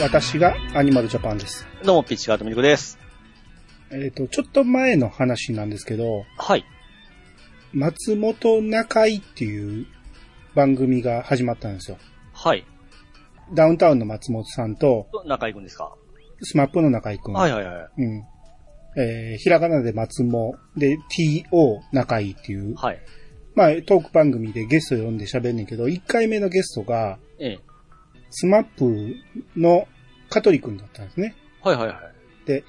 [0.00, 1.66] 私がアニマルジャパンです。
[1.84, 2.98] どうも、ピッチカートミルクです。
[3.90, 6.64] えっ、と、ちょっと前の話なんですけど、はい。
[7.74, 9.86] 松本中居っていう
[10.54, 11.98] 番組が始まったんですよ。
[12.32, 12.64] はい。
[13.52, 15.94] ダウンタウンの松本さんと、中居くんですか？
[16.42, 17.34] SMAP の中居くん。
[17.34, 17.90] はいはいはい。
[17.98, 18.24] うん。
[18.96, 22.98] えー、ひらがなで松本で TO 中井っていう、はい。
[23.54, 27.69] まあ、トーク番組でゲスト呼んで喋んねんけど、1回目のゲストが、ええ。
[28.30, 29.16] スマップ
[29.56, 29.86] の
[30.28, 31.34] 香取くんだったんですね。
[31.62, 32.64] はいはいはい。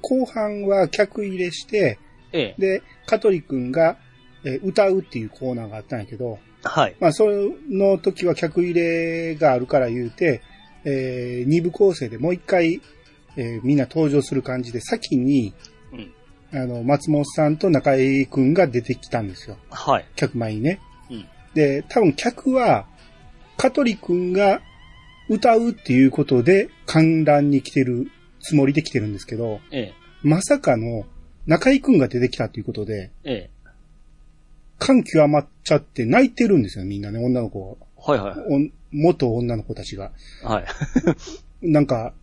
[0.00, 1.98] 後半は客入れして、
[2.32, 2.60] ええ。
[2.60, 3.96] で、香取くんが、
[4.44, 6.96] えー歌うっていうコーナーがあったんやけど、はい。
[7.00, 7.26] まあ、そ
[7.68, 10.42] の時は客入れがあるから言うて、
[10.84, 12.80] えー二部構成でもう一回、
[13.36, 15.54] えーみんな登場する感じで、先に、
[15.92, 16.12] うん。
[16.52, 19.56] あの、松本さんと中井くんが出てきたんですよ。
[19.70, 20.06] はい。
[20.16, 20.80] 客前にね。
[21.10, 21.26] うん。
[21.54, 22.86] で、多分客は、
[23.56, 24.62] 香取くんが
[25.28, 29.94] 歌うっていうことで観覧に来てるつもりで来てるんですけど、ええ。
[30.22, 31.04] まさかの
[31.46, 33.50] 中井くんが出てきたっていうことで、ええ。
[34.78, 37.78] 感極まっちゃって泣いてるんですよ、みんなね、女の子。
[37.96, 40.12] はいはい元女の子たちが。
[40.42, 40.64] はい。
[41.60, 42.14] なんか、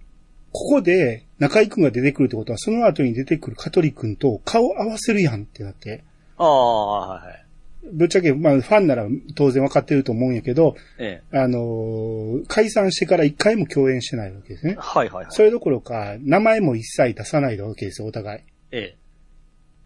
[0.51, 6.03] ここで中井くんが出てくるってことは、その後に出てくる香取くんと顔合わせるやんってなって。
[6.37, 7.44] ああ、はいはい。
[7.93, 14.71] ぶっちゃけ、まあ、ファンなら当然わかってると思うんやけど、えあのー解散してから一回も共演してないわけですえ。
[14.71, 14.77] ね。
[14.79, 15.31] はいはいはい。
[15.31, 18.41] それどころか、名前も一切出さないわけですよ、お互い。
[18.71, 18.95] え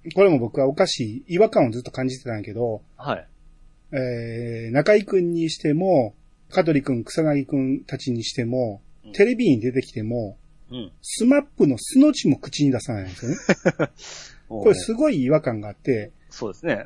[0.05, 0.11] え。
[0.15, 3.27] これも僕はおかしい、違和感をずっと感じてたんやけど、はい。
[3.91, 6.15] えー、中井くんにしても、
[6.49, 10.37] 香取くん、草薙くんたちにしてもうん、テレビに出てきても、
[10.71, 10.91] うん。
[11.01, 13.37] スマップの素の字も口に出さないんですよね。
[14.47, 16.85] こ これすごい違和感があって、そうですね。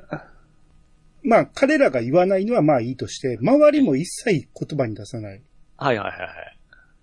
[1.23, 5.41] まあ彼らが言わないのはまあいいとして、周りも一切言葉に出さない。
[5.77, 6.15] はいはいは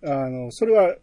[0.09, 0.27] いはい。
[0.27, 0.95] あの、それは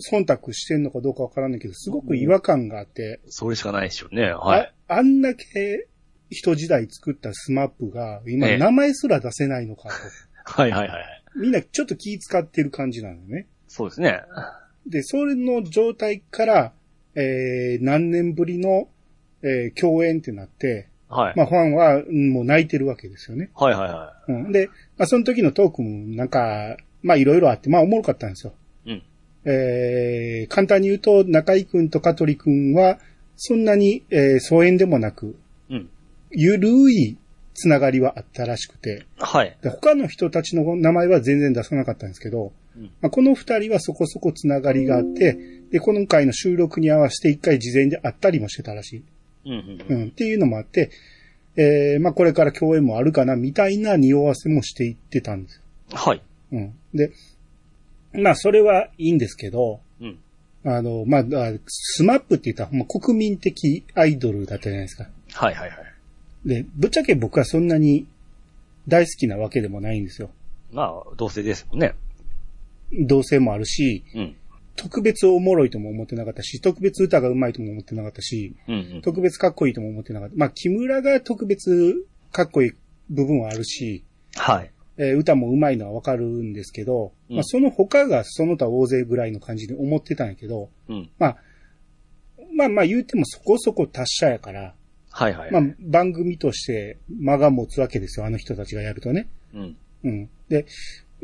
[0.00, 4.32] 忖度してんのかどうかわからないけど、すごく違和感があって、それしかないでしょうね。
[4.32, 4.74] はい。
[4.88, 5.88] ああんだけ
[6.30, 9.94] 人時代作ったスマップが、今ええ名前すら出せないのかと。
[10.62, 11.22] はいはいはい。
[11.36, 13.46] みんなちょっと気使ってる感じなのよね。
[13.68, 14.20] そうですね。
[14.86, 16.72] で、それの状態から、
[17.14, 18.88] えー、何年ぶりの、
[19.42, 21.34] えー共演ってなって、はい。
[21.36, 23.50] まあファンはうんもう泣いてるわけですよね。
[23.54, 28.52] はいはいはうん、で、まあその時のトークもなんか、まあいろいろあって、まあおもろかったんですよ。
[28.86, 28.92] い。
[28.92, 29.02] うん。
[29.44, 32.98] えー、簡単に言うと、中井くんと香取くんは、
[33.36, 35.36] そんなに、えー疎遠でもなく、
[35.68, 35.90] うん。
[36.30, 37.16] ゆるい
[37.54, 39.56] つながりはあったらしくて、はい。
[39.62, 42.84] で他の人たちの名前は全然出さなかったんですけど、うん。
[43.00, 45.36] まあ、この二人はそこそこつながりがあって、
[45.72, 49.04] で、この回の収録に合わせて一回事前で会ったりもしてたらしい。
[49.44, 49.52] うん
[49.88, 50.90] うんうん、っていうのもあって、
[51.56, 55.62] えー、まあ、これから共演もあるかな、みたいな匂わせもしていってたんです。
[55.92, 56.22] はい。
[56.52, 56.74] うん。
[56.94, 57.12] で、
[58.12, 60.18] まあ、それはいいんですけど、うん。
[60.64, 61.24] あの、まあ、あ
[61.66, 65.08] スマップって言ったら、ま国民的アイドルだったじゃないですか。
[65.32, 66.48] はいはいはい。
[66.48, 68.06] で、ぶっちゃけ僕はそんなに
[68.88, 70.30] 大好きなわけでもないんですよ。
[70.72, 71.94] まあ、同性ですもんね。
[72.92, 74.36] 同性もあるし、うん。
[74.80, 79.02] 特別おもろいとも思ってなかったし、特別歌が上手いとも思ってなかったし、うんうん。
[79.02, 80.34] 特別かっこいいとも思ってなかった。
[80.36, 82.72] まあ、木村が特別かっこいい
[83.10, 84.04] 部分はあるし、
[84.36, 84.70] はい。
[84.96, 91.10] えー歌も上手いのはわかるんですけど、うんまあ、その他がその他大勢ぐらいの感じで思ってたんやけど、うん。
[91.18, 91.36] まあ、
[92.54, 94.74] まあまあ言うてもそこそこ達者やから、
[95.10, 95.52] はいはい。
[95.52, 99.28] まあ番組として間が持つわけですよ、あの人たちがやるとね。
[99.52, 99.76] うん。
[100.04, 100.30] うん。
[100.48, 100.64] で、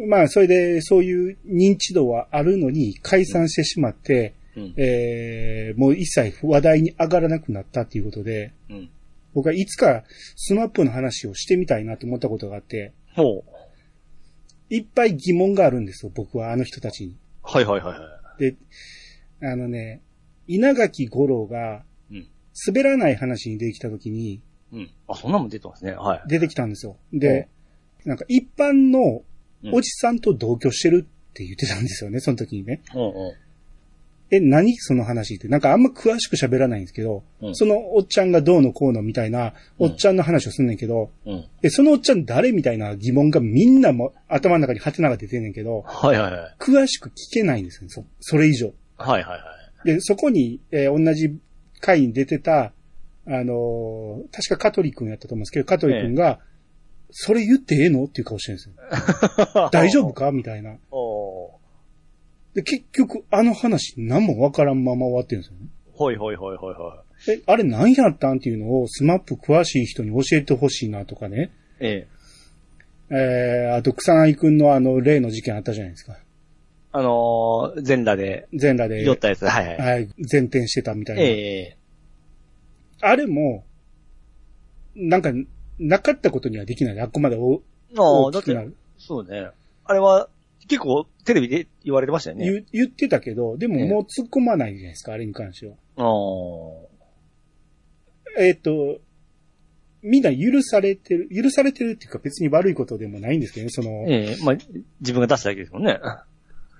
[0.09, 4.75] まあそれでそういう認知度はあるのに解散してしまって、うん。
[4.77, 8.91] えーもう一切話題に上がらなくなったっていうことで、うん。
[9.35, 10.05] 僕はいつか
[10.37, 13.45] スマップの話をしてみたいなと思ったことがあって、ほう。
[14.71, 17.17] いっぱい疑問があるんですよ、僕はあの人たちに。
[17.43, 18.07] はいはいはいは
[18.39, 18.43] い。
[18.43, 18.57] で、
[19.43, 20.03] あのね、
[20.47, 22.29] 稲垣五郎がうん。
[22.67, 24.41] 滑らない話に出てきた時に
[24.73, 24.91] うん。
[25.09, 25.93] あ、そんなもん出てますね。
[25.93, 26.23] はい。
[26.29, 26.97] 出てきたんですよ。
[27.13, 27.49] で、
[28.05, 29.23] なんか一般の
[29.65, 32.83] うんおじさんと同居してるって言ってたんですよね、その時にね。
[32.95, 33.13] うんうん。
[34.31, 35.47] え、何その話って。
[35.49, 41.45] なんかあんま詳しく喋らないんですけど、うんそのおっちゃんがどうのこうのみたいな、おっちゃんの話をすんねんけど、うん。
[41.63, 46.55] え、そのおっちゃん誰みたいな疑問がみんなも頭の中にハテナが出てんねんけど、はいはいはい。
[46.59, 48.73] 詳しく聞けないんですよ、そそれ以上。
[48.97, 49.39] はいはいは
[49.85, 49.87] い。
[49.87, 51.37] で、そこに、えー同じ
[51.81, 52.73] 回に出てた、
[53.27, 56.41] あのー確か香取くんやったと思うんですけど、香取くんが、
[57.19, 58.05] それ言ってええの？
[58.05, 58.75] っていう顔してるんですよ。
[59.73, 60.33] 大丈夫か？
[60.33, 60.77] みたいな。
[62.55, 65.67] で、結局、あの話何もわからんまま終わってるんですよね。
[65.93, 67.33] ほいほいほいほいほい。
[67.33, 68.37] え、あれ何やったん？
[68.37, 71.53] っていうのをスマップ詳しい人に教えてほしいなとかね。
[71.81, 72.07] え
[73.11, 73.17] え。
[73.17, 76.19] えー、あと草薙くんのあの例の事件あったじゃないですか。
[76.93, 79.47] あのー、全裸で、全裸で、酔ったやつ。
[79.47, 79.79] はいはい。
[79.79, 81.23] はい、前転してたみたいな。
[81.23, 81.77] ええ
[83.01, 83.65] あれも、
[84.95, 85.31] なんか、
[85.79, 87.01] なかったことにはできない。
[87.01, 87.63] あっこまでお
[87.97, 88.77] ああ、だって大きくな、る。
[88.99, 89.51] そうね。
[89.85, 90.29] あれは、
[90.69, 92.45] 結構、テレビで言われてましたよね。
[92.45, 95.75] 言言ってたけど、でもええもう突っ込まないじゃないですか、あれに関しては。
[95.97, 96.03] あ
[98.39, 98.99] えっ、と、
[100.03, 104.55] みんな許されてる、許されてるっていうか別に悪いことでもないんですけどね、そのあ。、ええまあ、
[105.01, 105.99] 自分が出しただけですもんね。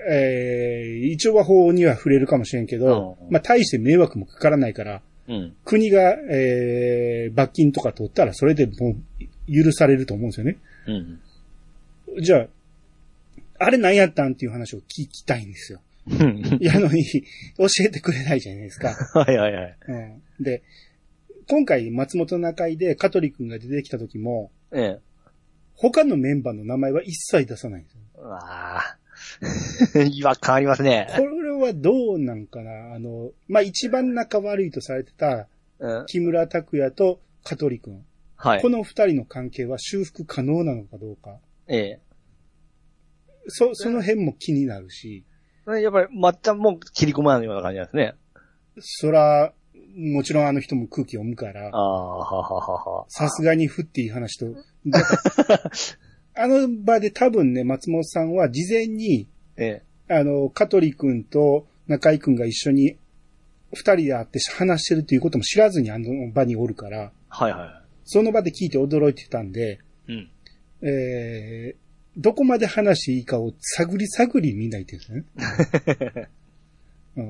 [0.09, 5.57] えー一応は法には触れるかもしれんけど、うんまあ、大して迷惑もかからないから、うん。
[5.65, 10.59] 国が、えー罰金とか取ったらそれでもう許されると思うんですよね。
[10.87, 12.23] うん。
[12.23, 12.47] じゃあ、
[13.59, 15.81] あれ何やったんっていう話を聞きたいんですよ。
[16.09, 17.05] うんやのに、
[17.59, 18.95] 教えてくれないじゃないですか。
[19.19, 19.77] はいはいはい。
[19.89, 19.93] う
[20.41, 20.63] ん、で、
[21.49, 24.99] 今回松本中井で香取君が出てきた時も、ええ。
[25.75, 28.01] 他のメンバーの名前は一切出さないんですよ。
[28.19, 28.99] うわあ。
[30.11, 31.09] 違和感ありますね。
[31.17, 31.23] こ
[31.57, 32.95] れはどうなんかな？
[32.95, 35.49] あの、まあ、一番仲悪いとされてた
[35.79, 36.07] うん。
[36.07, 38.05] 木村拓哉と香取君。
[38.37, 38.69] はいこ。
[38.69, 41.39] の二人の関係は修復可能なのかどうか。
[41.69, 42.01] ええ。
[43.49, 45.25] そ、その辺も気になるし、
[45.67, 48.15] やっぱり、まっちゃんも切り込まないような感じなんですね。
[48.79, 49.53] そら、
[49.97, 53.07] もちろんあの人も空気読むからあ、あ、はははは。
[53.09, 54.47] さすがに振っていい話と、
[56.35, 59.83] あの場で多分ね、松本さんは事前に、 ええ。
[60.09, 62.97] あの、香取君と中井君が一緒に
[63.73, 70.13] 二人で会って話してるっていうことも知らずにあの場におるから、はいはその場で聞いて驚いてたんで、い。
[70.13, 70.31] うん。
[70.83, 71.77] えー、
[72.17, 75.25] どこまで話していいかを探り探り見ないとですね。
[77.17, 77.23] う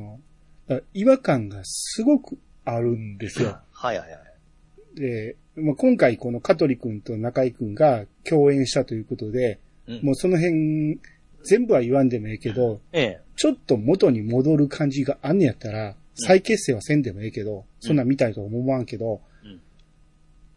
[0.74, 3.58] ん、違和感がすごくあるんですよ。
[3.70, 5.00] はいはいはい。
[5.00, 10.98] で、まあ、今回この香取君と中井君が共演したということで、うんもうその辺、
[11.46, 13.20] 全部は言わんでもええけど、ええ。
[13.36, 19.60] ちょっと元に戻る感じがあんねやったら、再結成はせんでもええけど、そんなん見たいとは思わんけど、うん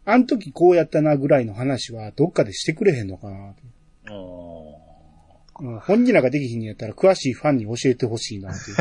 [0.04, 3.54] あん時こうやったなぐらいの話はどっかでしてくれへんのかな
[5.80, 8.60] 本人らができひんのやったら詳しいファンに教えてほしいなって。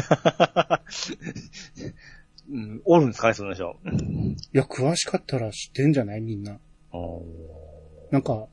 [2.51, 3.77] うん、おるんですかね、その人。
[4.53, 6.59] いや、詳しかったら知ってんじゃないみんな。
[8.09, 8.47] なんか、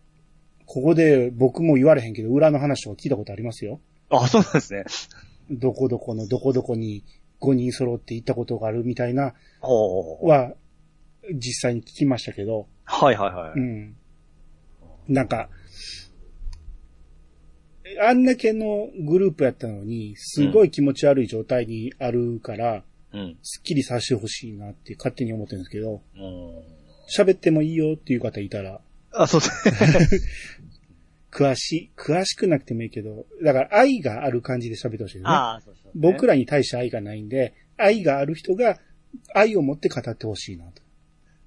[0.66, 3.80] ここで僕も言われへんけど、裏の話とか聞いたことありますよ。
[4.10, 4.84] あ、そうなんですね。
[5.50, 7.04] どこどこのどこどこに
[7.40, 9.34] 5人揃って行ったことがあるみたいな。
[9.62, 10.54] は、
[11.32, 13.52] 実際に聞きましたけど、はいはいはい。
[13.58, 13.96] うん。
[15.08, 15.48] なんか、
[18.02, 22.82] あんだけのグループやったのに、すごい気持ち悪い状態にあるから、
[23.12, 23.36] うん。
[23.42, 26.62] すっきりさせてほしいなって勝手に思ってるんですけど、うん。
[27.08, 28.80] 喋ってもいいよっていう方いたら、
[29.12, 30.20] あ、そうですね。
[31.36, 35.22] 詳しい、詳しくなくてもいいけど、だから愛がある感じで喋ってほしいですね。
[35.26, 35.92] ああ、そうそう。
[35.94, 36.32] 僕ら。
[36.32, 38.78] らに対して愛がないんで、愛がある人が
[39.34, 40.82] 愛を持って語ってほしいなと。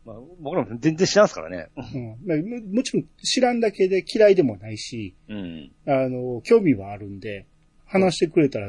[0.06, 1.70] まあ、僕らも全然知らんすからね。
[1.76, 5.72] うんまあももちろん知らんだけで嫌いでもないし、うん。
[5.88, 7.48] あの、興味はあるんで、
[7.86, 8.68] 話してくれたら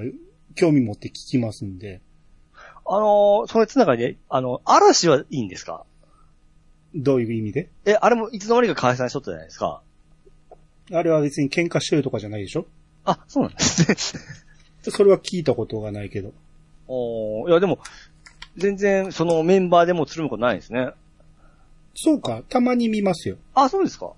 [0.55, 2.01] 興味持って聞きますんで、
[2.87, 5.85] あのー、それつながりで、あの、嵐はいいんですか？
[6.95, 7.71] どういう意味で？
[7.85, 9.83] え、あれもいつの間にか解散しとったじゃないですか。
[10.93, 12.67] あれは別に喧嘩してるとかじゃないでしょ？
[13.05, 13.95] あ、そうなんですね。
[14.91, 16.33] それは聞いたことがないけど。
[16.89, 17.79] おーいやでも、
[18.57, 20.91] 全然そのメンバーでもつるむことないですね。
[21.95, 23.37] そうか、たまに見ますよ。
[23.55, 24.13] あ、そうですか。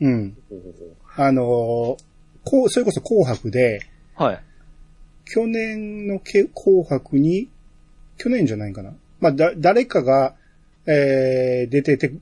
[0.00, 0.36] うん。
[0.48, 0.74] ほうほう
[1.16, 1.44] あのー
[2.44, 3.80] こう、それこそ紅白で、
[4.16, 4.40] はい。
[5.26, 7.48] 去年のけ紅白に、
[8.16, 8.94] 去年じゃないかな。
[9.20, 10.34] まあ、だ、誰かが、
[10.86, 12.12] えー、出てて、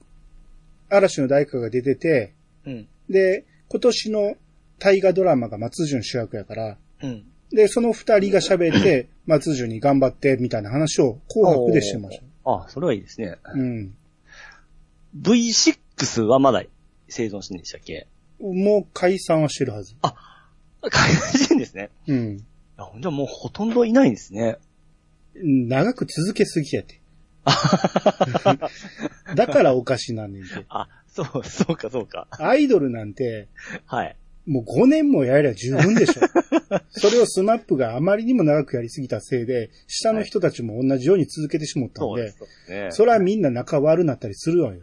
[0.90, 2.33] 嵐の誰かが出てて、
[2.67, 2.88] うん。
[3.09, 4.37] で、今年の
[4.79, 7.25] 大河ドラマが松潤主役やから、うん。
[7.51, 12.25] で、その二人が喋って、 松潤に頑張って、みたいな話を紅白でしてました。
[12.51, 13.37] あ、それはいいですね。
[13.55, 13.95] うん。
[15.21, 16.63] V6 はまだ
[17.09, 18.07] 生存してんでしたっけ？
[18.41, 19.95] もう解散はしてるはず。
[20.83, 21.91] 解散してんですね。
[22.07, 22.39] うん
[23.01, 24.59] じゃもうほとんどいないんですね。
[25.35, 27.01] 長く続けすぎやて。
[29.35, 30.49] だからおかしなんねんて。
[30.69, 30.89] あ、
[31.25, 32.27] そう、そうか、そうか。
[32.31, 33.49] アイドルなんて、
[33.87, 34.17] はい。
[34.47, 36.23] もう5年もやりゃ十分でしょ。
[36.89, 42.67] それをスマップがあまりにも長くやりすぎたせいで、下の人たちも同じように続けてしまったんで、そうです。
[42.67, 42.89] そね。
[42.91, 44.81] それはみんな仲悪なったりするわよ。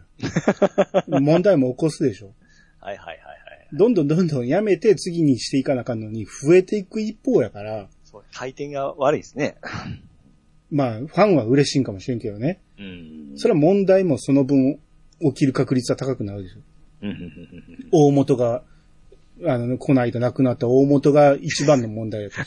[1.20, 2.32] 問題も起こすでしょ。
[2.80, 3.36] はいはいはいはい。
[3.72, 9.56] どんどんどんどんやめて次にしていかなあかんのに増えていく一方やから、そう、回転が悪いですね。
[10.70, 12.60] まあ、ファンは嬉しいんかもしれんけどね。
[12.78, 13.32] うん。
[13.36, 14.78] それは問題もその分
[15.20, 16.58] 起きる確率は高くなるでしょ。
[17.92, 18.62] 大元が
[19.44, 22.46] あの、この間亡くなった大元が一番の問題やった。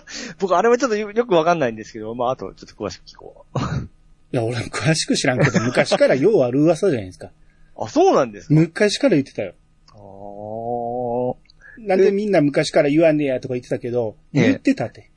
[0.40, 3.58] 僕、あれはちょっとよよくわかんないんですけど、まあ、あと、ちょっと詳しく聞こう。
[3.58, 7.30] いや、俺も詳しく知らんけど、昔からようある噂じゃないですか。
[7.78, 8.54] あ、そうなんですか？
[8.54, 9.54] 昔から言ってたよ。
[9.92, 15.10] あーなんでみんな昔から言わんねやとか言ってたけど、ええ言ってたって。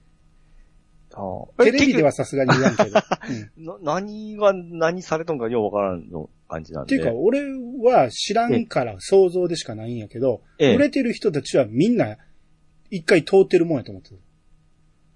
[1.58, 2.90] テレビではさすがに言わんけど。
[3.58, 6.96] うん何が何されたのかようわからんの感じなんで。
[6.96, 7.42] っていうか、俺
[7.84, 12.18] は知らんから想像でしかないんやけど、ええ売れてる人たちはみんな
[12.90, 14.20] 一回通ってるもんやと思ってる。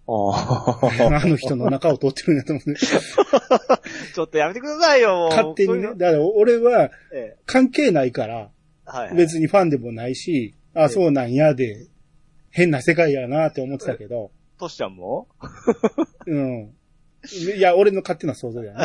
[0.08, 0.80] あ
[1.24, 2.72] あの人の中を通ってるんやと思って。
[2.72, 3.82] あ。
[4.14, 5.30] ちょっとやめてくださいよ。
[5.32, 5.90] 勝手にね。
[5.96, 9.16] だから俺はええ関係ないから、はいはい。
[9.16, 11.88] 別にファンでもないし、あ、そうなんやで、
[12.50, 14.32] 変な世界やなって思ってたけど、
[14.62, 15.28] トシちゃんも？
[16.28, 16.74] うん。
[17.58, 18.80] いや、俺の勝手な想像やね。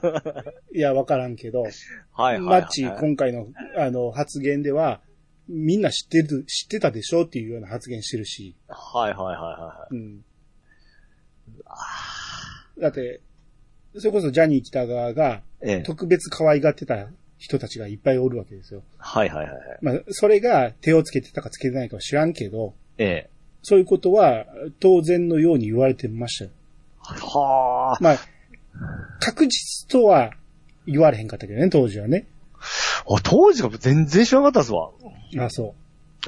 [0.74, 1.72] いや、わからんけど、はい
[2.12, 2.40] はいはい。
[2.62, 3.46] マッチ、今回の、
[3.76, 5.00] あの、発言では、
[5.48, 10.24] みんな知ってる、知ってたでしょっていうような発言してるし、はいはいはいはうん。
[12.80, 13.20] だって、
[13.96, 15.42] それこそジャニー北川が。
[15.86, 17.08] 特別可愛がってた
[17.38, 18.82] 人たちがいっぱいおるわけですよ。
[18.98, 19.78] はいはいはいはい。
[19.80, 23.30] まあ、それが手をつけてたかつけてないかは知らんけど、ええ。
[23.64, 24.44] そういうことは
[24.78, 26.50] 当然のように言われてましたよ。
[27.00, 28.02] はあ。
[28.02, 28.18] まあ、
[29.20, 30.30] 確実とは
[30.86, 32.26] 言われへんかったけどね、当時はね。
[33.08, 34.90] あ当時が全然知らなかったっすわ。
[35.38, 35.74] あ、そ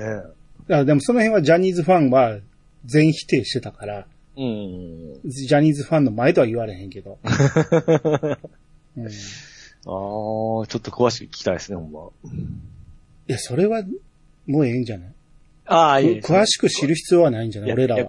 [0.01, 0.07] ええ。
[0.07, 0.75] う。
[0.75, 2.39] あでもその辺はジャニーズファンは
[2.85, 5.21] 全否定してたから、うん。
[5.25, 7.19] ジャニーズファンの前とは言われへんけど。
[7.25, 9.13] うん、いああ、
[9.87, 12.09] ちょっと詳しく聞きたいですね、ほんま。
[13.27, 13.83] や、それは
[14.47, 15.13] もうええんじゃない？
[15.67, 17.73] ああ、く詳しく知る必要はないんじゃない？
[17.73, 18.09] 俺らは。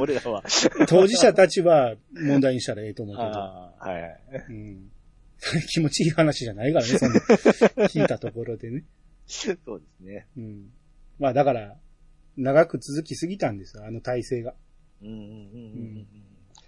[0.00, 0.42] 俺らは。
[0.88, 3.28] 当事者たちは問題にしたらええと思うけど。
[3.28, 4.20] ああ、はいはい。
[4.48, 4.90] うん、
[5.68, 7.18] 気持ちいい話じゃないからね、そんな。
[7.88, 8.84] 聞いたところでね。
[9.26, 10.26] そうですね。
[10.36, 10.70] うん。
[11.18, 11.76] まあだから、
[12.36, 14.54] 長く続きすぎたんですよ、あの体制が。
[15.02, 15.26] うんうんうんう
[16.00, 16.06] ん。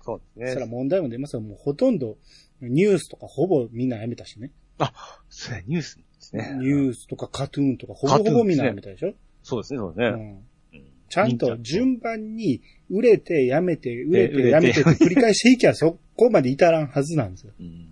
[0.04, 0.50] そうそですね。
[0.50, 1.40] したら問題も出ますよ。
[1.40, 2.18] もうほとんど、
[2.60, 4.50] ニュースとかほぼみんなやめたしね。
[5.28, 6.56] そうやニュースですね。
[6.58, 9.12] ニュースとかカトゥーンとかほぼほぼみんなやめたでしょ、
[9.42, 10.42] そうですね、そううですね。
[11.08, 17.52] ちゃんと順番に、売れて、やめて、売れて、やめてって繰り返していきゃそこまで至らんはずなんですよ。
[17.60, 17.88] うん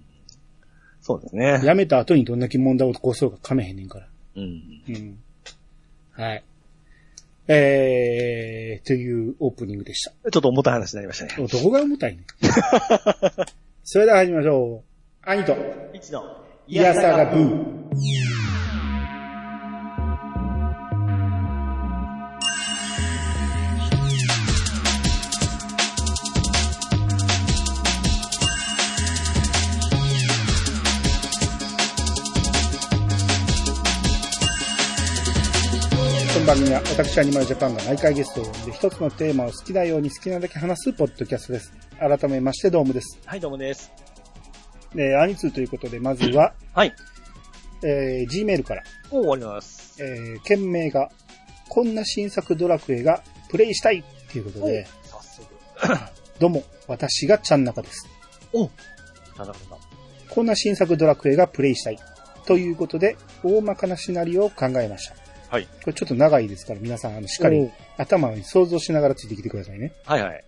[1.02, 1.60] そうですね。
[1.64, 4.06] やめた後にどんだけ問題を起こそうか噛めへんねんから。
[4.36, 4.62] うん。
[4.86, 5.18] うん。
[6.12, 6.44] はい。
[7.48, 10.30] えー、というオープニングでした。
[10.30, 11.48] ちょっと重たい話になりましたね。
[11.48, 12.24] どこが重たいねん
[13.82, 15.28] それでは始めましょう。
[15.28, 15.56] 兄と、
[15.94, 17.48] 一の、イヤサガブー。
[36.32, 41.72] この番組は私アニマルジャパンが毎回ゲストを呼んで一つのテーマを好きなように好きなだけ話すポッドキャストです。
[41.98, 43.18] 改めましてどうもです。
[43.26, 43.90] はい、どうもです。
[44.94, 46.94] えー、アニツーということで、まずは、はい。
[47.82, 50.02] えー、Gmail から、もう終わります。
[50.02, 51.10] えー、件名が、
[51.68, 55.48] こんな新作ドラクエがプレイしたいっていうことで、早速。
[56.38, 58.08] どうも、私がちゃん中です。
[58.52, 58.62] お
[59.38, 59.78] なるほど。
[60.28, 61.98] こんな新作ドラクエがプレイしたい。
[62.46, 65.14] ということで、大まかなシナリオを考えました。
[65.48, 65.66] はい。
[65.66, 69.92] これちょっと長いですから、皆さん、あの、しっかり頭に想像しながらついてきてくださいね。
[70.04, 70.44] はいはい。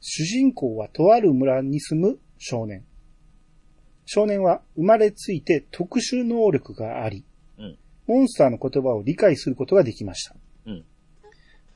[0.00, 2.84] 主人公はとある村に住む少年。
[4.06, 7.24] 少年は生まれついて特殊能力があり、
[7.58, 10.34] うんモンスターの言葉を理解することができました。
[10.66, 10.84] うん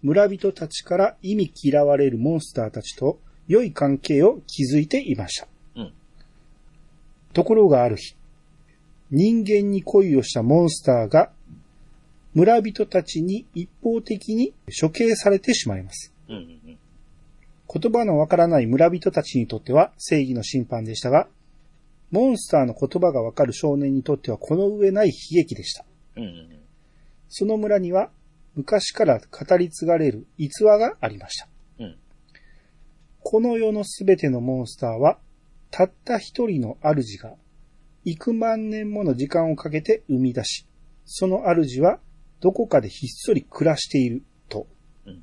[0.03, 3.19] 村人たちから意味嫌われるモンスターたちと
[3.49, 5.49] 良い関係を築いていました。
[5.77, 5.93] うん
[7.33, 8.15] ところがある日、
[9.11, 11.31] 人間に恋をしたモンスターが
[12.35, 16.13] 村人たちに一方的に処刑されてしまいます。
[16.29, 16.79] うんうんうん。
[17.81, 21.27] 言葉のわからない村人たちにとっては正義の審判でしたが、
[22.11, 25.13] モンスターの言葉がわかる少年にとってはこの上ない悲
[25.43, 25.85] 劇でした。
[27.29, 28.11] その村には
[28.55, 31.49] 昔から語り継がれる逸話がありました。
[31.81, 31.97] うん
[33.21, 35.19] この世のすべてのモンスターは、
[35.71, 37.35] たった一人の主が、
[38.05, 40.67] 幾万年もの時間をかけて生み出し、
[41.05, 41.99] その主は
[42.41, 44.67] どこかでひっそり暮らしていると。
[45.05, 45.23] うん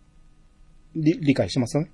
[0.95, 1.89] り理解してますね？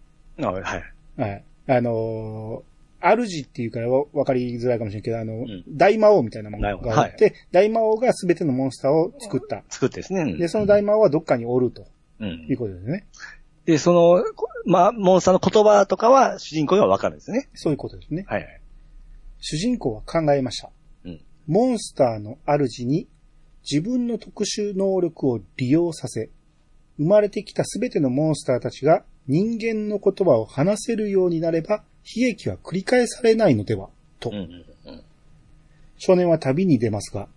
[0.64, 0.84] はい。
[1.22, 1.44] はい。
[1.68, 2.71] あのー
[3.02, 9.64] 主っていうからわわかりづらいかもしれんけど、あの、ん大魔王みたいなものがあって、大魔王が全てのモンスターを作った。
[9.70, 10.38] 作ってですね。
[10.38, 11.88] で、その大魔王はどっかにおると
[12.20, 13.08] うんいうことですね。
[13.66, 17.50] で、その、こまあ、モンスターの言葉とかは主人公がわかるんですね。
[17.54, 18.26] そういうことですね。
[18.28, 18.62] はいはい。
[19.40, 20.70] 主人公は考えました。
[21.06, 23.08] うんモンスターの主に
[23.70, 26.30] 自分の特殊能力を利用させ、
[26.98, 33.90] 生まれてきたすべてのモンスターたちが人間の言葉を話せるようになれば、悲劇は繰り返されないのでは、
[34.20, 34.30] と。
[34.30, 35.04] うんうんうん。
[35.98, 37.28] 少年は旅に出ますが、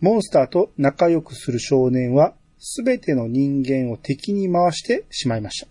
[0.00, 5.68] モンスターと仲良くする少年は、すべての人間を敵に回してしまいました。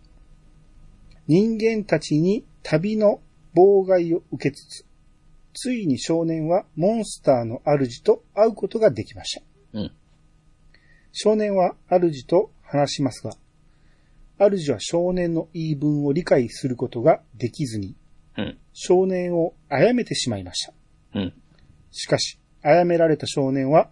[1.28, 3.20] 人間たちに旅の
[3.56, 4.86] 妨害を受けつつ、
[5.54, 9.42] ついに少年はモンスターの主と会うことができました。
[9.74, 9.92] うん。
[11.12, 13.32] 少年は主と話しますが、
[14.38, 17.96] 主は少年の言い分を理解することができずに、うん。
[18.78, 20.74] 少年を殺めてしまいました。
[21.16, 21.34] うん。
[21.92, 23.90] しかし、殺められた少年は、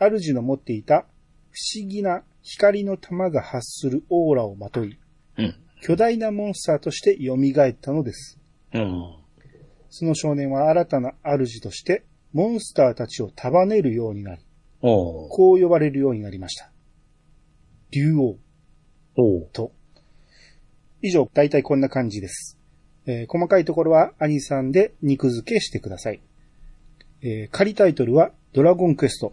[0.00, 1.06] 主の持っていた
[1.50, 4.98] 不思議な光の玉が発するオーラをまとい、
[5.38, 5.54] うん。
[5.82, 8.40] 巨大なモンスターとして蘇ったのです。
[8.74, 9.16] うん。
[9.88, 14.42] その少年は新たな主として、モンスターたちを束ねるようになり。
[14.80, 16.72] こう呼ばれるようになりました。
[17.92, 18.36] 竜王。
[19.52, 19.72] と。
[21.02, 22.58] 以上、大体こんな感じです。
[23.06, 26.20] えー細かいところは兄さんで肉付けしてください。
[27.22, 29.32] えー仮タイトルはドラゴンクエスト。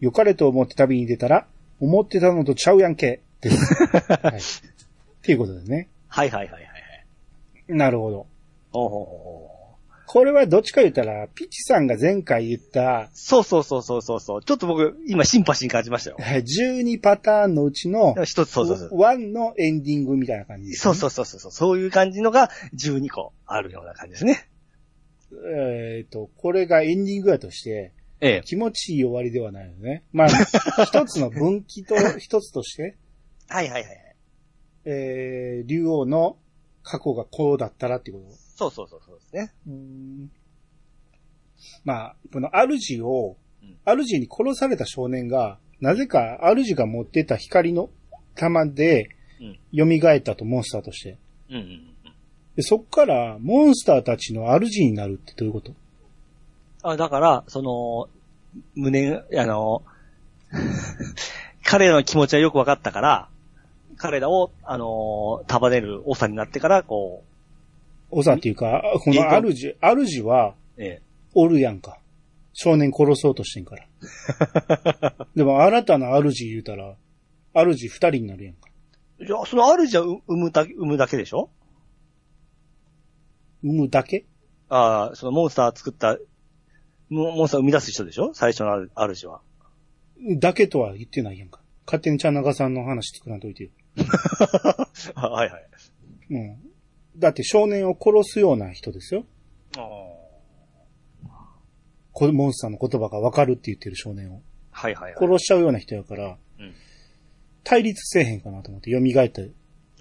[0.00, 1.46] 良かれと思って旅に出たら、
[1.80, 3.20] 思ってたのとちゃうやんけ。
[3.40, 3.74] です。
[3.84, 4.38] はい。
[4.38, 4.40] っ
[5.22, 5.88] ていうことですね。
[6.08, 7.76] はいはいはいはいはい。
[7.76, 8.26] なるほど。
[8.72, 9.53] おーおー
[10.14, 14.44] これはどっちか言ったら、ピチさんが前回言った、そうそうそうそうそうそう。
[14.44, 16.16] ちょっと僕、今シンパシーに感じましたよ。
[16.20, 18.90] はい12パターンのうちの、一つ、そうそうそう。
[19.00, 21.50] 1のエンディングみたいな感じです、そうそうそうそう。
[21.50, 24.48] そういう感じのが12個あるような感じですね。
[25.52, 28.42] えっ、と、これがエンディングやとして、ええ。
[28.44, 30.04] 気持ちいい終わりではないよね。
[30.12, 30.28] まあ、
[30.86, 32.94] 一つの分岐と一つとして、
[33.48, 34.16] はいはいはいはい。
[34.84, 36.36] えー、竜王の
[36.84, 38.18] 過去がこうだったらってこ
[38.54, 39.52] そうそうそうそうですね。
[39.66, 40.30] と。
[41.84, 47.90] まあ、この主をうん、主に殺された少年が、なぜか主が持ってた光の
[48.34, 49.08] 玉で
[49.72, 49.98] うん。
[49.98, 51.18] 蘇ったと、モンスターとして。
[51.50, 51.94] うんうんうん。
[52.56, 55.72] でそっから、モンスターたちの主になるってどういうこと？
[56.82, 58.08] あ、だから、その、
[58.74, 59.82] 胸、あの、
[61.64, 63.28] 彼らの気持ちはよく分かったから、
[63.96, 67.24] 彼らを、あの、束ねる長になってから、こ
[68.10, 71.02] 長っていうか、この主、主は、う、え
[71.34, 71.98] おるやんか。
[72.52, 75.26] 少年殺そうとしてんから。
[75.34, 76.96] でも新たな主言うたら、
[77.54, 78.68] 主二人になるやんか。
[79.20, 79.26] え。
[79.26, 81.50] じゃあ、その主は産むだけ、産むだけでしょ？
[83.62, 84.24] 産むだけ？
[84.68, 86.18] ああ、そのモンスター作った、
[87.08, 88.32] モモンスターを生み出す人でしょ？
[88.34, 89.40] 最初の主は。
[90.38, 91.60] だけとは言ってないやんか。
[91.86, 93.70] 勝手に茶長さんの話作らんといてよ。
[95.14, 95.66] あ はいはい。
[96.30, 96.58] うん。
[97.16, 99.24] だって少年を殺すような人ですよ。
[99.76, 99.80] あ
[102.12, 104.40] こモンスターの言葉がわかるって言ってる少年を。
[104.70, 105.16] はいはいはい。
[105.18, 106.74] 殺しちゃうような人やから、うん
[107.64, 109.50] 対立せえへんかなと思って蘇って。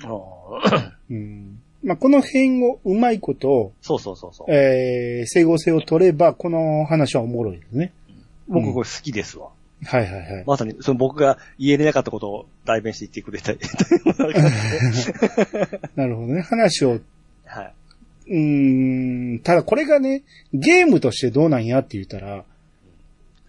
[0.01, 1.61] あー うん。
[1.81, 4.53] まあ、この辺をうまいこと、そうそうそうそう。
[4.53, 7.93] えー、整合性を取れば、この話はおもろいですね。
[8.47, 9.49] 僕これ好きですわ。
[9.85, 10.43] はいはいはい。
[10.45, 13.53] まさに、その僕が言えれなかったことを代弁して言ってくれた。
[15.95, 16.41] なるほどね。
[16.41, 16.99] 話を、
[17.45, 17.73] はい。
[18.27, 22.45] うーん、ただこれがね、ゲームとしてどうなんやって言ったら、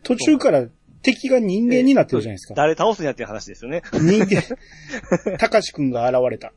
[0.03, 0.67] 途中から
[1.05, 2.55] 敵が人間になってるじゃないですか。
[2.55, 3.83] 誰倒すんやっていう話ですよね。
[3.93, 4.43] 人間、
[5.39, 6.53] たかしくんが現れた。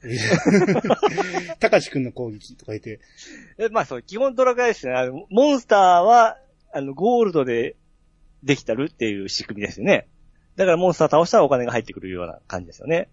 [1.60, 3.00] たかしくんの攻撃とか言って、
[3.60, 4.94] えまあそう、基本ドラクエですね。
[5.30, 6.38] モンスターは、
[6.74, 7.76] あの、ゴールドで
[8.43, 10.08] できたるっていう仕組みですよね。
[10.56, 13.10] だからモンスター倒したらお金が入ってくるような感じですよね。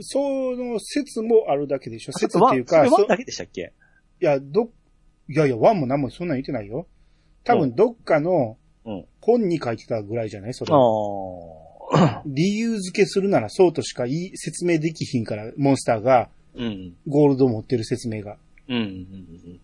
[0.00, 0.18] そ
[0.56, 2.12] の説もあるだけでしょ。
[2.12, 3.72] 説っていうか、そワンだけでしたっけ？
[4.20, 4.70] いや、ど、
[5.28, 6.86] いやいや、ワンも何もそんなん言ってないよ。
[7.44, 9.04] 多分どっかのうん。
[9.20, 10.54] 本に書いてたぐらいじゃない？
[10.54, 10.72] それ。
[12.26, 16.94] 理由付けするならそうとしか言い説明できひんから、モンスターがうん。
[17.06, 18.36] ゴールド持ってる説明が。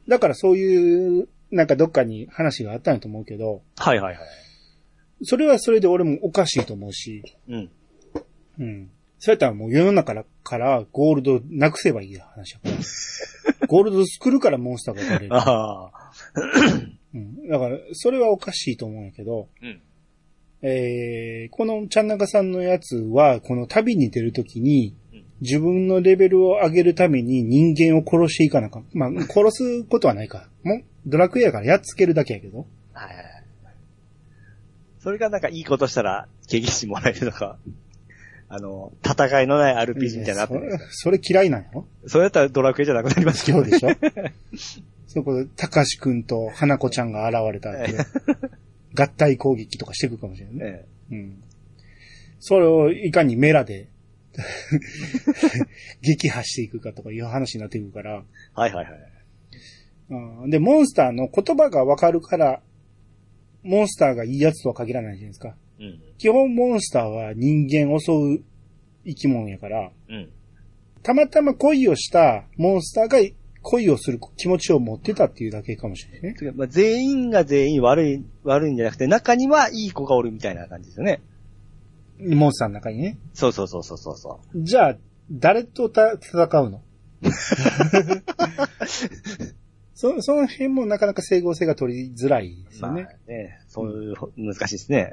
[0.09, 4.27] だからそういう、なんかどっかに話があったんやと思うけど、はいはいはい。
[5.23, 7.71] それはそれで俺もおかしいと思うし、うん。
[8.59, 8.91] うん。
[9.19, 12.77] そうやったらもう世の中からゴールドなくせばいい話やから。
[13.69, 15.35] ゴールド作るからモンスターが取れる。
[15.35, 16.13] ああ。
[17.15, 17.49] うん。
[17.49, 19.81] だから、それはおかしいと思うんやけど、うん。
[20.63, 28.87] えー、このちゃんなかさんのやつは、この旅に出るときにうん、自分のレベルを上げるために人間を殺していかなあかん。
[28.93, 30.49] まあ、殺すことはないか。
[30.63, 32.67] もう、ドラクエやからやっつけるだけやけど。
[32.93, 33.27] はいはいはい。
[35.01, 37.59] それがなんかいいことしたら、経験してもらえるとか、
[38.49, 41.87] あの、戦いのない RPG みたいになってそれ嫌いなんやろ？
[42.07, 43.91] それだったらドラクエじゃなくなりますけどそうでしょ？
[45.07, 47.95] そこで、たかしくんと花子ちゃんが現れたって。
[48.95, 50.85] 合体攻撃とかしていくかもしれないね。
[51.13, 51.43] えうん。
[52.41, 53.89] それをいかにメラで
[56.03, 59.10] 撃破していくかとかいう話になっていくから、えはいはいはい。
[60.11, 62.61] うんで、モンスターの言葉がわかるから、
[63.63, 65.55] モンスターがいいやつとは限らないじゃないですか。
[65.79, 66.01] うん。
[66.19, 68.43] 基本モンスターは人間を襲う
[69.07, 70.29] 生き物やから、うん。
[71.03, 73.19] たまたま恋をしたモンスターが
[73.63, 76.53] 恋をする気持ちを持ってたっていうだけかもしれないね。
[76.57, 81.21] まあ、全員が全員悪い、悪いんじゃなくて、中にはいい子がおるみたいな感じですよね。
[82.19, 83.19] モンスターの中にね。
[83.35, 84.97] そうそうそうそうそうそじゃあ、
[85.31, 86.83] 誰とた戦うの？
[90.01, 92.83] そその辺もなかなか整合性が取りづらいですう。
[92.83, 93.19] まあよね。
[93.29, 95.13] ね、そういう、難しいですね。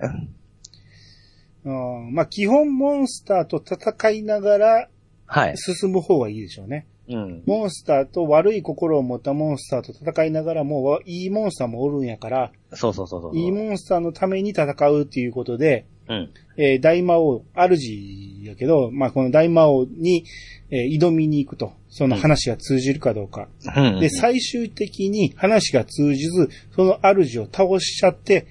[1.66, 4.90] うんまあ、基本モンスターと戦いながら
[5.26, 5.58] はい。
[5.58, 6.88] 進む方がいいでしょうね。
[7.10, 7.44] うん。
[7.46, 13.38] モンスターと悪い心を持ったモンスターと戦いながらも、いいモンスターもおるんやから、そうそうそうそう。
[13.38, 16.30] いいモンスターのために戦うっていうことで、うん。
[16.56, 20.24] えー大魔王、主やけど、まあ、この大魔王に、
[20.70, 21.74] えー挑みに行くと。
[21.98, 23.48] その話が通じるかどうか。
[23.76, 24.00] うん。
[24.00, 28.46] で、最終的に話が通じず、その主を倒しちゃって、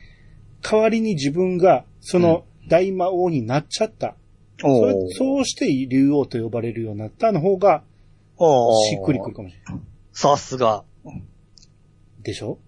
[0.62, 4.16] 代わりに自分が、その大魔王になっちゃった。
[4.58, 7.84] それおーそうして竜王と呼ばれるようになったの方が、
[8.36, 9.84] しっくりくるかもしれない。
[10.12, 10.82] さすが。
[12.24, 12.58] でしょ？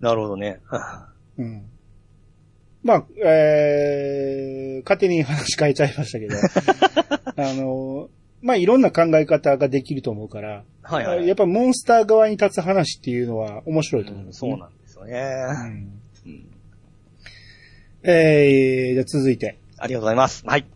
[0.00, 0.60] なるほどね。
[1.36, 1.66] うん。
[2.82, 6.34] まあ、えー、勝手に話変えちゃいましたけど、
[7.36, 8.08] あの、
[8.40, 11.26] まあ、いろんな考え方ができると思うから、はいはい。
[11.26, 15.20] やっぱモンスター側に立つ話っていうのは面白いと思います、そうなんですよね。
[16.24, 16.48] うんうん
[18.02, 20.44] えー、じゃあ続いて、ありがとうございます。
[20.46, 20.66] はい。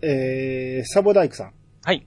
[0.00, 1.52] えー、サボダイクさん。
[1.84, 2.06] はい。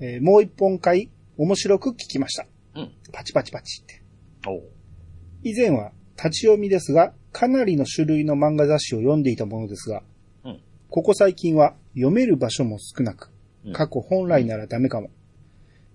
[0.00, 2.46] えーもう一本回、面白く聞きました。
[2.74, 2.92] うん。
[3.12, 4.02] パチパチパチって。
[4.46, 4.62] おう
[5.44, 10.02] 以前は立ち読みですが、かなりの種類の漫画雑誌を読んでいたものですが、
[10.44, 13.31] うんここ最近は読める場所も少なくうん、
[13.72, 15.10] 過去本来ならダメかも。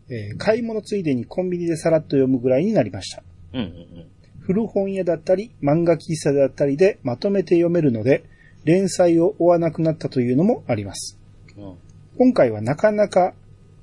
[0.10, 3.24] えー買い物ついでにコンビニでさらっと読むぐらいになりました。
[3.54, 4.08] うんうん
[4.40, 8.24] 古本屋だったり、漫画喫茶だったりでまとめて読めるので、
[8.64, 11.20] 連載を追わなくなったというのもあります。
[11.58, 11.64] うん。
[11.66, 11.76] うん。
[12.18, 13.34] 今回はなかなか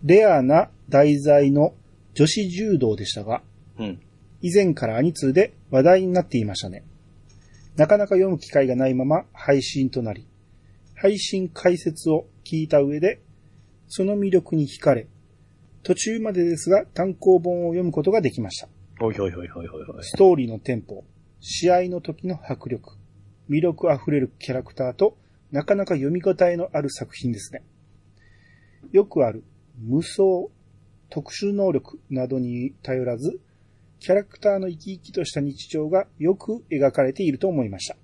[0.02, 1.74] レアな題材の
[2.14, 3.42] 女子柔道でしたが、
[3.78, 4.00] うん。
[4.40, 6.82] 以前からアニツーで話題になっていましたね。
[7.76, 10.26] なかなか読む機会がないまま配信となり、
[10.94, 13.20] 配信解説を聞いた上で、
[13.96, 15.06] その魅力に惹かれ、
[15.84, 18.68] 途中までですが単行本を読むことができました。
[18.98, 20.02] ほいほいほいほいほいほい。
[20.02, 21.04] ストーリーのテンポ、
[21.38, 22.96] 試合の時の迫力、
[23.48, 25.16] 魅力あふれるキャラクターと、
[25.52, 27.62] なかなか読み応えのある作品ですね。
[28.90, 29.44] よくある
[29.78, 30.50] 無双、
[31.08, 33.38] 特殊能力などに頼らず、
[34.00, 37.96] キャラクターの生き生きとした日常がよく描かれていると思いました。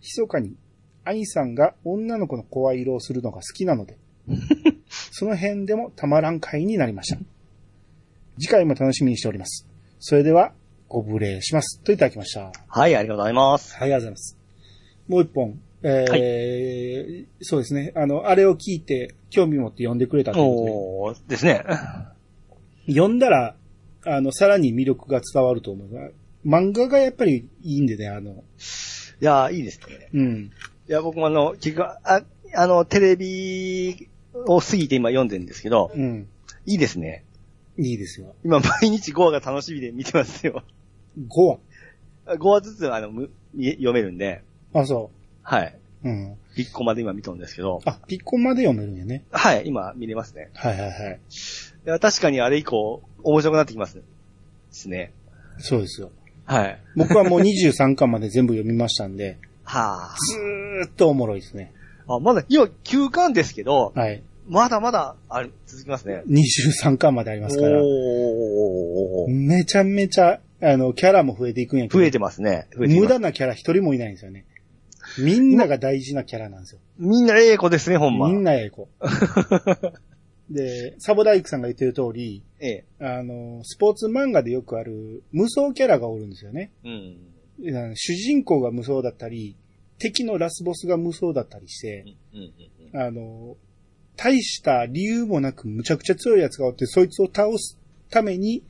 [0.00, 0.54] 密かに、
[1.02, 3.98] 兄さんが女の子の声色をするのが好きなので、
[5.20, 7.20] その辺でもたまらん回になりました。
[8.38, 9.66] 次回も楽しみにしております。
[9.98, 10.54] それでは、
[10.88, 11.78] ご無礼します。
[11.82, 12.40] といただきました。
[12.44, 13.76] はい、はい、ありがとうございます。
[13.78, 14.38] ありがとうございます。
[15.08, 15.60] もう一本。
[15.82, 17.92] えーそうですね。
[17.96, 21.66] あの、あれを聞いて、興味持って読んでくれたというこおー、ですね。
[21.66, 21.68] と
[22.86, 23.56] で、読んだら、
[24.06, 26.08] あの、さらに魅力が伝わると思うが、
[26.46, 28.34] 漫画がやっぱりいいんでね、あの、い
[29.20, 30.08] やー、いいですね。
[30.14, 30.50] うん。
[30.88, 32.22] いや、僕もあの、結局、あ、
[32.54, 36.28] あの、テレビを過ぎて今読んでるんですけど、うん。
[36.66, 37.24] いいですね。
[37.76, 38.34] いいですよ。
[38.44, 40.62] 今毎日5話が楽しみで見てますよ。
[41.28, 41.58] 5話。
[42.36, 45.10] 5話ずつあの、むみ読めるんで、あ、そ
[45.42, 45.78] はい。
[46.04, 46.08] う。
[46.08, 46.36] うん。
[46.56, 49.24] 1個まで今見とるんですけど、あ、ピッコまで読めるんやね。
[49.30, 50.50] はい、今見れますね。
[50.54, 51.20] はいはいはい。
[51.86, 53.94] いや確かにあれ以降、面白くなってきます。
[53.94, 54.02] で
[54.70, 55.12] すね。
[55.58, 56.10] そうですよ。
[56.44, 56.80] はい。
[56.96, 60.14] 僕はもう23巻まで全部読みましたんで、は
[60.84, 61.72] ずーっとおもろいですね。
[62.14, 62.16] あ。
[62.16, 64.22] あ、まだ、今9巻ですけど、はい。
[64.48, 66.22] まだまだ、ある、続きますね。
[66.28, 69.28] 23巻までありますから、おー。
[69.28, 72.66] めちゃめちゃ、あの、キャラも増えていくんやけど、増えてますね。
[72.76, 74.46] 無駄なキャラ一人もいないんですよね。
[75.18, 76.80] みんなが大事なキャラなんですよ。
[76.98, 78.28] みんなええ子ですね、ほんま。
[78.28, 78.88] みんなええ子。
[80.50, 82.84] で、サボダイクさんが言ってる通り、ええ。
[82.98, 86.72] あの、スポーツ漫画でよくある無双キャラがおるんですよね。
[86.84, 87.16] うん。
[87.94, 89.56] 主人公が無双だったり、
[90.00, 92.52] 敵のラスボスが無双だったりして、うん。
[92.94, 93.00] うん。
[93.00, 93.56] あの、
[94.16, 97.78] 大した理由もなくむちゃくちゃ強いやつがおって、そいつを倒す
[98.10, 98.64] ために、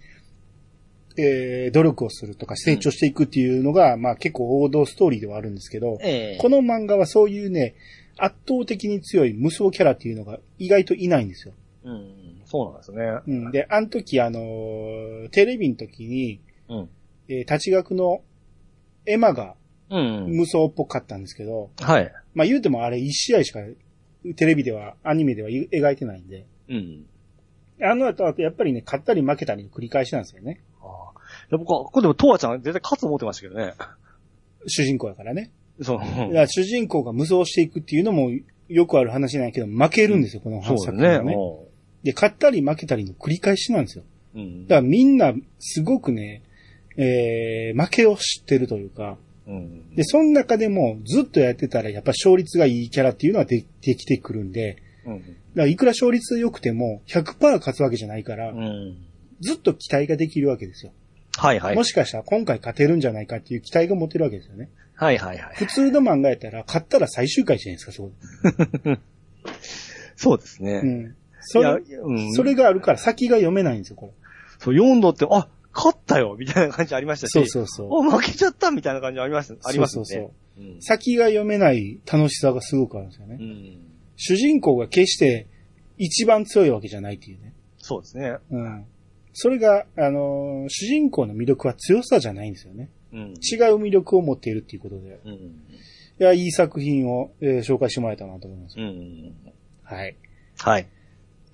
[1.17, 6.39] えー、努力をするとか成長していくっていうのが、まあ結構王道ストーリーではあるんですけど、ええ。
[6.41, 7.75] この漫画はそういうね、
[8.17, 11.55] 圧倒的に強い無双キャラっていうのが意外といないんですよ。
[11.85, 12.43] うん。
[12.45, 13.05] そうなんですね。
[13.27, 13.51] うん。
[13.51, 16.89] で、あの時あのーテレビの時に、うん。
[17.29, 18.23] えー立ち学の
[19.07, 19.55] エマが
[19.91, 20.27] うん。
[20.29, 22.13] 無双っぽかったんですけど、はい。
[22.35, 23.61] まあ言うてもあれ1試合しか
[24.37, 27.07] テレビでは、アニメでは描いてないんで、うん。
[27.83, 30.61] あの後、あとやっぱりね、勝ったり負けたりの繰り返しなんですよね。
[30.83, 31.21] ああ。
[31.51, 33.75] いや、僕は、ここでも、トワちゃん絶対勝つと思ってましたけどね。
[34.67, 35.51] 主人公やからね。
[35.81, 36.35] そう。
[36.35, 38.31] だ主人公が無双していくっていうのも
[38.69, 41.09] よくある話なんやけど、負けるんですよ、このそう作ですね。
[41.09, 41.37] 品はね。
[42.03, 44.05] で、勝ったり負けたりの繰り返しなんですよ。
[44.35, 44.67] うん。
[44.67, 46.43] だからみんな、すごくね、
[46.97, 49.17] えー、負けを知ってるというか、
[49.51, 49.95] うん。
[49.97, 55.19] で、その中でもずっとやってたらやっぱ勝率がいいキャラっていうのはでできてくるんで、うん。
[55.19, 58.97] だからいくら勝率良くても100%勝つわけじゃないから、うん。
[59.41, 60.93] ずっと期待ができるわけですよ。
[61.37, 61.85] はいはいも。
[61.85, 64.71] しかしたら今回勝てるんじゃないかっていう期待が持てるわけですよね。
[64.95, 65.57] はいはいはい。
[65.57, 68.13] 普通の漫画やったら勝ったら最終回じゃないですか、そこ
[70.15, 70.81] そうですで。
[70.81, 70.93] うね。
[70.93, 71.17] ん。
[71.41, 72.33] それ、うん。
[72.35, 74.13] それがあるから先が読めないんですよ、これ。
[74.59, 77.31] そう、読んどって、あ、勝ったよみたいな感じありましたし。
[77.31, 77.89] そうそうそう。
[77.91, 80.05] お、負けちゃったみたいな感じあります、ありますね。
[80.05, 80.65] そうそうそう。
[80.75, 80.83] うん。
[80.83, 83.37] 先が読めない楽しさがすごくあるんですよね。
[83.41, 83.79] うん。
[84.17, 85.47] 主人公が決して
[85.97, 87.55] 一番強いわけじゃないっていうね。
[87.79, 88.37] そうですね。
[88.51, 88.87] うん。
[89.33, 92.91] それが、あのー主人公の魅力は強さじゃないんですよね。
[93.13, 93.21] うん。
[93.21, 95.21] 違う魅力を持っているっていうことで。
[95.25, 95.33] うん。
[95.33, 95.43] い
[96.19, 98.79] や、いい作品を、えー紹介してもらえたなと思います。
[98.79, 99.35] うん。
[99.85, 100.17] はい。
[100.59, 100.87] はい。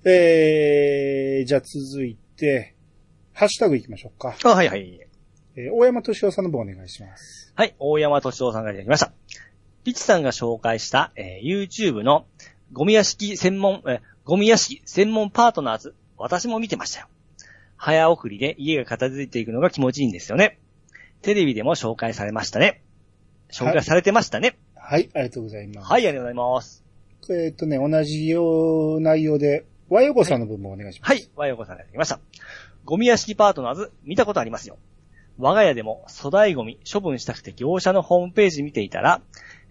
[0.05, 2.75] えー、じゃあ続いて、
[3.37, 4.35] ハッシュタグ行きましょうか。
[4.45, 4.99] あ、はいはい。
[5.55, 7.53] えー大山敏夫さんの方お願いします。
[7.55, 9.11] はい、大山敏夫さんがいただきました。
[9.83, 12.25] ピチさんが紹介した、えー YouTube の
[12.73, 17.07] ゴミ屋敷専門、えーゴミ屋敷専門パートナーズ、私も見てましたよ。
[17.75, 20.57] 早送りで家が片付いていくのが気持ちいいんですよね。
[21.21, 22.81] テレビでも紹介されましたね。
[23.51, 24.57] 紹介されてましたね。
[24.73, 25.87] はい、ありがとうございます。
[25.87, 26.83] はい、ありがとうございます。
[27.29, 31.09] えっ、とね、同じよう内容で、和洋子さんの分もお願いします。
[31.09, 32.19] はい、和洋子さんがいただきました。
[32.87, 34.77] ゴミ屋敷パートナーズ、見たことありますよ。
[35.37, 39.21] 我が家でも粗大ゴミ処分したくて業者のホームページ見ていたら、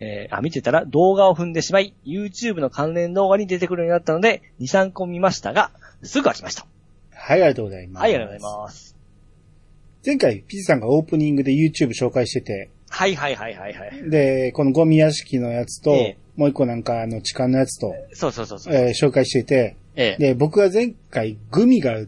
[0.01, 5.71] えーあ、見てたら動画を踏んでしまい、YouTube の関連動画に出てくるようになったので、2、3個見ましたが、
[6.03, 6.67] すぐ飽きました。
[7.15, 8.03] はい、ありがとうございます。
[8.03, 8.97] はい、ありがとうございます。
[10.05, 14.11] 前回、ピチさんがオープニングで YouTube 紹介してて、はいはいはいはいはい。
[14.11, 18.75] で、このゴミ屋敷のやつと、ええもう一個なんかあの痴漢のやつと、そうそうそうそう。
[18.75, 21.99] えー紹介してて、ええで、僕が前回グミが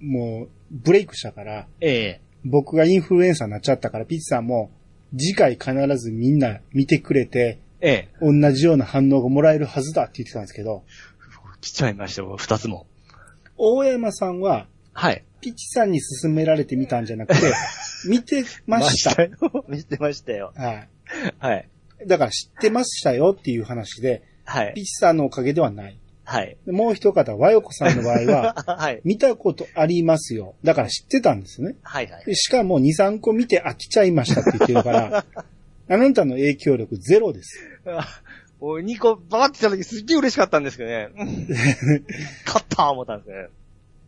[0.00, 4.70] もうブレイクしたから、ええ僕がインフルエンサーになっちゃったから、ピチさんも
[5.16, 10.84] 次回必ずみんな見てくれて、ええ同じような反応がもらえるはずだって言ってたんですけど、
[11.60, 12.86] 来ちゃいましたよ、二つも。
[13.56, 15.24] 大山さんは、はい。
[15.40, 17.52] ピチさんに勧められてみたんじゃなくて、
[18.08, 19.22] 見てました。
[19.22, 19.30] よ。
[19.68, 20.52] 見てましたよ。
[20.56, 20.86] は
[21.38, 21.68] はい。
[22.04, 22.08] い。
[22.08, 24.72] だから知ってましたよっていう話で、はい。
[24.74, 25.99] ピチさんのおかげではない。
[26.30, 26.56] はい。
[26.68, 29.00] もう一方、和洋子さんの場合は、 はい。
[29.02, 30.54] 見たことありますよ。
[30.62, 31.74] だから知ってたんですね。
[31.82, 32.24] はいはい。
[32.24, 35.24] でしかも2、3個見て飽きちゃいましたって言ってるから、
[35.90, 37.58] あなたの影響力ゼロです。
[38.60, 41.08] もう2個バーって来た時すっげえ嬉しかったんですけどね。
[42.46, 43.48] 勝った思ったんで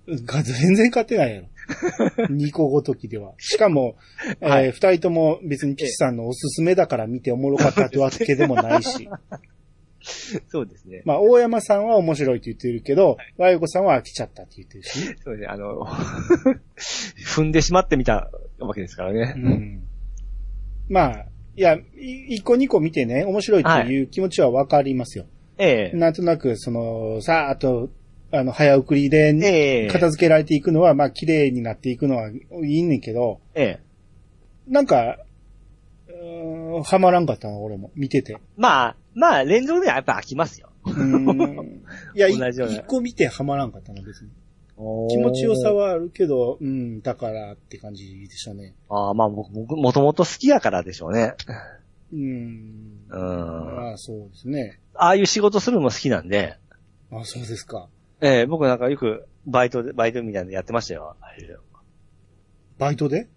[0.07, 0.21] すね。
[0.25, 1.49] が全然勝てないやろ。
[2.27, 3.33] 2個ごときでは。
[3.39, 3.97] しかも、
[4.41, 9.09] えーはい二人とも別にピチさんのおすすめだから見ておもろかったってわけでもないし。
[10.49, 11.03] そうですね。
[11.05, 15.17] まあ、大山さんは面白いって言ってるけど、和洋子さんは飽きちゃったって言ってるしね。
[15.23, 15.47] そうですね。
[15.49, 15.87] あの、
[17.25, 19.25] 踏んでしまってみたわけですからうね。
[19.33, 19.83] ん。
[20.89, 25.27] まあ、いや、い一個二個見てね、面白いっていう気持ちはわかりますよ。
[25.59, 25.97] ええ。
[25.97, 27.91] なんとなく、その、さあ、あと、
[28.33, 29.89] あの、早送りで、ええ。
[29.89, 33.81] 片付けられていくのは、まあ、綺麗になっていくのはいいねんけど、ええ。
[34.67, 35.19] なんか、
[36.21, 37.91] うーんはまらんかったな、俺も。
[37.95, 38.37] 見てて。
[38.57, 40.71] まあ、まあ、連続ではやっぱ飽きますよ。
[42.15, 44.31] いや、 一個見てはまらんかったな、別に。
[45.11, 48.75] 気持ちよさはあるけど、うん、だからって感じでしたね。
[48.89, 51.35] ああ、まあ僕、僕、もともと好きやからでしょうね。
[52.13, 53.07] うん。
[53.09, 53.79] うん。
[53.91, 54.81] ああ、そうですね。
[54.95, 56.57] ああいう仕事するのも好きなんで、
[57.11, 57.89] ああ、そうですか。
[58.21, 61.17] ええ、僕なんかよくバイトで、バイトみたいなのやってましたよ。
[62.79, 63.29] バイトで？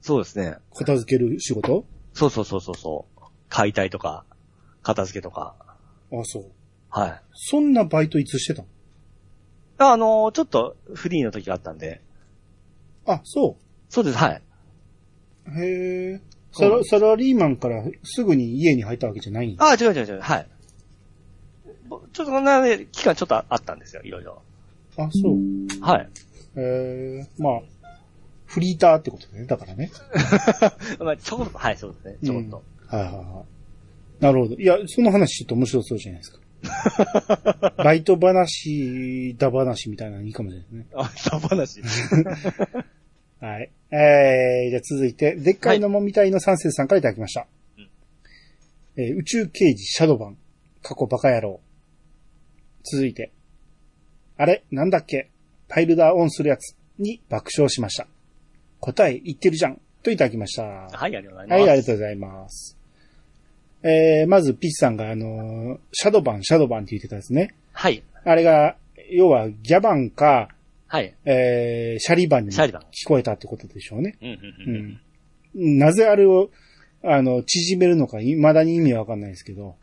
[0.00, 0.56] そうですね。
[0.74, 1.84] 片付ける仕事？
[2.16, 3.22] そうそうそうそうそう。
[3.50, 4.24] 解体とか、
[4.82, 5.54] 片付けとか。
[6.10, 6.44] ああ、そう。
[6.88, 7.22] はい。
[7.34, 8.68] そんなバイトいつしてたの？
[9.78, 12.00] ああのーちょっとフリーの時があったんで。
[13.06, 13.58] あ、そ
[13.90, 14.42] そうです、はい。
[15.46, 15.62] う。
[15.62, 16.20] へえ。
[16.52, 20.48] サラサラリーマンからすぐに家に入ったわけじゃないんああ、違う違う違う、はい。
[21.86, 24.40] ぼちょっとこんなね、期間ちょっとあったんですよ、いろいろ。
[24.96, 25.82] あ、そう。
[25.82, 26.08] はい。
[26.56, 27.28] へえ。
[27.36, 27.60] まあ、
[28.56, 29.44] フリーターってことね。
[29.44, 29.90] だからね。
[30.98, 32.62] まあ、ちょこっと、はい、そうですね、ちょこっと。
[32.96, 34.22] はいはいはい。
[34.22, 34.54] なるほど。
[34.54, 37.74] いや、その話ちょっと面白そうじゃないですか。
[37.84, 40.86] バイト話、だ話みたいなのいいかもしれないですね。
[40.94, 41.82] あ、さ話。
[43.40, 43.70] はい。
[43.90, 47.46] えー、じゃあ続いて、でっかいのもみたいの三世さんからいただきました。
[48.96, 50.38] えー宇宙刑事シャドバン、
[50.80, 51.60] 過去バカ野郎。
[52.90, 53.32] 続いて、
[54.38, 54.64] あれ？
[54.70, 55.28] なんだっけ？
[55.68, 58.08] パイルダーオンするやつに爆笑しました。
[58.86, 60.62] 答え言ってるじゃんといただきました。
[60.62, 61.54] ははい、ありがとうございい、ます。
[61.54, 62.78] ありがとうございます。
[63.82, 67.54] えー、まずピッチさんがあのーシャドバン、シャドバンって言ってたんですね。
[67.72, 68.04] はい。
[68.24, 68.76] あれが、
[69.10, 70.50] 要はギャバンか、
[70.86, 71.12] はい。
[71.24, 74.16] えー、シャリバンに聞シャリバンこえたってことでしょうね。
[74.22, 75.00] うん、
[75.54, 75.78] うん。
[75.78, 76.50] なぜあれを、
[77.02, 79.76] あの、縮めるのか、未だに意味はわかんないですけど。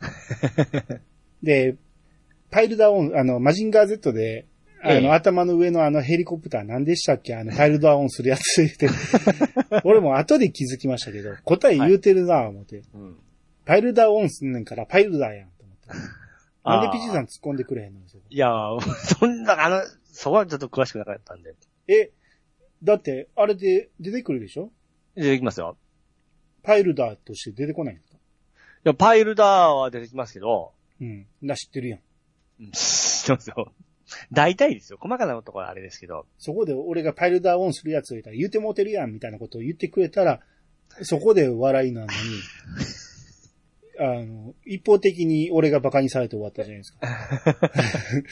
[1.42, 1.76] で、
[2.50, 4.46] パイルダーオン、あの、マジンガー Z で、
[4.84, 7.34] あの、ええ頭の上のあのヘリコプター何でしたっけ？
[7.34, 8.88] あの、パイルダーオンするやつって。
[9.84, 12.82] 俺も後で気づきましたけど、答え言うてるなぁ思って。
[12.94, 13.16] うん。
[13.64, 15.88] パイルダーオンすんねんから、パイルダーやんと思って。
[15.88, 15.98] なん
[16.82, 18.00] であーピチさん突っ込んでくれへんの？
[18.00, 18.80] いやー、
[19.18, 21.54] そんな、あの、そこはちょっと詳しくなかったんで。
[21.88, 22.10] え、
[22.82, 24.70] だって、あれで出てくるでしょ？
[25.14, 25.76] 出てきますよ。
[26.62, 28.16] パイルダーとして出てこないんですか？
[28.16, 28.20] い
[28.84, 31.26] や、パイルダーは出てきますけど、うん。
[31.42, 32.00] だ、知ってるやん。
[32.60, 33.72] うん知ってますよ。
[34.32, 34.98] 大体ですよ。
[35.00, 36.26] 細かなところはあれですけど。
[36.38, 40.40] そこで俺がパイルダーオンするやつを言ったら言うてもうてるやんみたいなことを言ってくれたら、
[41.02, 42.12] そこで笑いなのに、
[43.98, 46.98] あの、一方的に俺が馬鹿にされて終わったじゃないですか。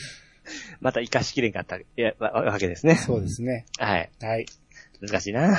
[0.80, 2.96] また活かしきれんかった、いや、わわけですね。
[2.96, 3.66] そうですね。
[3.78, 4.10] はい。
[4.20, 4.46] はい。
[5.00, 5.56] 難しいな。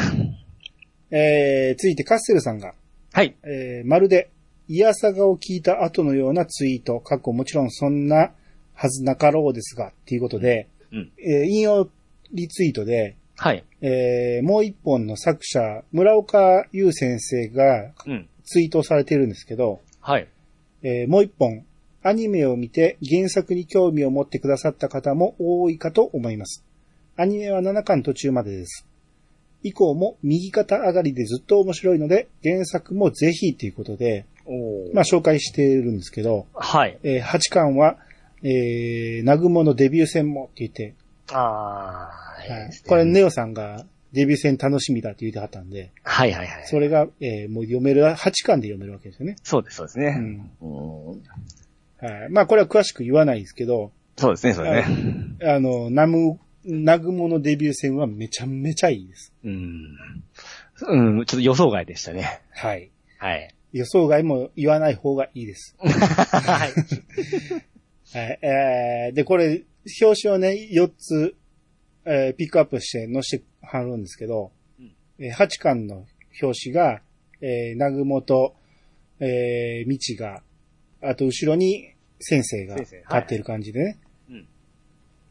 [1.12, 2.74] えー、続いてカッセルさんが、
[3.12, 3.36] はい。
[3.44, 4.32] えー、まるで、
[4.68, 8.34] イヤサガを聞いた後のようなツイート、過去もちろんそんな
[8.74, 11.12] はずなかろうですが、っていうことで、うん。
[11.18, 11.90] えー引用
[12.32, 13.64] リツイートで、はい。
[13.82, 18.28] えー、もう一本の作者、村岡優先生がうん。
[18.46, 20.28] ツイートされてるんですけど、はい。
[20.82, 21.66] えーもう一本、
[22.02, 26.66] アニメを見て原作に興味を持ってくださった方も多いかと思います。
[27.16, 28.86] アニメは7巻途中までです。
[29.64, 37.00] 以降も右肩上がりでずっと面白いので、原作もぜひということで、おまあ紹介してるんですけど、はい。
[37.04, 37.98] えー8巻は、
[38.44, 40.96] えー、ナグモのデビュー戦もって言って、
[41.32, 46.68] ああ、はい、これネオさんがデビュー戦楽しみだって言ってはったんで、はいはいはい。
[46.68, 49.38] それが、えーもう読める、8巻で読めるわけですよね。
[49.44, 50.18] そうです、そうですね。
[50.62, 51.24] うんうん
[52.06, 52.30] はい。
[52.30, 54.86] まあこれは詳しく言わないですけど、そうですね、それね。
[55.44, 59.34] あの、ナム、ナグモのデビュー戦はめちゃめちゃいいです。
[59.44, 59.98] うん。
[60.82, 62.42] うん、ちょっと予想外でしたね。
[62.52, 62.92] はい。
[63.18, 63.54] はい。
[63.72, 65.76] 予想外も言わない方がいいです。
[65.82, 66.74] はい。
[68.14, 68.40] はい。
[68.42, 69.64] えー、で、これ、
[70.02, 71.36] 表紙をね、4つ、
[72.06, 76.06] えーピックアップして載せてはるんですけど、うんえー8巻の
[76.42, 77.02] 表紙が、
[77.42, 78.56] えー、ナグモと、
[79.20, 80.42] えー、ミチが、
[81.02, 84.00] あと後ろに先生が立ってる感じでね。
[84.30, 84.48] うん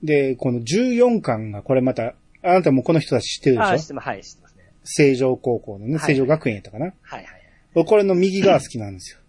[0.02, 4.08] で、この14巻がこれまた、あなたもこの人たち知ってるでああ、しょ知ってます。
[4.08, 4.64] はい、知ってますね。
[4.82, 6.86] 成城高校のね、はい成城学園やったかな？
[6.86, 7.26] はいはい。
[7.72, 9.20] 僕これの右が好きなんですよ。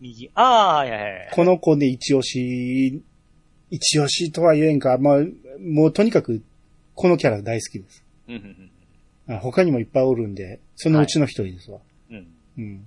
[0.00, 0.30] 右。
[0.34, 1.28] ああ、はいはいはい。
[1.32, 3.02] この子で一押し、
[3.70, 5.18] 一押しとは言えんか、まあ、
[5.60, 6.42] もうとにかく、
[6.94, 8.04] このキャラ大好きです。
[8.28, 8.70] うんうん
[9.28, 11.80] あ他にもいっぱいおるんで、そのうちの一人ですわ。
[12.56, 12.86] うん。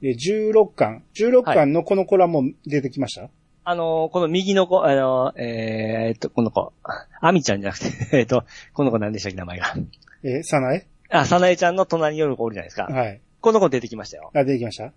[0.00, 1.02] で、16巻。
[1.14, 3.28] 16巻のこの子らも出てきました、
[3.64, 6.72] あのーこの右の子、あのーえーっと、この子、
[7.20, 7.86] アミちゃんじゃなくて、
[8.18, 9.74] えーっと、この子何でしたっけ、名前が。
[10.22, 10.86] えー、サナエ？
[11.10, 12.84] あ、サナエちゃんの隣による子おるじゃないですか。
[12.84, 13.20] はい。
[13.42, 14.30] この子出てきましたよ。
[14.34, 14.84] あ、出てきました？
[14.86, 14.92] うん。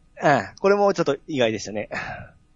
[0.60, 1.89] これもちょっと意外でしたね。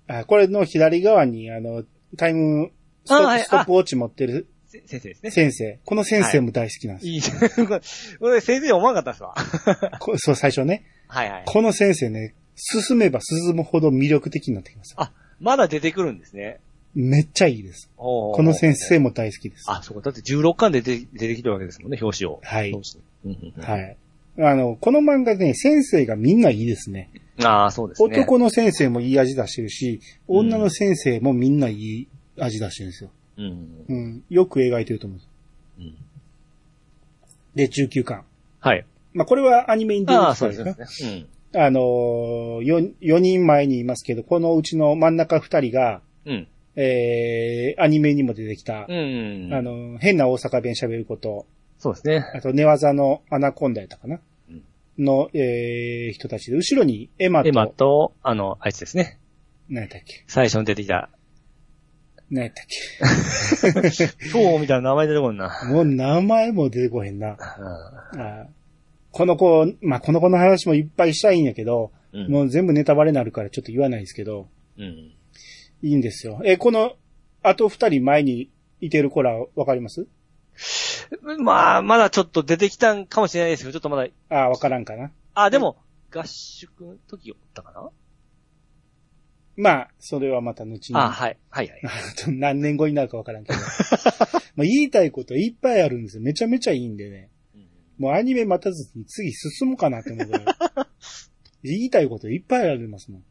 [0.07, 1.83] あ、これの左側に、あの、
[2.17, 2.71] タイム
[3.05, 5.31] ストあはいストップウォッチ持ってるせ先生ですね。
[5.31, 5.79] 先生。
[5.83, 7.13] この先生も大好きなんですよ。
[7.13, 7.21] いい。
[7.21, 7.81] こ れ
[8.19, 9.35] これ先生思わなかったっすわ。
[9.99, 10.85] こそう、最初ね。
[11.07, 11.43] はいはい。
[11.45, 14.93] この先生ね、進めば進むほど魅力的になってきます。
[14.97, 16.59] あ、まだ出てくるんですね。
[16.93, 17.89] めっちゃいいです。
[17.97, 19.65] ここの先生も大好きです。
[19.67, 20.11] あ、そうか。
[20.11, 22.39] だって16巻で出てきてるわけですもんね、表紙を。
[22.43, 22.89] はい表
[23.23, 23.97] 紙にうんうんうんはい。
[24.41, 27.09] あの、この漫画ね、先生がみんないいですね。
[27.43, 28.09] ああ、そうですね。
[28.09, 32.07] 男の先生もいい味出してるし、うん女の先生もみんないい
[32.39, 33.09] 味出してるんですよ。
[33.37, 33.85] うん。
[33.87, 34.23] うん。
[34.29, 35.19] よく描いてると思う。
[35.79, 35.95] うん。
[37.55, 38.23] で、19巻。
[38.59, 38.85] はい。
[39.13, 40.73] まあ、これはアニメに出てああ、きそうですね。
[40.73, 41.25] ですね。
[41.55, 46.33] あのー、4, 4人前にいますけど、このうちの真ん中2人が、うん。
[46.33, 46.47] うん。
[46.75, 49.49] えー、アニメにも出てきた、うん。
[49.51, 51.47] あ、の、変な大阪弁喋ること、
[51.79, 52.25] そうですね。
[52.35, 54.21] あと寝技のアナコンダやったかな、うん
[54.99, 59.19] の、えー、人たちで、後ろにエマと、エマと、あの、あいつですね。
[59.69, 60.23] 何やったっけ？
[60.27, 61.09] 最初に出てきた、
[62.29, 65.57] 何やったっそう みたいな名前出てこんな。
[65.61, 67.37] けもう名前も出てこへんな。
[69.11, 72.31] この子、まあ、この子の話もいっぱいしたいんやけど、ん。
[72.31, 74.47] もう全部ネタバレになるからちょっと言わないですけど、
[74.77, 74.85] うん。
[75.81, 76.41] いいんですよ。
[76.45, 76.93] え、この、
[77.41, 78.49] あと二人前に
[78.81, 80.07] いてる子らわかります？
[81.39, 85.11] まあ、まだちょっと出てきたんかもしれないですけど、ちょっとまだ、ああ、わからんかな。
[85.33, 85.77] あ、でも、
[86.11, 87.89] 合宿の時おったかな
[89.55, 90.97] まあ、それはまた後に。
[90.97, 91.37] あ、はい。
[91.49, 91.81] はいはい。
[92.31, 93.59] 何年後になるかわからんけど。
[94.55, 96.23] まあ言いたいこといっぱいあるんですよ。
[96.23, 97.29] めちゃめちゃいいんでね。
[97.97, 100.45] もうアニメ待たずに次進むかなって思うぐらい。
[101.63, 103.23] 言いたいこといっぱいありますもん。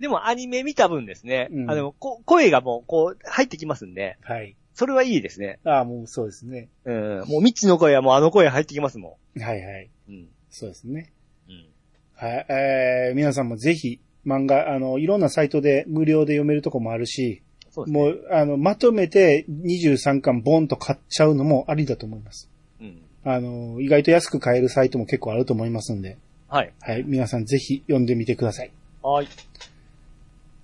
[0.00, 4.56] でもアニメ見た分ですね、うんあの、こ声がもう、こう、入ってきますんで、はい。
[4.78, 5.58] それはいいですね。
[5.64, 6.68] ああ、もうそうですね。
[6.84, 7.24] うん。
[7.26, 9.90] もう、ミッチの声はもうあの声入ってきますもはいはい。
[10.08, 10.12] ん。
[10.12, 10.28] うん。
[10.50, 11.12] そうですね。
[11.48, 11.66] うん。
[12.14, 12.46] はい。
[12.48, 18.00] えー、皆さんもぜひ、漫画、あの、いろんなサイトで無料で読めるとこもあるし、そうですね。
[18.00, 22.48] もう、あの、まとめて23巻ボンと買っちゃうのもありだと思います。
[22.80, 23.02] うん。
[23.24, 26.72] あの、意外と安く買えるサイトも結構あると思いますんで、はい。
[26.78, 27.02] はい。
[27.04, 28.70] 皆さんぜひ読んでみてください。
[29.02, 29.28] はい。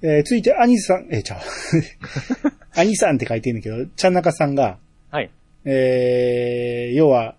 [0.07, 1.41] えー、続いて、兄さん、えー、ちゃう。
[2.79, 4.79] 兄さんって書いてるんだけど、ちゃんなかさんが、
[5.11, 5.31] はい。
[5.65, 7.37] えー、要は、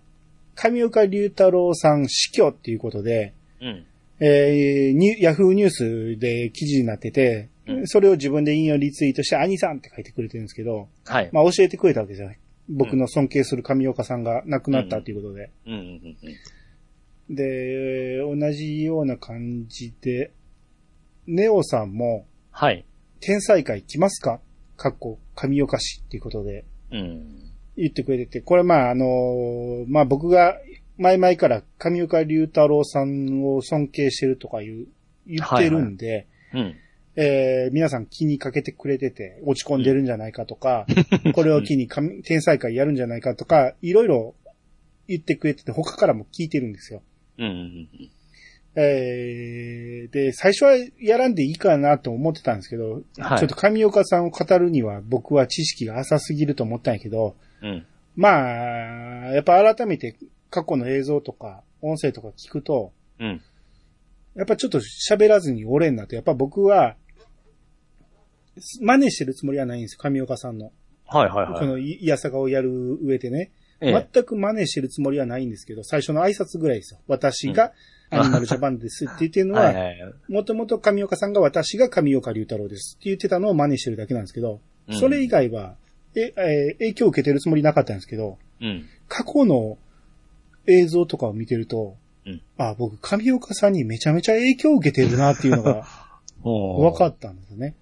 [0.56, 3.84] 上岡龍太郎さん死去っていうことで、うん。
[4.18, 11.30] えー、ニュヤフーニュースで記事になってて、うんそれを自分で引用リツイートして、兄さんって書いてくれてるんですけど、はい。
[11.32, 12.32] まあ教えてくれたわけですよ。
[12.68, 15.50] 僕の尊敬する上岡さんが亡くなったということで。
[15.66, 16.16] うんうんうん
[17.28, 17.34] うん。
[17.34, 20.30] で、同じような感じで、
[21.26, 22.26] ネオさんも、
[22.58, 22.86] はい。
[23.20, 24.40] 天才会来ますか？
[24.78, 27.52] かっこ、上岡市っていうことでうん。
[27.76, 30.58] 言ってくれてて、これまああの、まあ僕が
[30.96, 34.86] 前々から上岡龍太郎さんを尊敬してるとか言う、
[35.26, 36.74] 言ってるんで、うん。
[37.16, 40.86] えー皆さん気にかけてくれてて、落ち込んでるんじゃないかとか、
[41.34, 44.34] これを機に神天才会やるんじゃないかとか、いろいろ
[45.08, 47.02] 言ってくれてて、他からも聞いてるんですよ。
[47.36, 47.54] うんうんう
[48.02, 48.10] ん。
[48.78, 57.86] えーで、最初はやらんでいいかなと思ってたんですけど、はいちょっと上岡さんを語るには僕は知識が浅すぎると思ったんやけど、うん。
[58.14, 60.16] まあ、やっぱ改めて
[60.50, 63.42] 過去の映像とか音声とか聞くと、うん。
[64.34, 66.96] やっぱちょっと喋らずにおれんなと、やっぱ僕は、
[68.80, 70.72] 真似してるつもりはないんですよ、上岡さんの。
[71.06, 71.60] はいはいはい。
[71.60, 73.52] このいいやさがをやる上でね。
[73.80, 77.00] ええ全く真似してるつもりはないんですけど、最初の挨拶ぐらいですよ。
[77.06, 77.72] 私が
[78.10, 79.72] アニマルジャパンですって言ってるのは。
[80.28, 85.74] もともと上岡さんが私が上岡龍太郎ですって言ってたのを真似してるだけなんですけど、うんそれ以外は、
[86.14, 88.86] え、えー影響を受けてるつもりなかったんですけど、うん。
[89.08, 89.78] 過去の
[90.66, 95.84] 映像とかを見てると、うんあ、僕、上岡さんにめちゃめちゃ影響を受けてるなっていうのが
[96.42, 97.74] 分かっったんですよね。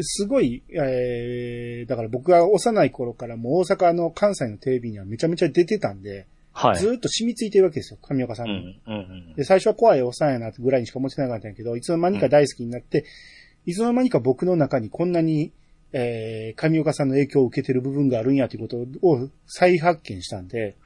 [0.00, 6.26] すごい、えー、だから僕が幼い頃からもう大阪の関西のテレビにはめちゃめちゃ出てたんで、う。
[6.58, 6.76] はい。
[6.76, 8.54] ずーっと染みついてるわけですよ、上岡さんうに。
[8.56, 9.34] んうんうん。
[9.34, 13.04] で、最初は怖いおっさんやなってぐらいにしか思ってなかったんやけど、いつの間にか大好きになって、
[13.64, 15.52] いつの間にか僕の中にこんなに、
[15.92, 20.76] えー、上岡さんの影響を受けてる部分があるんやということを再発見したんで、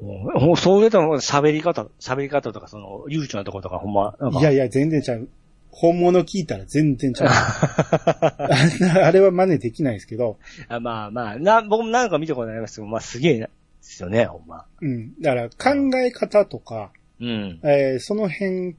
[0.00, 4.14] もう、そういうとも喋り方、喋り方とか、その、悠長なところとか、ほんま。
[4.38, 5.28] いやいや、全然ちゃう。
[5.70, 7.28] 本物聞いたら全然ちゃう。
[9.00, 10.38] あれは真似できないですけど、
[10.68, 13.48] あまあまあ、な、僕もなんか見たことありますけど、まあすげえな、
[13.88, 14.66] ですよね、ほんま。
[14.82, 15.20] うん。
[15.20, 17.60] だから考え方とか、うん。
[17.64, 18.76] えーその辺、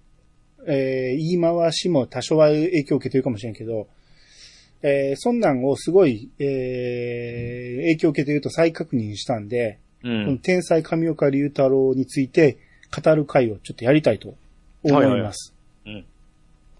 [0.67, 3.87] えー言い回しも多少は影響を受けてるかもしれんけど、
[4.83, 10.39] えーそんなんをすごい、えー影響を受けてると再確認したんで、うこのん。
[10.39, 12.57] 天才上岡龍太郎について
[13.03, 14.35] 語る会をちょっとやりたいと
[14.83, 15.53] 思います。
[15.85, 16.05] うん。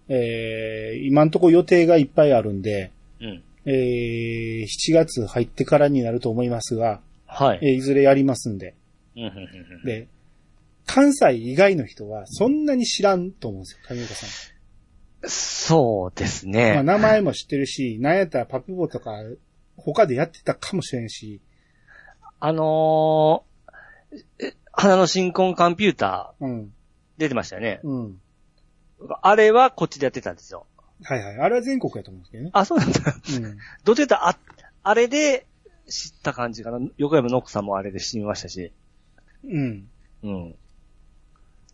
[0.07, 3.43] えー今んとこ予定がいっぱいあるんで、うん。
[3.65, 7.59] えー7月入ってからになると思いますが、はい。
[7.61, 8.75] えーいずれやりますんで。
[9.85, 10.07] で、
[10.85, 14.29] 関西以外の人はそんなに知らんと思うんですよ、上岡さん。
[15.29, 16.83] そうですまあ、ね。
[16.83, 19.11] 名前も知ってるし、なんやったらパピボとか
[19.77, 21.41] 他でやってたかもしれんし、
[22.39, 26.65] あのー、え花の新婚コンピュータうん、ー
[27.17, 27.81] 出てましたよね。
[27.83, 28.21] うん。
[29.21, 30.65] あれはこっちでやってたんですよ。
[31.03, 31.37] はいはい。
[31.37, 32.49] あれは全国やと思うんですけどね。
[32.53, 32.99] あ、そうなんだ。
[33.29, 33.57] うん。
[33.83, 34.37] どっちかというと、あ、
[34.83, 35.45] あれで
[35.89, 36.79] 知った感じかな。
[36.97, 38.71] 横山ノックさんもあれで知りましたし。
[39.43, 39.87] うん。
[40.23, 40.55] うん。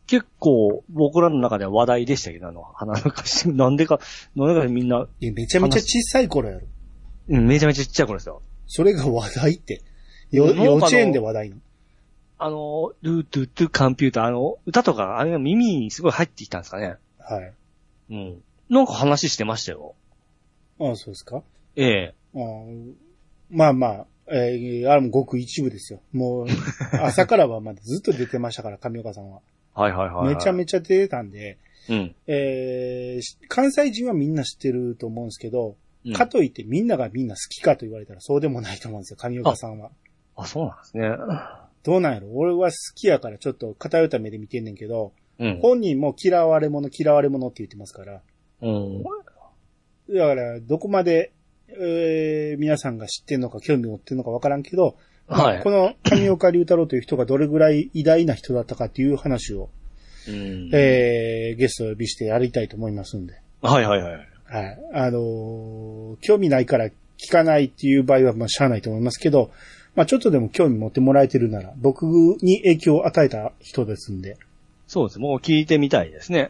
[0.08, 4.00] 結構、僕らの中では話題でしたけど、あの、花の歌詞、 なんでか、
[4.36, 6.68] なんでかみんな、いや、めちゃめちゃ小さい頃やろ。
[7.30, 8.42] うん、めちゃめちゃちっちゃい頃ですよ。
[8.68, 9.82] それが話題って。
[10.32, 11.58] よ、幼稚園で話題の。
[12.38, 16.98] あの、ルートゥートゥコンピューター、あの、歌とか、あれが耳にすごい入ってきたんですかね。
[17.18, 17.54] はい。
[18.12, 18.44] うん。
[18.70, 19.96] なんか話してましたよ。
[20.80, 21.42] ああ、そうですか？
[21.76, 22.14] ええ。
[22.36, 22.42] ああ
[23.56, 26.02] まあまあ、えー、あれもごく一部ですよ。
[26.12, 26.48] もう、
[27.02, 29.42] 朝からはまだずっと出てましたから、上岡さんは。
[29.74, 30.36] はいはいはい、はい。
[30.36, 31.58] めちゃめちゃ出てたんで、
[31.90, 32.16] うん。
[32.28, 39.90] えーし関西人はみんな知ってると思うんですけど、うんかといってみんながみんな好きかと言われたらそうでもないと思うんですよ、上岡さんは。
[40.36, 41.10] あ、そうなんですね。
[41.82, 42.28] どうなんやろ？
[42.34, 45.60] 俺は好きやからちょっと偏った目で見てんねんけど、うん。
[45.62, 48.22] 本人も嫌われ者嫌われ者って言ってますから、
[48.62, 49.04] うん。
[49.04, 51.32] だから、どこまで、
[51.70, 54.96] えー皆さんが知ってんのか興味持ってんのかわからんけど、
[55.28, 59.70] まあはいこの上岡龍太郎という人がどれぐらい偉大な人だったかっていう話を、
[60.28, 60.70] うん。
[60.74, 63.40] えーゲストを呼びしてやりたいと思いますんで。
[63.62, 64.28] はいはいはい。
[64.46, 64.80] はい。
[64.94, 69.52] あのー興味ないから聞かないっていう場合は、まあ、しゃあないと思いますけど、
[69.96, 72.04] まあ、ちょっとでも興味持ってもらえてるなら、僕
[72.42, 74.38] に影響を与えた人ですんで、
[74.88, 75.20] そうです。
[75.20, 76.50] もう聞いてみたいですね。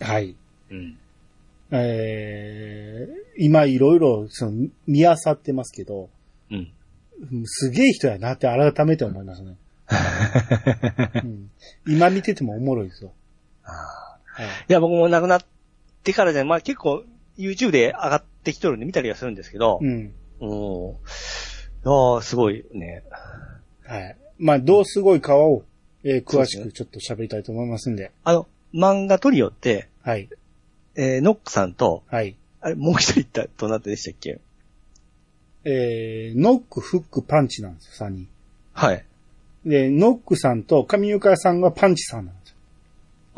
[0.00, 0.36] はい。
[0.70, 0.98] うん。
[1.70, 6.10] えー、今いろいろ、その、見漁ってますけど、
[6.50, 6.72] うん。
[7.32, 9.56] うんすげえ人やなって改めて思いますね。
[11.24, 11.50] うん、
[11.86, 13.12] 今見ててもおもろいですよ。
[13.62, 14.46] はい。
[14.68, 15.44] いや、僕も亡くなっ
[16.02, 17.04] てからじゃ、まあ結構
[17.38, 19.88] YouTube で上がってきとるんで見たりはするんですけど、うん。
[19.88, 19.98] うん。
[19.98, 20.48] い
[21.84, 23.02] やーすごいね。
[23.84, 24.16] はい。
[24.38, 25.64] まあ、どうすごいかを、
[26.04, 28.12] えー詳しくちょっと喋りたいと思いますんで。
[28.24, 30.28] あの、漫画トリオって、はい。
[30.96, 32.36] えー、ノックさんと、はい。
[32.60, 34.40] あれ、もう一人いった、どなたでしたっけ？
[35.64, 38.28] えー、ノック、フック、パンチなんですよ、3人。
[38.72, 39.04] はい。
[39.64, 42.56] で、ノックさんと上岡さんがパンチさんなんですよ。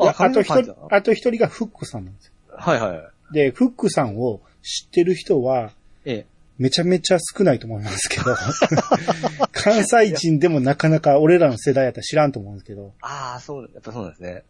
[0.05, 2.33] であと一人あと一人がフックさんなんですよ。
[2.55, 3.33] はいはいはい。
[3.33, 5.71] で、フックさんを知ってる人は、
[6.05, 6.25] ええ。
[6.57, 8.35] めちゃめちゃ少ないと思いますけど、
[9.53, 14.43] 関西人でもなかなか俺らの世代やったら知らんと思うんですけど、ああ、そう、やっぱそうなんですね。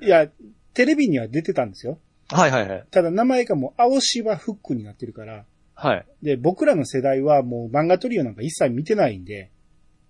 [0.00, 0.28] いや、
[0.72, 1.98] テレビには出てたんですよ。
[2.28, 2.84] はいはいはい。
[2.90, 5.44] ただ名前がもう青芝フックになってるから、
[5.74, 6.06] はい。
[6.22, 9.50] で、僕らの世代はもう漫画トリオなんか一切見てないんで、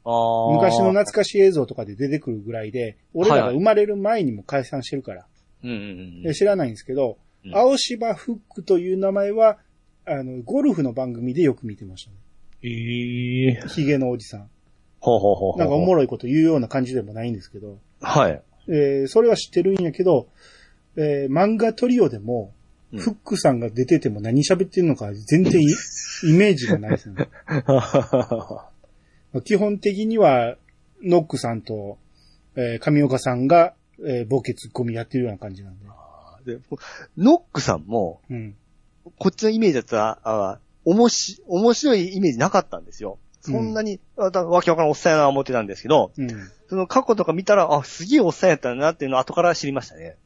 [0.05, 0.55] ああ。
[0.55, 5.27] 昔の懐かしい映像とかで出てくるぐらいで、俺らが生まれる前にも解散してるから、
[5.65, 9.59] うんうんうんで知らないんですけど、うん青芝フックという名前は、
[10.05, 12.17] あの、ゴルフの番組でよく見てましたね。
[12.63, 14.51] ええヒゲのおじさん。
[15.01, 15.59] ほうほうほうほう。
[15.59, 18.43] なんかおもろろいこと言うような感じでもないんですけど、はい。
[18.69, 20.29] えーそれは知ってるんやけど、
[20.97, 22.53] えー漫画トリオでも、
[22.93, 25.64] うんフックさんが出てても何喋ってんのか全然い
[26.24, 27.28] イメージがないですね。
[27.66, 27.80] ま
[29.34, 30.57] あ基本的には、
[31.03, 31.97] ノックさんと、
[32.55, 33.74] えー上岡さんが、
[34.05, 35.86] えーボケツッコミやってるような感じなんで。
[36.45, 36.59] で
[37.16, 38.57] ノックさんも、うん。
[39.18, 43.18] こっちのイメージだったら、あおもし、面白いイメージなかったんですよ。
[43.40, 46.28] そんなに、あだわけわからんおっさんやな思ってたんですけど、うん。
[46.68, 50.16] その過去とか見たら、あ、すげえおっさんやったなっていうのを後から知りましたね。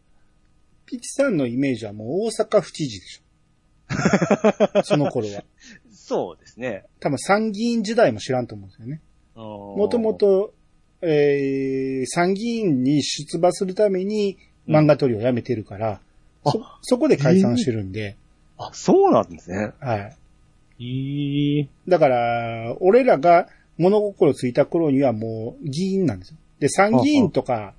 [0.87, 4.82] ピチさんのイメージはもう大阪府知事でしょ。
[4.84, 5.45] その頃は。
[5.91, 6.84] そうですね。
[7.01, 9.01] 多分参議院時代も知らんと思うんですよね。
[9.34, 10.55] ももとも、と、
[11.03, 16.01] えー、参議院に出馬するために漫画トリオを辞めてるから、
[16.45, 18.16] うんそ、そこで解散してるんで、
[18.57, 19.72] あ、そうなんですね。
[19.80, 20.16] はい。
[20.84, 21.68] へえ。
[21.89, 26.37] だから、俺らが物心ついた頃にはもう議員なんですよ。
[26.61, 27.74] で、参議院とか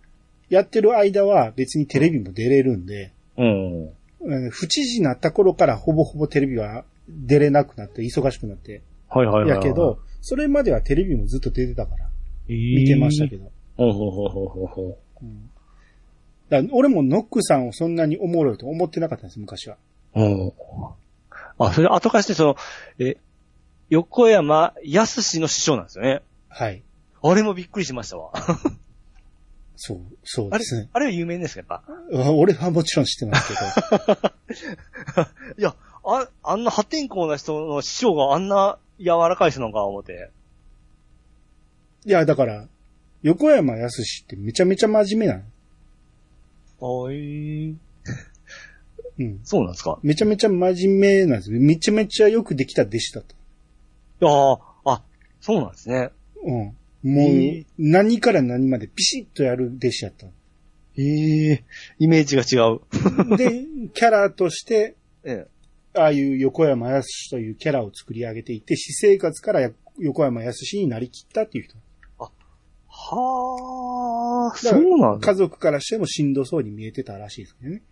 [0.50, 3.84] やってる間は別にテレビも出れるんで、うん。
[3.84, 9.50] うん府知事になった頃からほぼほぼテレビは出れなくなって忙しくなって、はいはいはい。
[9.50, 12.10] やけど、それまではテレビもずっと出てたから、
[12.48, 13.52] 見見てましたけど。
[13.78, 15.50] ほうほうほうほうほうほうん
[16.50, 19.78] だから俺もノックさんをそんなにおもろいと思ってなかったんです、昔は。
[20.16, 20.22] う。
[20.22, 20.54] うん。
[21.60, 22.56] あ、それ後からして、その、
[23.00, 23.18] え、
[23.90, 26.22] 横山康の師匠なんですよね。
[26.50, 26.84] はい。
[27.22, 28.32] あれもびっくりしましたわ。
[29.80, 30.90] そう、そうですね、。
[30.92, 31.94] あれは有名ですか、やっぱ？
[32.10, 34.32] うん俺はもちろん知ってますけど。
[35.58, 40.32] いや、あ、あんな破天荒な人の師匠があんな柔らかい人なんか思って。
[42.06, 42.68] いや、だから、
[43.22, 45.44] 横山やすしってめちゃめちゃ真面目な
[46.80, 47.08] の。
[47.08, 47.76] あい
[49.20, 49.40] うん。
[49.44, 50.00] そうなんですか？
[50.02, 51.60] めちゃめちゃ真面目なんですよ。
[51.60, 53.34] めちゃめちゃよくできた弟子だった。
[53.34, 53.38] い
[54.26, 55.04] やーあ、
[55.42, 56.10] そうなんですね。
[56.44, 56.78] うん。
[57.08, 60.28] もうえー、何から何までピシッとやる弟子やった。
[60.98, 61.64] ええ
[62.00, 63.38] イメージが違う。
[63.38, 65.48] で、キャラとして、 ええ。
[65.98, 71.78] ああいう横山やすしというキャラを作り上げていって、私生活からや横山やすしになりきったっていう人。
[72.90, 75.26] はあ、だからそうなんだ。
[75.26, 77.84] 家族からしてもしんどそうに見えてたらしいですけどね。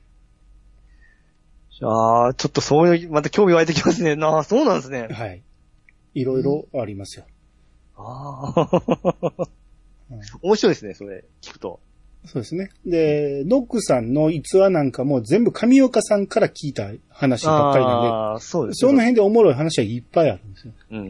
[1.83, 4.15] ああ、ちょっとそういう、また興味湧いてきますね。
[4.15, 5.07] なあ、そうなんですね。
[5.09, 5.41] はい。
[6.15, 7.25] いろいろありますよ。
[7.97, 9.31] ああ。
[10.09, 11.79] うん面白いですね、それ、聞くと。
[12.25, 12.69] そうですね。
[12.85, 20.73] で、ノックさんの逸話なんかも全部上岡さんから聞いた話ばっかりなんで、ああ、そうですその辺でおもろい話はいっぱいあるんですよ。
[20.91, 21.07] うんうん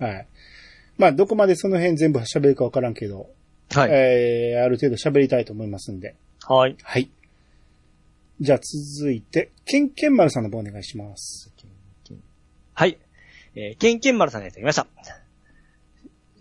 [0.00, 0.06] うん。
[0.06, 0.26] はい。
[0.98, 3.28] まあ、どこまでその辺全部喋るかわからんけど、
[3.72, 3.90] はい。
[3.90, 6.14] えー、ある程度喋りたいと思いますんで。
[6.46, 6.76] はい。
[6.80, 7.10] はい。
[8.40, 11.52] じゃあ続いて、ケンケンマルさんの方お願いします。
[12.74, 12.98] はい。
[13.56, 14.86] えー、ケンケンマルさんがいただきました。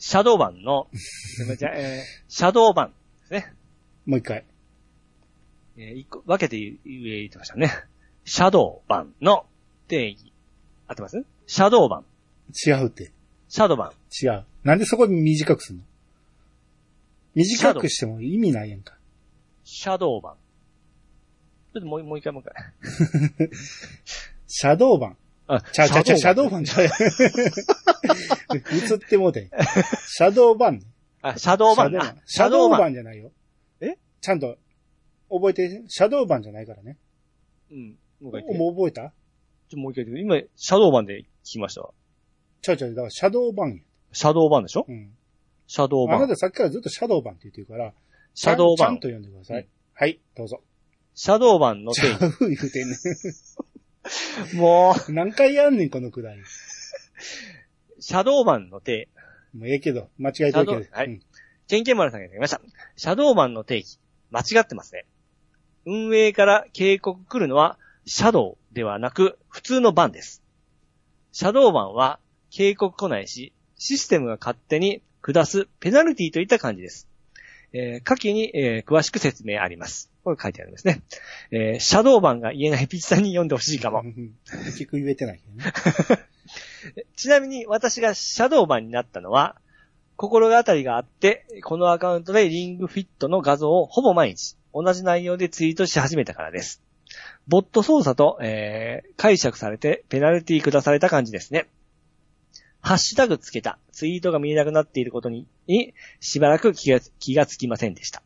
[0.05, 0.89] シャドーバンの、
[1.57, 2.89] じゃあえーシャドーバン
[3.21, 3.53] ですね。
[4.05, 4.45] もう一回。
[5.77, 7.71] えー一個分けて言ってましたね。
[8.25, 9.45] シャドー版の
[9.87, 10.33] 定義。
[10.87, 11.23] 合ってます？
[11.47, 12.03] シャドー版。
[12.67, 13.13] 違うって。
[13.47, 13.93] シャドー版。
[14.21, 14.45] 違う。
[14.63, 15.83] なんでそこに短くすんの？
[17.35, 18.97] 短くしても意味ないやんか。
[19.63, 20.35] シャドー版。
[21.73, 22.51] ちょっともうもう一回もう一
[23.39, 23.49] 回。
[24.47, 25.17] シャドー版。
[25.47, 26.85] あ、ちゃうちゃうちゃう、シャドー版ちゃう。
[28.55, 29.49] 映ってもうて。
[30.07, 30.81] シャドー版。
[31.21, 31.95] あ、シャドー版。
[31.97, 33.31] あシャドー版じゃないよ。
[33.81, 33.97] え？
[34.21, 34.57] ちゃんと、
[35.29, 36.97] 覚えて、シャドー版じゃないからね。
[37.71, 37.97] うん。
[38.21, 38.57] もう一回言って。
[38.57, 39.13] もう覚えた？
[39.69, 40.21] ちょもう一回言って。
[40.21, 41.89] 今、シャドー版で聞きました。
[42.61, 43.81] ちゃうちゃう、だからシャドー版や。
[44.13, 44.85] シャドー版でしょ？
[44.87, 45.11] うん。
[45.67, 46.17] シャドー版。
[46.17, 47.93] あなたさっきからずっとシャドー版って言ってるから、
[48.33, 48.99] シャドー版ちゃんちゃん。
[48.99, 49.61] と読んでください。
[49.61, 50.61] うんはい、どうぞ。
[51.13, 53.55] シャドー版のち定ゃう言うてんね義。
[54.55, 55.13] もん。
[55.13, 56.41] 何回やんねん、このくだり。
[56.41, 56.43] う、
[57.99, 59.07] シャドー版の定
[59.53, 60.73] もうええけど、間違えてるけど。
[60.91, 61.21] はいうん
[61.67, 62.61] ケンケンマルさんがいただきました。
[62.97, 63.97] シャドーマンの定義、
[64.31, 65.05] 間違ってますね。
[65.85, 70.43] 運営から警告来るのは、シャドウではなく、普通のバンです。
[71.31, 72.19] シャドーバンは、
[72.51, 77.07] 警告来ないし、システムが勝手に下すペナルティといった感じです。
[77.71, 80.12] えー下記に、えー詳しく説明あります。
[80.23, 81.01] これ書いてあるんですね。
[81.51, 84.07] えーシャドーバンが言えないピッチさんに読んでほしいかもう。
[84.07, 85.63] ん 結局言えてないね。
[87.15, 89.59] ちなみに私がシャドーバンになったのは、
[90.15, 96.81] 心当たりがあって、このアカウントでリングフィットの画像をほぼ毎日、同じ内容でツイートし始めたからです。
[97.47, 101.67] ボット操作と、えー解釈されてペナルティ下された感じですね。
[102.81, 108.21] ハッシュタグつけたツイートが見えなくなっていることに、にしばらく気が気がつきませんでした。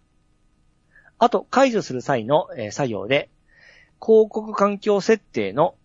[1.20, 3.30] あと、解除する際の、えー作業で、
[4.02, 5.76] 広告環境設定の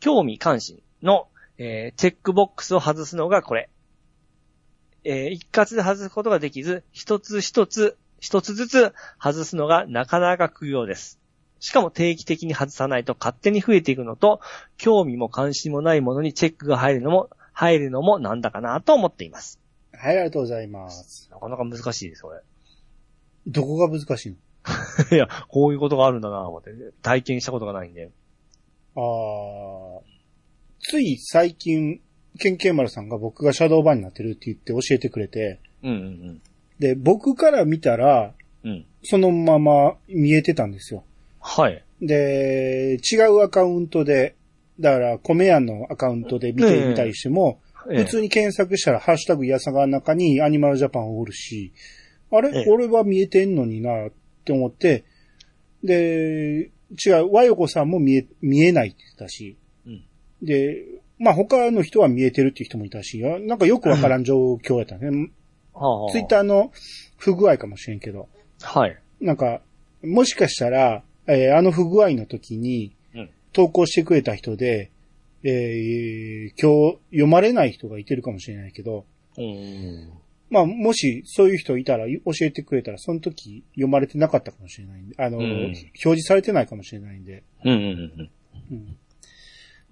[0.00, 3.70] 興味関心の、えーチェックボックスを外すのがこれ。
[5.04, 11.20] えー一括で外すことができず、一つ一つ、一つずつ外すのがなかなか苦行です。
[11.60, 14.40] しかも定期的に外さないと勝手に増えていくのと、
[14.76, 19.60] 興味も関心もないものにチェックが入るのも、入るのもなんだかなと思っています。
[19.92, 21.28] はい、ありがとうございます。
[21.30, 22.40] なかなか難しいです、これ。
[23.46, 24.36] どこが難しいの？
[25.12, 26.70] いや、こういうことがあるんだなと思って。
[27.02, 28.10] 体験したことがないんで。
[28.96, 30.00] あー
[30.80, 32.00] つい最近、
[32.38, 36.42] ケンケンマルさんが僕がシャドーバンになってるって言って教えてくれて、うんうん
[36.78, 38.34] で、僕から見たら、
[38.64, 38.70] うん。
[38.70, 38.86] うん。
[39.02, 41.04] そのまま見えてたんですよ。
[41.40, 41.84] はい。
[42.00, 44.34] で、違うアカウントで、
[44.80, 47.60] だから、コメヤンのアカウントで見てみたりしても、
[47.90, 51.72] ええ普通に検索したら、ハッシュタグイヤサガの中にアニマルジャパンおるし、
[52.30, 54.10] あれ、ええ俺は見えてんのになっ
[54.44, 55.04] て思って、
[55.82, 56.70] で、
[57.04, 60.04] 違う、和ヨコさんも見え、見えないって言ってたし、うん。
[60.42, 60.84] で、
[61.18, 65.30] まあ他の人は見えてるっていう人もいたし、あなんかよくわからん状況やったね。
[66.10, 66.72] ツイッターの
[67.16, 68.28] 不具合かもしれんけど、
[68.62, 68.96] はい。
[69.20, 69.60] なんか、
[70.02, 74.90] もしかしたら、えーあの不具合の時にうん、投稿してくれた人で、
[75.42, 79.04] えー今日読まれない人がいてるかもしれないけど、
[79.36, 80.10] うん。
[80.54, 87.42] まあ、もしそういう人いたら教えてくれたら、その時読まれてなかったかもしれないんで、あの、うん表示されてないかもしれないんで。
[87.64, 88.30] うんうんうん。
[88.70, 88.96] うん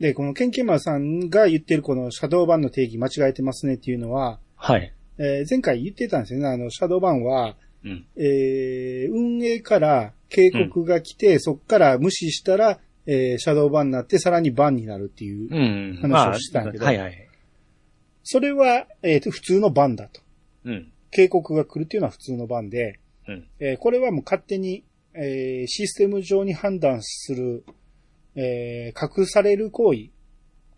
[0.01, 4.93] で、このケンケンマンさんが言ってるこのシャドーバンの定義間違えてますねっていうのは、はい。
[5.19, 6.49] えー前回言ってたんですよね。
[6.49, 8.07] あの、シャドーバンは、うん。
[8.17, 15.49] えー運営から警告が来て、そっから無視したら、えーシャドーバンになって、さらにバンになるっていう。
[15.55, 15.99] うん。
[16.03, 17.29] 話をしたんやけどまあはいはい。
[18.25, 20.22] それは、えーと普通のバンだと。
[20.65, 20.93] うん。
[21.11, 22.99] 警告が来るっていうのは普通のバンで、
[23.29, 23.47] うん。
[23.61, 24.85] えーこれはもう勝手に、
[25.15, 27.65] えーシステム上に判断する、
[28.35, 30.11] えー隠される行為、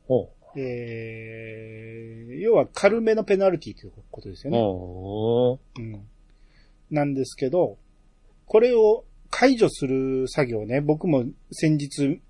[0.06, 4.56] ほえー要は軽めのペナルティということですよう。
[4.56, 4.60] ね。
[4.60, 5.82] おー。
[5.82, 6.06] うん。
[6.90, 7.78] なんですけど、
[8.46, 12.20] これを解除する作業ね、僕も先日、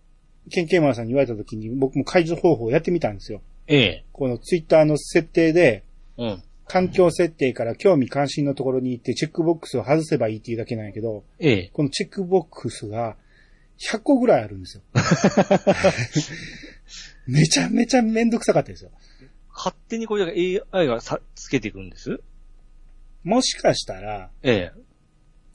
[0.51, 3.41] ケンケンマンさんに言われた時に僕も解除方法をやってみたんですよ。
[3.67, 4.05] ええ。
[4.13, 5.85] このツイッターの設定で、
[6.19, 6.43] うん。
[6.67, 11.71] 環境設定から興味関心のところに行ってチェックボックスを外せばいいっていうだけなんやけど、ええ。
[11.73, 13.17] このチェックボックスが
[13.79, 14.83] 100個ぐらいあるんですよ。
[17.27, 18.91] めちゃめちゃめんどくさかったですよ。
[19.55, 22.21] 勝手にこれだけ AI がさ、つけていくんです？
[23.23, 24.85] もしかしたら、ええ。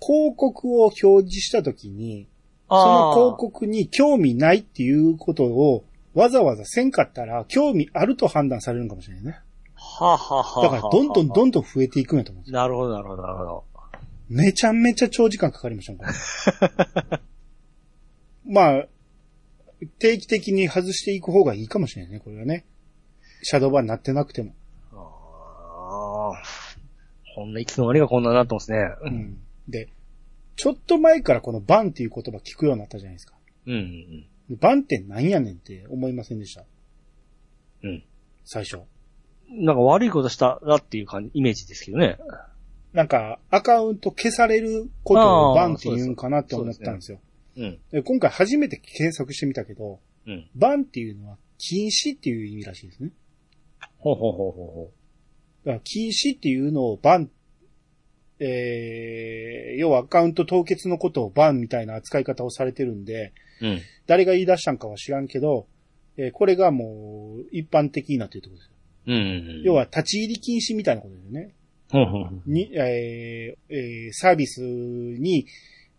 [0.02, 0.98] 広告を表
[1.30, 2.28] 示したときに、
[2.70, 9.40] その広告に興味ないっていうことをわざわざせんかったら、興味あると判断されるのかもしれないね。
[10.00, 11.48] はあ、はあはあ、だから、どんどんどん。
[11.50, 12.60] んどん増えていくんやと思うんですよ。
[12.60, 13.64] なるほど、なるほど、なるほど。
[14.30, 16.06] めちゃめちゃ長時間かかりましたもん、
[18.54, 18.88] まあ、
[19.98, 22.66] 定期的に外していく方がいいかもしれないね、これはね。
[23.42, 24.54] シャドーバーになってなくても。
[24.92, 26.44] ああ。
[27.36, 28.78] こんな、いつの間にかこんなになってますね。
[29.02, 29.40] うん。
[29.68, 29.90] で、
[30.56, 33.36] ちょっと前からこのバンっていう言葉聞くようになったじゃないですか。
[33.66, 34.28] うん。
[34.50, 34.58] うん。
[34.58, 36.66] バンって何やねんって思いませんでした？
[37.84, 38.04] うん。
[38.44, 38.82] 最初。
[39.52, 42.18] なんか悪いことしたらっていう感じ、イメージですけどね。
[42.94, 47.20] なんか、アカウント消されることをバンって言うんかなって思ったんですよ。
[47.58, 47.80] うん。
[47.92, 50.50] で今回初めて検索してみたけど、うん。
[50.56, 53.12] バンっていうのは禁止っていう意味らしいですね。
[53.98, 54.92] ほうほうほうほ
[55.66, 57.30] だから禁止っていうのをバン、
[58.40, 63.68] えー、要はアカウント凍結のことをバンみたいな扱い方をされてるんで、う。
[63.68, 63.82] うん。
[64.08, 65.68] 誰が言い出したんかは知らんけど、
[66.18, 68.74] えーこれがもう一般的になってるってことですよ。
[69.14, 69.62] うん。
[69.64, 71.54] 要は立ち入り禁止みたいなことですよね。
[72.46, 75.46] に、えーえーサービスに、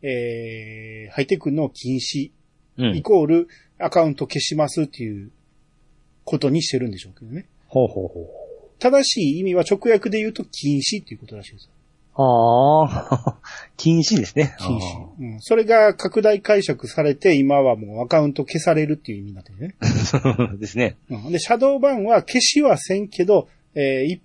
[0.02, 2.30] えー入ってくるのを禁止、
[2.78, 3.02] うんイ。
[3.02, 3.48] コール
[3.78, 5.32] アカウント消しますっていう
[6.24, 7.46] ことにしてるんでしょうけどね。
[7.66, 8.26] ほうほうほう。
[8.78, 11.70] 正しい意味は直訳で言うと禁止っていうことらしいですよ。
[12.22, 13.36] ああ、
[13.78, 14.54] 禁止ですね。
[14.58, 14.82] 禁止。
[15.18, 15.40] うん。
[15.40, 19.74] それが拡大解釈されて、今はもうアカウント消されるっていう意味になってるね。
[19.80, 20.96] 止 ですね。
[21.08, 21.32] うん。
[21.32, 24.20] で、シャドーバンは消しはせんけど、えーい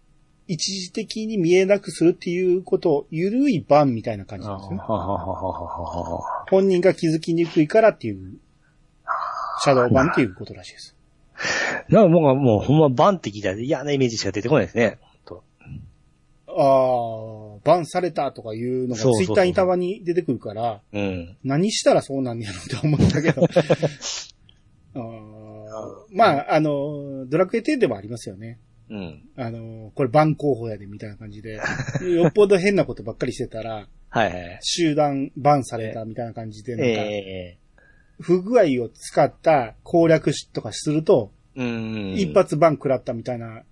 [0.48, 4.78] 一時的に見えなくするっていうことを、ゆるいバンみたいな感じなんですよね。
[4.78, 8.38] はははははは本人が気づきにくいからっていう、
[9.64, 10.96] シャドーバンっていうことらしいです。
[11.90, 15.00] なんかもう、もうほんまバンって聞いたら嫌なイメージしか出てこないですね。
[16.56, 21.38] とああ、バンされたとかいうのがそうそうそうツイッターにたまに出てくるから、うん。
[21.44, 23.44] 何したらそうなんねやろって思ったけど。
[24.96, 25.56] あー
[26.12, 28.60] まあ、あの、ドラクエ10でもありますよね。
[28.90, 29.24] うん。
[29.36, 31.60] あの、これバン候補やでみたいな感じで、
[32.02, 34.60] よっぽど変なことばっかりしてたら、はいはい。
[34.62, 37.58] 集団バンされたみたいな感じで、なんか、え
[38.22, 42.14] 不具合を使った攻略とかすると、えうん。
[42.18, 42.34] 一。
[42.34, 43.64] 発バン食らったみたいな、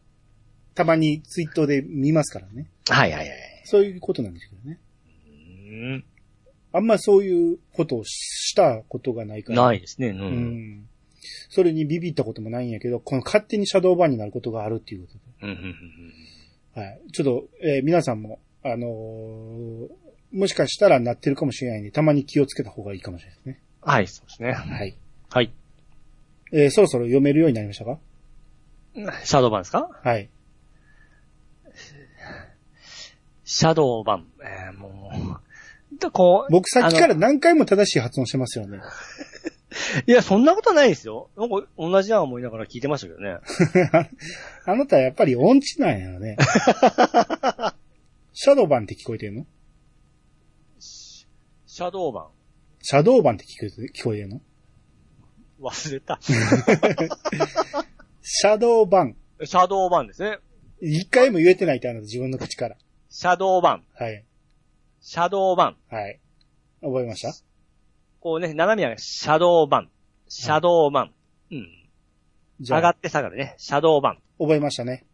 [0.75, 2.67] たまにツイートで見ますからね。
[2.89, 3.29] はいはいはい。
[3.65, 4.79] そういうことなんですけどね。
[5.27, 5.31] う
[5.97, 6.05] ん。
[6.71, 9.63] あんまそういうことをしたことがないから。
[9.65, 10.07] ないですね。
[10.09, 10.11] う。
[10.13, 10.21] うん
[10.79, 10.89] ん。
[11.49, 15.51] それにビビったこともないんやけど、この勝手にシャドーバンになることがあるっていうことうん。
[15.51, 16.13] うん。
[16.75, 16.81] で。
[16.81, 17.01] はい。
[17.11, 19.87] ちょっと、えー皆さんも、あのー
[20.31, 23.59] もしかしたらなってるかもしれないんで、たまに気をつけた方がいいかもしれないですね。
[23.81, 24.53] はい、そうですね。
[24.53, 24.97] はい。
[25.29, 25.53] はい。
[26.51, 27.99] えーそろそろ読めるようになりましたか？
[29.23, 29.87] シャドーバンですか？
[30.03, 30.29] はい。
[33.45, 34.27] シャドーバン。
[34.41, 35.11] えー、も
[35.91, 35.99] う。
[35.99, 36.51] でこう。
[36.51, 38.77] 僕さっきかあら何回も正しい発音してますよね。
[38.77, 38.83] の
[40.07, 41.29] いや、そんなことないですよ。
[41.35, 43.37] なんか同じやん思いながら聞いてましたけどね。
[44.65, 46.37] あなたやっぱり音痴なんやろね。
[48.33, 49.45] シャドーバンって聞こえてんの？
[50.79, 52.27] シャドーバン。
[52.81, 54.41] シャドーバンって聞こえて聞こえてんの？
[55.61, 56.17] 忘れた。
[56.21, 59.15] シャドーバン。
[59.43, 60.37] シャドーバンですね。
[60.81, 62.77] 一回も言えてないってあなた自分の口から。
[63.15, 63.83] シャドーバン。
[63.93, 64.25] はい。
[64.99, 65.77] シャドーバン。
[65.87, 66.19] はい。
[66.81, 67.31] 覚えました？
[68.21, 68.99] こうね、斜め上がる。
[68.99, 69.91] シャドーバン。
[70.27, 71.13] シャドーバン。
[71.51, 71.67] うん。
[72.59, 73.53] じゃあ、上がって下がるね。
[73.59, 74.19] シャドーバン。
[74.39, 75.05] 覚えましたね。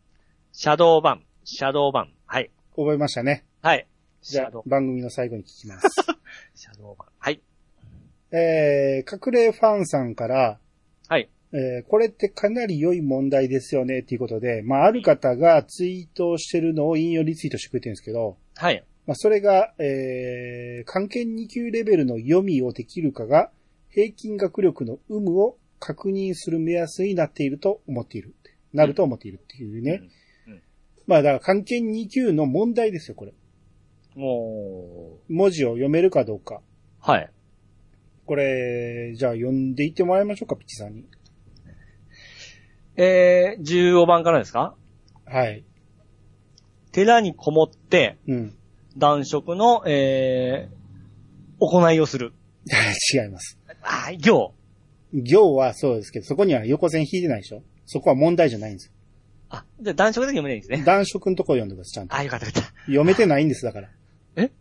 [0.54, 1.26] シャドーバン。
[1.44, 2.14] シャドーバン。
[2.26, 2.50] はい。
[2.74, 3.44] 覚えましたね。
[3.62, 3.86] はい。
[4.22, 5.90] シじゃあ番組の最後に聞きます。
[6.56, 7.08] シャドーバン。
[7.20, 7.42] はい。
[8.32, 10.58] えー、隠れファンさんから、
[11.10, 11.30] はい。
[11.52, 18.84] えー、これってかなり良い問題ですよねっていうことで、まあ、ある方がツイートしてるのを引用リツイートしてくれてるんですけど、はい。
[19.08, 23.50] まあ、それが、えー、関係2級レベルの読みをできるかが、
[23.90, 28.36] 平均学力の有無を確認する目安になっていると思っている。
[28.72, 29.92] なると思っているっていうね。
[29.94, 30.10] うんうん
[31.10, 33.34] まあ、だから関係2級の問題ですよ、これ。
[34.14, 36.56] も文字を読めるかどうか。
[36.58, 36.62] う、
[37.00, 37.32] はい。
[38.28, 41.06] これ、じゃあ読んでいってもらいましょうか、ピッチさんに。
[42.96, 44.76] えー、15番からですか？
[45.26, 45.64] はい。
[46.92, 48.56] 寺にこもって、うん。
[48.98, 50.76] 男色の、えー、
[51.60, 52.34] 行いをする。
[53.14, 53.58] 違います。
[53.82, 54.54] あー、行。
[55.14, 57.64] 行はそうですけど、そこには横線引いてないでしょ？
[57.86, 58.94] そこは問題じゃないんですよ。
[59.50, 60.84] あ、じゃあ男色で読めないんですね。
[60.86, 62.16] 男色のとこ読んでください、ちゃんと。
[62.16, 62.70] あ、よかったよかった。
[62.86, 63.90] 読めてないんです、だから。
[64.36, 64.52] え？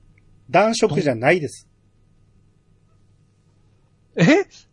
[0.48, 1.68] 男色じゃないです。
[4.16, 4.24] え？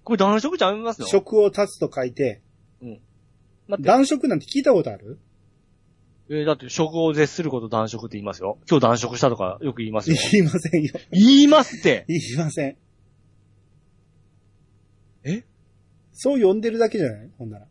[0.03, 1.07] これ男色ちゃいますの？
[1.07, 2.44] 色を足すと書いて、うん。
[3.67, 5.19] 待って、男色なんて聞いたことある？
[6.29, 8.57] えーだって食を絶すること男色って言いますよ。
[8.69, 10.17] 今日男色したとかよく言いますよ。
[10.31, 10.91] 言いませんよ。
[11.11, 12.05] 言いますって。
[12.07, 12.77] 言いません。
[15.23, 15.43] え？
[16.13, 17.29] そう読んでるだけじゃない？
[17.37, 17.67] ほんなら。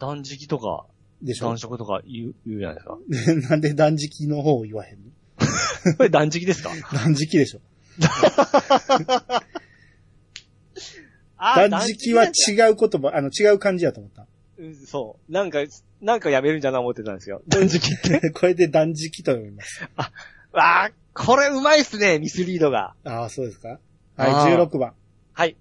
[0.00, 0.86] 断食とか、
[1.22, 1.46] でしょ？
[1.46, 2.86] 男色とか言う、言うじゃないです
[3.36, 3.48] か。
[3.50, 5.10] なんで断食の方を言わへんの？
[5.96, 6.70] これ断食ですか？
[6.92, 7.60] 断食でしょ。
[11.36, 12.28] あ断食は違
[12.72, 14.26] う言葉、あの、違う漢字やと思った。
[14.62, 15.32] うんそう。
[15.32, 15.58] なんか、
[16.00, 17.42] なんかやめるんじゃな思ってたんですよ。
[17.48, 18.30] 断食って？
[18.32, 19.82] これで断食と読みます。
[20.52, 22.94] わあ、これうまいっすね、ミスリードが。
[23.04, 23.80] ああ、そうですか？
[24.16, 24.94] あーはい、16番。
[25.32, 25.56] はい。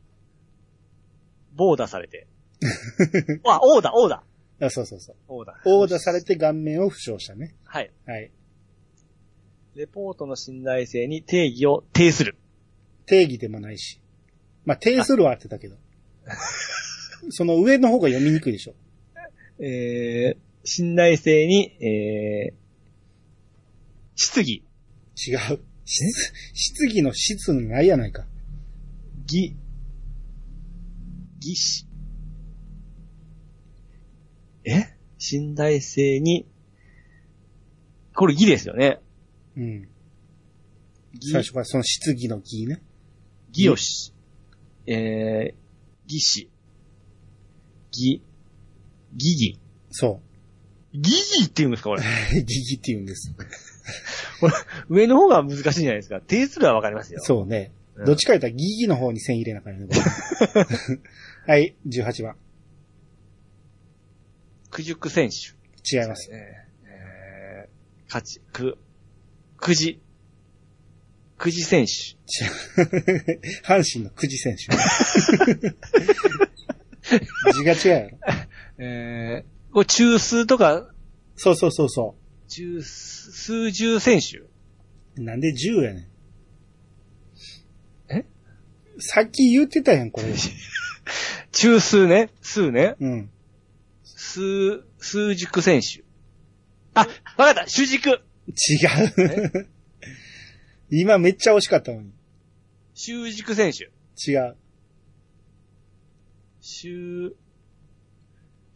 [1.56, 2.28] 棒打されて。
[3.46, 4.24] あ、王だ、王だ。
[4.60, 5.16] あそうそうそう。
[5.28, 5.60] 王だ。
[5.66, 7.56] 殴打されて顔面を負傷したね。
[7.64, 7.92] はい。
[8.06, 8.32] はい。
[9.76, 12.36] レポートの信頼性に定義を定する。
[13.08, 14.00] 定義でもないし。
[14.66, 15.78] まあ、定するはあってたけど。
[17.30, 18.76] その上の方が読みにくいでしょ。
[19.64, 22.56] えー、信頼性に、えー、
[24.16, 24.64] 質疑、
[25.28, 25.60] 違う。
[25.86, 28.26] 質質疑の質ないやないか。
[29.26, 29.56] ぎ、
[31.40, 31.86] ぎし、
[34.64, 34.98] え？
[35.18, 36.48] 信頼性に、
[38.16, 39.00] これぎですよね。
[39.56, 39.88] うん。
[41.14, 42.82] ぎ最初からその質疑の疑ね。
[43.52, 44.14] ぎよし、
[44.88, 46.50] えー、ぎし、
[47.92, 48.24] ぎ、
[49.16, 49.60] ぎぎ。
[49.92, 50.22] そ
[50.94, 52.02] ぎぎって言うんですかこれ？
[52.02, 52.04] う。
[52.44, 53.34] 疑義って言うんです。
[54.90, 56.20] 上の方が難しいんじゃないですか。
[56.22, 57.20] 定数はわかりますよ。
[57.24, 57.72] そうね。
[57.96, 59.88] うんどっちか言ったら疑義の方に線入れなあかんよね。
[59.88, 59.94] こ
[61.48, 62.36] れ はい、18番。
[64.72, 65.36] 九熟選手。
[65.98, 66.30] 違います。
[66.32, 66.38] えー、
[66.88, 67.70] えー、
[68.08, 68.78] 勝ち、く、
[69.58, 70.02] くじ、
[71.38, 71.92] くじ選手。
[73.64, 74.64] 阪神の久慈選手。
[77.54, 78.18] 字が違うやろ。
[78.84, 80.92] えー、これ中数とか、
[81.36, 82.16] そうそうそうそ
[82.48, 84.40] 中数、数十選手？
[84.40, 84.50] う。
[85.18, 86.00] なんで10やね
[88.10, 88.18] ん。
[88.18, 88.26] え？
[88.98, 90.34] さっき言ってたやん、これ。
[91.54, 92.32] 中数ね？
[92.42, 92.96] 数ね？
[93.00, 93.30] うん。
[94.04, 96.04] 数、数熟選手。
[96.96, 97.02] あ、
[97.38, 99.70] わかった主軸違う。
[100.90, 102.12] 今めっちゃ惜しかったのに。
[102.96, 103.92] 習熟選手。
[104.32, 104.56] 違う。
[106.62, 107.36] 習、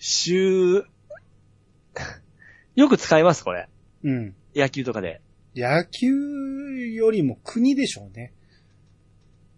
[0.08, 0.86] 習、
[2.76, 3.68] よく使いますこれ。
[4.04, 4.36] うん。
[4.56, 5.20] 野球とかで。
[5.56, 8.32] 野球よりも国でしょうね。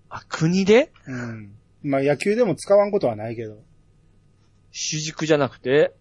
[0.10, 0.93] あ、国で？
[1.06, 1.52] うん。
[1.84, 3.62] まあ野球でも使わんことはないけど。
[4.72, 5.93] 主軸じゃなくて、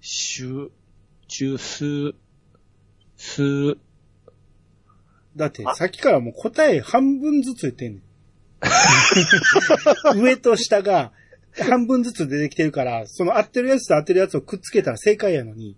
[0.00, 0.72] 主、
[1.28, 2.14] 中数、
[3.16, 3.78] 数、
[5.36, 8.02] だってあさっきからもう答え半分ずつ言ってんねん。
[10.18, 11.12] 上と下が
[11.62, 15.76] 半分ずつ出てきてるから、その合ってるやつと合ってるやつをくっつけたら正解やのに、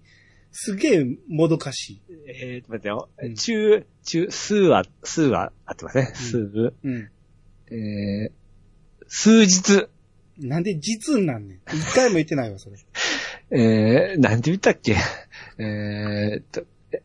[0.52, 2.02] すげえもどかしい。
[2.26, 3.08] えー、待ってよ。
[3.18, 6.12] うん中、中、数は、数は合ってますね。
[6.14, 7.10] 数、うん。
[7.72, 8.32] えー、
[9.06, 9.86] 数日。
[10.38, 11.58] なんで実になんねん。
[11.68, 12.76] 一回も言ってないわ、それ。
[13.52, 14.96] えー、なんて言ったっけ？
[15.58, 17.02] えーっと、え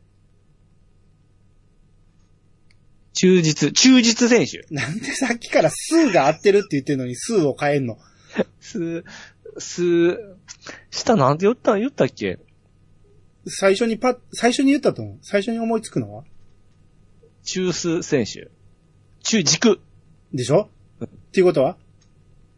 [3.13, 4.65] 忠実、忠実選手。
[4.73, 7.97] なんでさっきから数が合ってるって言ってるのに数を変えんの？
[8.59, 9.03] 数、
[9.57, 10.35] 数、
[10.91, 12.39] 下なんて言った、言ったっけ？
[13.47, 15.17] 最初にパッ、最初に言ったと思う。
[15.21, 16.23] 最初に思いつくのは？
[17.43, 18.49] 中数選手。
[19.23, 19.79] 中軸。
[20.33, 20.69] でしょ？
[21.03, 21.77] っていうことは？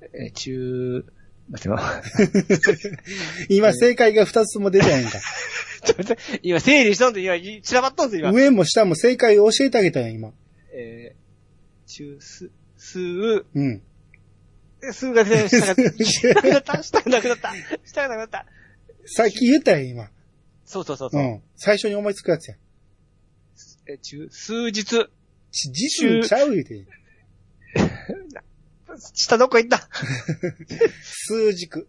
[0.02, 1.06] えー、中、
[1.50, 1.78] 待ってよ。
[3.50, 5.20] 今正解が二つとも出てないんか。
[5.84, 8.38] ちょっと待って今、整理したんで、今、散らばったんですよ、今。
[8.38, 10.32] 上も下も正解を教えてあげたやん、今。
[10.72, 13.00] えー、中数、数、
[13.54, 13.82] うん。
[14.94, 17.54] 数が出て下が下がなくなった、下がなくなった、
[17.86, 18.46] 下がなくなった。
[19.06, 20.10] さっき言ったやん、今。
[20.66, 21.26] そうそうそうそうう。
[21.26, 21.44] ん。
[21.56, 22.58] 最初に思いつくやつやん。
[23.88, 24.84] え、中、数日。
[25.52, 26.86] ち、実数ちゃう言うて。
[29.14, 29.90] 下どこ行った
[31.02, 31.88] 数軸。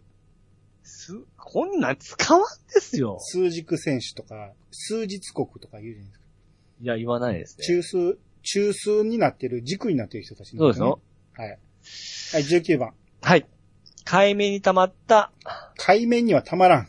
[0.82, 2.42] す、こんなん使わん
[2.74, 3.18] ですよ。
[3.20, 6.24] 数軸選手とか、数日国とか言うじゃないですか。
[6.80, 7.64] いや、言わないですね。
[7.64, 11.00] 中数、中数になってる、軸になってる人たちなんそうですよ。
[11.34, 11.58] はい。
[12.32, 12.94] はい、19番。
[13.22, 13.46] はい。
[14.04, 15.32] 海面に溜まった、
[15.76, 16.88] 海面にはたまらん。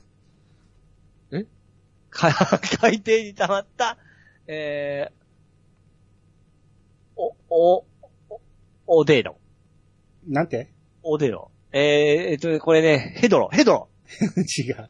[2.12, 2.30] か
[2.82, 3.98] 海底に溜まった、
[4.48, 5.14] えー、
[7.16, 7.86] お、お、
[8.30, 8.42] お、
[8.88, 9.38] オデロ。
[10.28, 10.72] なんて？
[11.04, 11.52] オデロ。
[11.72, 11.82] えー、
[12.32, 13.90] えっと、これね、ヘドロ、ヘドロ。
[14.58, 14.90] 違う。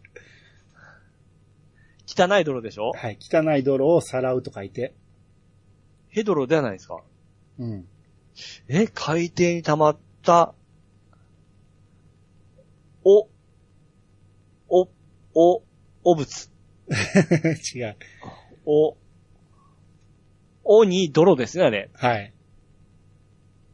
[2.07, 2.91] 汚い泥でしょ？
[2.95, 3.19] はい。
[3.21, 4.93] 汚い泥をさらうと書いて。
[6.07, 7.03] ヘドロではないですか
[7.59, 7.87] うん。
[8.67, 10.53] え、海底に溜まった、
[13.03, 13.27] お、
[14.67, 14.89] お、
[15.33, 15.63] お、
[16.03, 16.25] お物。
[17.75, 17.95] 違う。
[18.65, 18.97] お、
[20.63, 21.89] おに泥ですね、あれ。
[21.93, 22.33] はい。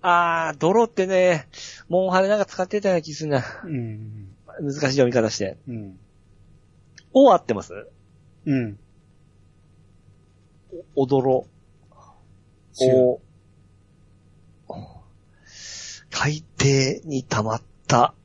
[0.02, 1.48] あー、泥ってね、
[1.90, 3.44] モンハネなんか使ってたような気するな。
[3.66, 4.36] うん。
[4.62, 5.58] 難しい読み方して。
[5.68, 6.00] うん。
[7.12, 7.74] お合ってます？
[8.46, 8.80] うん。
[10.96, 11.48] お、おどろ。
[12.80, 13.22] 違うお、
[16.18, 18.16] 海底に溜まった、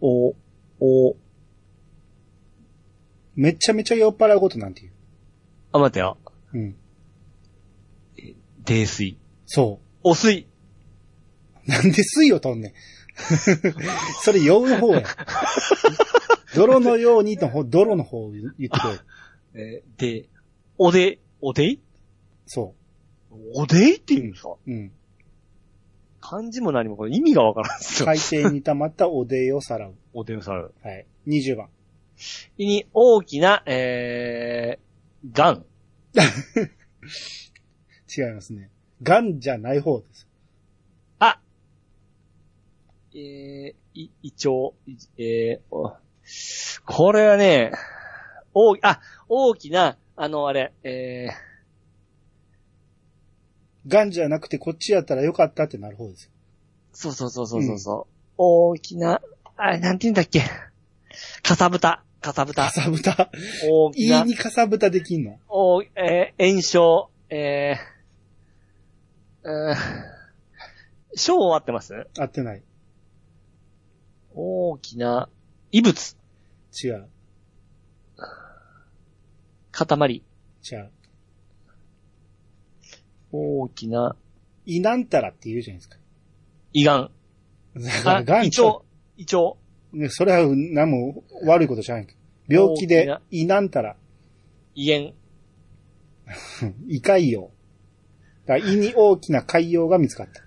[0.00, 0.34] お、
[0.80, 1.16] お、
[3.36, 4.90] めちゃめちゃ酔っ払うことなんて言
[5.70, 6.18] あ、待ってよ。
[6.52, 6.58] う。
[6.58, 6.76] うん。
[8.64, 9.18] 泥水。
[9.46, 10.48] そお水。
[11.68, 11.70] う。
[11.70, 12.72] なんで水を取んねん。
[14.24, 15.04] それ、酔うの方や。
[16.56, 18.72] 泥のようにの方、泥の方を言ってく
[19.54, 19.60] れ。
[19.62, 20.28] えーで、
[20.76, 21.80] おで、おでい？
[22.46, 22.74] そ
[23.54, 24.48] おでいって言うんですか？
[24.50, 24.58] う。
[24.66, 24.92] うん。
[26.20, 28.06] 漢字も何もこれ意味がわからんですよ。
[28.06, 29.94] 海底に溜まったおでいをさらう。
[30.12, 30.74] おでいをさる。
[30.82, 31.06] はい。
[31.26, 31.68] 20番。
[32.58, 35.64] 胃に大きな、えー、ガン。
[38.16, 38.70] 違いますね。
[39.02, 40.28] ガンじゃない方です。
[41.18, 41.40] あ
[43.14, 45.96] えー、い、胃腸、いえー、お
[46.84, 47.72] これはね、
[48.52, 51.28] 大、あ、大きな、あの、あれ、え
[53.86, 56.30] ガンじゃなくてこっちやったらよかったってなる方ですよ。
[56.92, 59.20] ー、そうそうそうそうそうそう、大きな、
[59.56, 60.42] あれ、なんて言うんだっけ？
[61.42, 62.70] かさぶた、かさぶたか。
[62.70, 63.30] さぶた。
[63.68, 65.38] 大きな家、にかさぶたできんの？
[65.48, 69.76] おえー、炎症、えー、うーん、
[71.16, 72.06] 小終わってます？
[72.18, 72.62] 合ってない。
[74.34, 75.28] 大きな、
[75.72, 76.16] 異物、
[76.84, 77.08] 違う。
[79.72, 80.22] 塊、
[80.70, 80.90] 違う。
[83.32, 84.16] 大きな、
[84.66, 85.96] 胃なんたらって言うじゃないですか。
[86.72, 87.10] 胃がん。
[87.76, 88.82] だからあ、ガン胃腸、
[89.16, 89.56] 胃腸。
[89.92, 92.06] ねそれは何も悪いことじゃない。
[92.48, 93.96] 病気で胃なんたら、
[94.74, 95.12] 胃炎。
[96.88, 97.48] 胃潰瘍。
[98.46, 100.42] だ胃に大きな潰瘍が見つかった。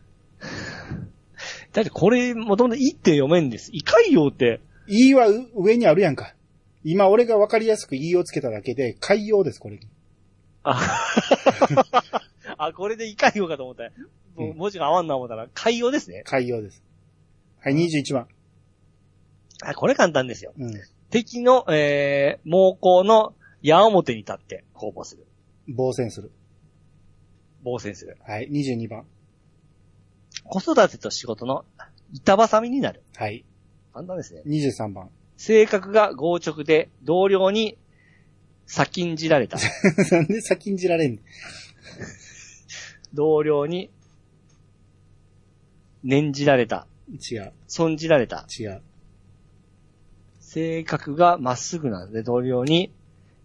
[1.74, 3.72] だってこれ、もともと胃って読めんです。
[3.74, 6.36] 胃潰瘍って、胃はう上にあるやんか。
[6.84, 9.80] 今俺がわかりやすく胃をつけただけで、潰瘍です、これ。
[10.64, 10.80] あ、
[12.66, 13.84] あ、これで胃潰瘍かと思った。
[14.36, 16.24] もううん文字が合わんな思ったら、潰瘍ですね。
[16.26, 16.84] 潰瘍です。
[17.62, 18.28] はい、21番。
[19.64, 20.54] あ、これ簡単ですよ。
[20.58, 20.74] うん。
[21.10, 25.26] 敵の、えー、猛攻の矢面に立って攻防する。
[25.68, 26.32] 防戦する。
[27.64, 28.18] 防戦する。
[28.26, 29.06] はい、22番。
[30.44, 31.64] 子育てと仕事の
[32.14, 33.04] 板挟みになる。
[33.16, 33.46] はい、
[33.94, 34.42] 簡単ですね。
[34.46, 35.10] 23番。
[35.38, 37.78] 性格が強直で同僚に
[38.66, 39.58] 先んじられた。
[40.12, 41.20] なんで先んじられんねん。
[43.14, 43.90] 同僚に
[46.04, 46.88] 念じられた。
[47.10, 48.46] 違う、損じられた。
[48.60, 48.82] 違う。
[50.40, 52.94] 性格がまっすぐなんで同僚に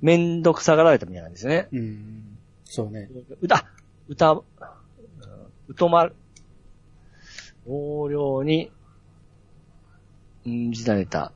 [0.01, 1.69] めんどくさがられたみたいなんですよね。
[1.73, 2.39] うん。
[2.65, 3.09] そうね。
[3.41, 3.65] 歌、
[4.09, 4.41] 歌、うん
[5.69, 6.11] うとま、
[7.67, 8.71] 同僚に、
[10.49, 11.33] んじられた。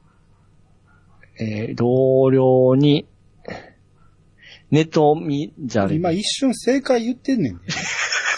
[1.39, 3.07] えー同僚に、
[4.71, 7.61] 寝とみじゃれ今一瞬正解言ってんねんで。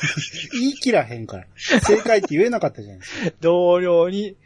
[0.53, 1.47] 言い切らへんから。
[1.57, 3.37] 正解って言えなかったじゃないですか。
[3.41, 4.37] 同僚に、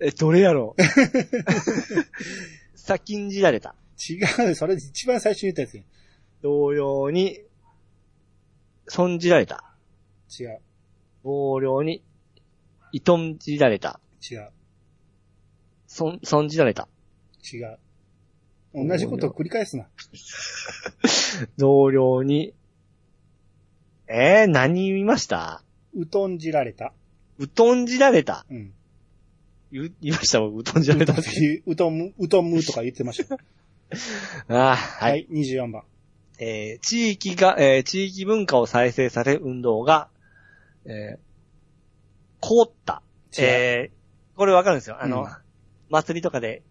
[0.00, 0.82] え、どれやろう
[2.76, 3.74] 先んじられた。
[4.08, 4.14] 違
[4.50, 5.82] う、それ一番最初に言ったやつや
[6.42, 7.40] 同僚に、
[8.88, 9.74] 損じられた。
[10.38, 10.60] 違う、
[11.22, 12.02] 同僚に、
[12.92, 14.00] いとんじられた。
[14.28, 14.50] 違う、
[15.86, 16.88] 損、損じられた。
[17.52, 17.78] 違う。
[18.72, 19.88] 同じことを繰り返すな。
[21.58, 22.54] 同僚に、
[24.12, 25.62] えー、何見ました？
[25.94, 26.92] うとんじられた。
[27.38, 28.44] うとんじられた。
[28.50, 28.72] うん。
[29.70, 30.40] 言う言いました？
[30.40, 31.14] 僕うとんじられた。
[31.66, 33.36] うとむ、うとむとか言ってました。
[34.48, 34.76] あーは。
[34.76, 35.84] はいい、24番。
[36.40, 40.08] えー、地域が、えー、地域文化を再生される運動が、
[40.86, 41.18] えー、
[42.40, 43.02] 凍った。
[43.38, 44.96] 違うえー、これわかるんですよ。
[45.00, 45.28] あの、うん
[45.92, 46.62] 祭りとかで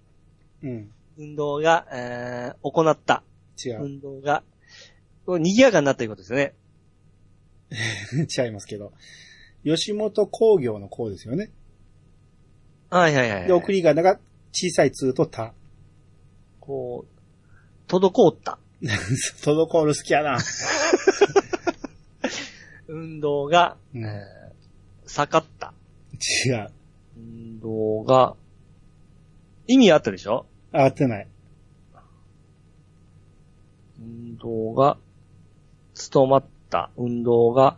[0.63, 0.91] うん。
[1.17, 3.23] 運動が、えー、行った。
[3.63, 3.83] 違う。
[3.83, 4.43] 運動が、
[5.25, 6.53] これ賑やかになったということですよね。
[8.43, 8.93] 違いますけど。
[9.63, 11.51] 吉本工業の工ですよね。
[12.89, 13.47] はいはいはい。
[13.47, 14.20] で、送り仮名が
[14.51, 15.53] 小さい通とた。
[16.59, 18.57] こう、滞った。
[18.82, 20.38] 滞る好きやな。
[22.88, 25.74] 運動が、うんえー、盛った。
[26.47, 26.72] 違う。
[27.17, 28.36] 運動が、
[29.67, 30.45] 意味あったでしょ？
[30.72, 31.28] 合ってない。
[33.99, 34.97] 運動が、
[35.93, 36.89] 務まった。
[36.97, 37.78] 運動が、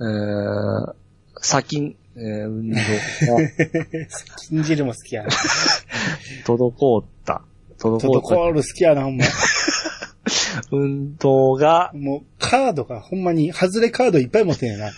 [0.00, 0.94] えー、
[1.40, 2.82] 先ん、えー、運動が、
[4.48, 5.30] 金汁も好きやな。
[6.44, 7.42] 滞った。
[7.78, 8.06] 滞った。
[8.08, 9.24] 滞る好きやな、ほんま。
[10.72, 14.90] 運動が、もう、カードがほんまに、外れカードいっぱい持ってんやな。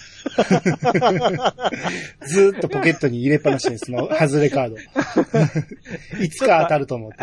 [2.26, 4.76] ずーっとポケットに入れっぱなしです、その、外れカード。
[6.22, 7.18] いつか当たると思って。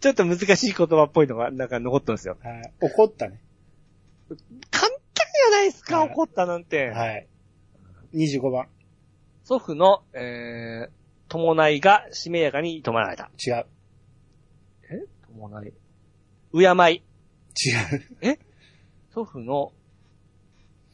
[0.00, 2.36] ちょっと難しい言葉っぽいのが、なんか残ったんですよ。
[2.42, 3.40] はい怒ったね。
[4.70, 6.90] 簡ゃないですか、はい怒ったなんて。
[6.90, 7.28] はい。
[8.14, 8.68] 25番。
[9.42, 10.90] 祖父の、えー、
[11.28, 13.30] 伴いがしめやかに止まられた。
[13.44, 13.66] 違う。
[15.38, 15.72] 伴い。
[16.52, 17.02] 敬い。
[18.22, 18.38] 違う。
[19.12, 19.72] 祖父の、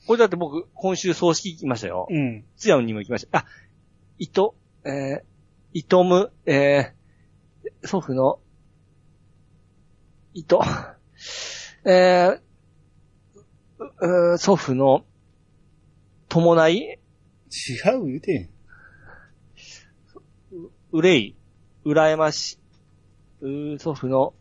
[0.07, 2.07] これだって僕、今週葬式行きましたよ。
[2.11, 2.45] うん。
[2.57, 3.39] 津山にも行きました。
[3.39, 3.47] あ、
[4.19, 5.23] いと、えー、
[5.73, 8.41] いとむ、えー、祖父の、
[10.35, 10.63] いと、
[11.85, 12.41] えー、
[13.81, 15.05] うう祖父の、
[16.29, 16.99] 伴い、違
[17.97, 18.49] う言うてん。
[20.93, 21.37] 憂い、
[21.85, 22.59] 羨まし、
[23.41, 24.35] う祖父の、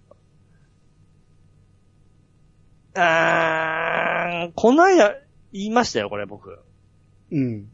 [2.95, 5.15] あー、こないだ
[5.53, 6.59] 言いましたよ、これ僕。
[7.31, 7.69] うん。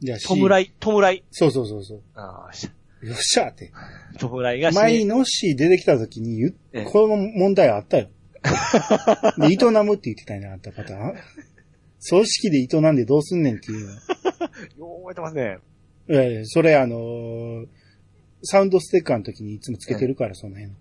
[0.00, 1.24] じゃあ、弔い、弔い。
[1.30, 2.02] そうそうそうそう。
[2.14, 2.68] あーし
[3.02, 3.72] よっしゃーって。
[4.18, 8.08] 弔いがし前にノッシー出てきた時に言っええこの問題あったよ。
[9.38, 11.14] で、営むって言ってたんやな、あったパターン。
[11.98, 13.92] 葬式で営んでどうすんねんっていうの。
[13.92, 13.98] よ
[14.98, 15.58] う覚えてますね。
[16.08, 17.66] ええそれあのー
[18.46, 20.72] サウンドステッカーの時にいつもつけてるから、その辺。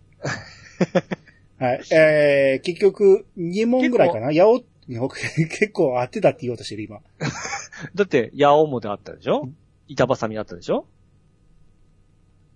[1.59, 1.81] はい。
[1.93, 4.33] えー、結局、2問ぐらいかな？
[4.33, 4.59] やお、
[4.89, 6.99] 結構合ってたって言おうとしてる、今。
[7.95, 9.49] だって、矢面であったでしょ？
[9.87, 10.85] 板挟みあったでしょ？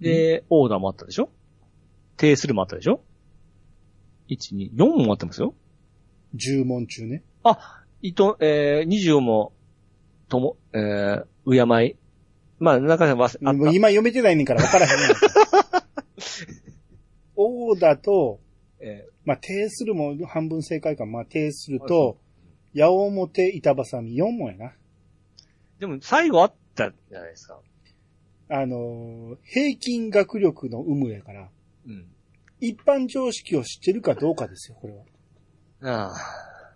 [0.01, 1.29] で、オーダーもあったでしょ？
[2.17, 3.01] 定するもあったでしょ？
[4.29, 5.53] ?1、2、4もあってますよ。
[6.35, 7.23] 10問中ね。
[7.43, 9.53] あ、糸、えー、24も、
[10.29, 11.95] とも、えー、敬い。
[12.59, 15.09] まあ、中では、あもう今読めてないねんから分からへんねん。
[17.35, 18.39] オーと、
[18.79, 21.05] えまあ、定するも半分正解か。
[21.05, 22.17] まあ、定すると、
[22.73, 24.65] 矢面、板挟み4問やな。
[24.67, 24.71] ー
[25.79, 27.59] でも、最後あったじゃないですか。
[28.49, 31.49] あのー平均学力の有無やから、
[31.85, 32.07] うん。
[32.59, 36.07] 一般常識を知ってるかどうかですよ、これは。
[36.09, 36.73] ああ。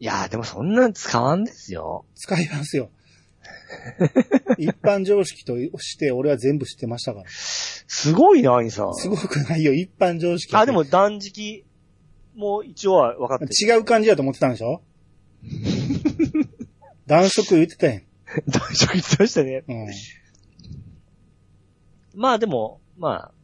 [0.00, 2.04] いやー、でもそんなん使わんですよ。
[2.14, 2.90] 使いますよ。
[4.58, 7.26] 一般常識として俺は全部知ってましたから。
[7.28, 8.94] すごいな、兄さん。
[8.94, 10.54] すごくないよ、一般常識。
[10.56, 11.64] あ、でも断食
[12.34, 13.50] も一応は分かってる。
[13.76, 14.82] 違う感じだと思ってたんでしょ？
[17.06, 18.02] 断食言ってたやん。
[18.48, 19.62] 断食言ってましたね。
[19.68, 19.86] うん。
[22.14, 23.34] まあでも、まあ、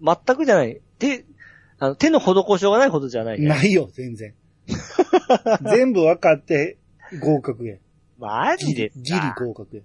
[0.00, 0.80] 全くじゃない。
[0.98, 1.24] 手、
[1.78, 3.40] あの、手の施しようがないことじゃない。
[3.40, 4.34] ないよ、全然。
[5.70, 6.78] 全部分かって
[7.20, 7.76] 合格や。
[8.18, 9.82] マジでギリ合格や。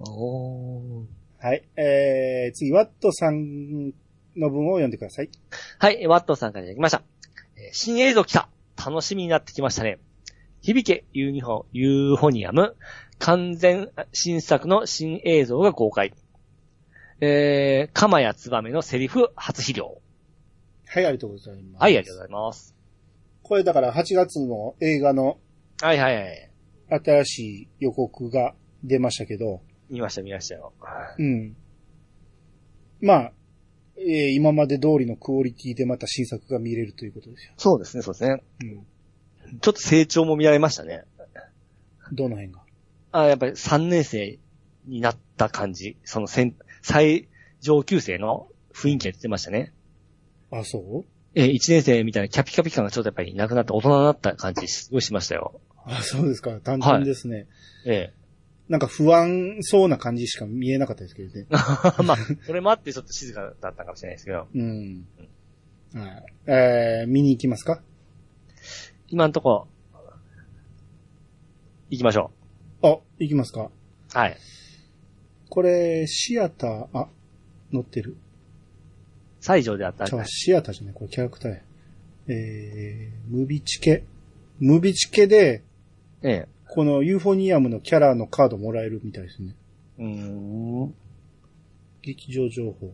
[0.00, 1.04] おー
[1.38, 1.62] はい。
[1.76, 3.92] えー、次、ワットさん
[4.36, 5.30] の文を読んでください。
[5.78, 7.02] はい、ワットさんからいただきました。
[7.56, 9.98] えー新映像来た楽しみになってきましたね。
[10.60, 12.76] 響けユニフォ、ユーフォニアム、
[13.18, 16.12] 完全新作の新映像が公開。
[17.20, 19.86] えー、カマヤツバメのセリフ初披露。
[20.86, 21.82] はい、ありがとうございます。
[21.82, 22.74] はい、ありがとうございます。
[23.42, 25.38] これだから8月の映画の
[25.80, 26.50] はいはいはい。
[27.04, 28.54] 新しい予告が
[28.84, 30.72] 出ましたけど、見ました見ましたよ。
[31.18, 31.56] うん。
[33.00, 33.32] まあ、
[33.98, 37.52] えー今まで通りのクオリティでまた新作が見れるということですよ。
[37.56, 38.42] そうですね、そうですね。
[38.62, 38.86] うん。
[39.60, 41.04] ちょっと成長も見られましたね。
[42.12, 42.60] どの辺が？
[43.12, 44.38] あやっぱり3年生
[44.86, 45.96] になった感じ。
[46.04, 46.54] その先、
[46.88, 47.28] 最
[47.60, 49.72] 上級生の雰囲気が出てましたね。
[50.52, 51.04] あ、そう？
[51.34, 55.60] えー、1年生みたいなキャピキャピ感がちょっとやっぱりなくなって大人になった感じ、すごいしましたよ。
[55.84, 56.52] あ、そうですか。
[56.60, 57.46] 単純ですね。
[57.84, 58.12] え
[58.68, 61.46] なんか不安そうな感じしか見えなかったですけどね。
[61.50, 61.52] え
[62.04, 62.16] まあ、
[62.46, 65.06] それもあってちょっと静かだったかもしれないですけど、うん。
[65.94, 66.24] はい。
[66.46, 67.82] えー、見に行きますか？
[69.08, 69.68] 今のところ、
[71.90, 72.30] 行きましょ
[72.82, 73.62] あ、行きますか？
[73.62, 73.70] う。
[74.18, 74.36] はい。
[75.48, 77.08] これ、シアター、あ、
[77.72, 78.16] 乗ってる。
[79.40, 81.58] 西条であったちゃうシアターじゃない、これキャラクターや。
[82.28, 84.04] えー、ムビチケ。
[84.58, 85.62] ムビチケで、
[86.22, 86.48] ええ。
[86.68, 89.54] このユーフォニアムのキャラのカードもらえるみたいですね。
[89.98, 90.06] うー
[90.86, 90.94] ん。
[92.02, 92.92] 劇場情報。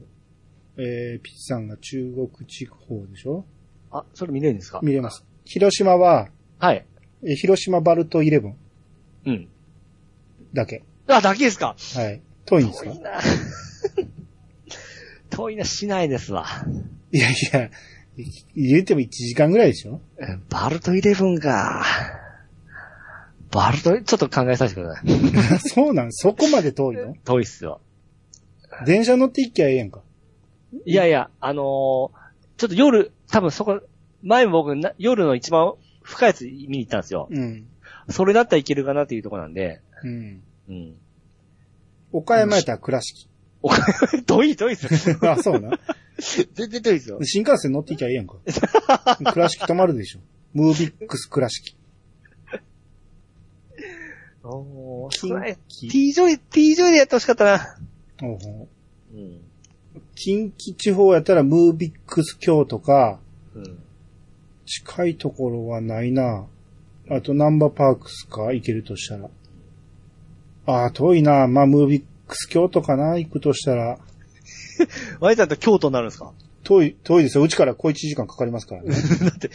[0.76, 3.44] えー、ピッチさんが中国地方でしょ？
[3.90, 4.80] あ、それ見れるんですか？
[4.82, 5.24] 見れます。
[5.44, 6.86] 広島は、はい。
[7.22, 8.52] えー広島バルト11
[9.26, 9.48] うん。
[10.52, 10.82] だけ。
[11.06, 11.76] あ、だけですか？
[11.94, 12.20] はい。
[12.46, 12.90] 遠いんですか？
[12.90, 13.10] 遠いな。
[15.30, 16.46] 遠いな、しないですわ。
[17.10, 17.70] いやいや、
[18.54, 20.00] 入れても1時間ぐらいでしょ？
[20.18, 21.84] えバルトイレブンか。
[23.50, 25.08] バルト、ちょっと考えさせてください。
[25.68, 26.12] そうなん？
[26.12, 27.14] そこまで遠いの？
[27.24, 27.80] 遠いっすよ。
[28.86, 30.00] 電車乗って行きゃええやんか？
[30.86, 32.10] いやいや、あのー
[32.58, 33.80] ちょっと夜、多分そこ、
[34.22, 37.26] 前も僕な、夜の一番深いやつ見に行ったんですよ。
[37.30, 37.66] うん。
[38.08, 40.42] それだったらいけるかなっていうところなんで、うん。
[40.68, 40.94] うん。
[42.12, 43.28] 岡山やったら倉敷。
[43.62, 45.18] お金、遠い遠いっすよ。
[45.30, 45.78] あ、そうな。
[46.54, 47.18] 全然遠いっすよ。
[47.22, 48.36] 新幹線乗って行きゃええやんか。
[49.32, 50.20] 倉敷止まるでしょ。
[50.52, 51.76] MOVIX 倉敷。
[54.44, 57.58] おー、近それ畿 T ジョイ、T ジョイでやってほしかったな。
[58.20, 58.68] ほうほ
[59.14, 59.40] ううん。
[60.14, 63.20] 近畿地方やったらムービックス京都か、
[63.54, 63.78] うん。
[64.66, 66.46] 近いところはないな。
[67.08, 69.30] あとナンバーパークスか行けるとしたら。
[70.66, 71.46] ああ、遠いな。
[71.48, 73.98] まあ、ムービックス京都かな行くとしたら。
[75.20, 76.32] ワイさんと京都になるんですか？
[76.64, 77.42] 遠い、遠いですよ。
[77.44, 78.90] うちから小1時間かかりますからね。
[79.20, 79.50] だって、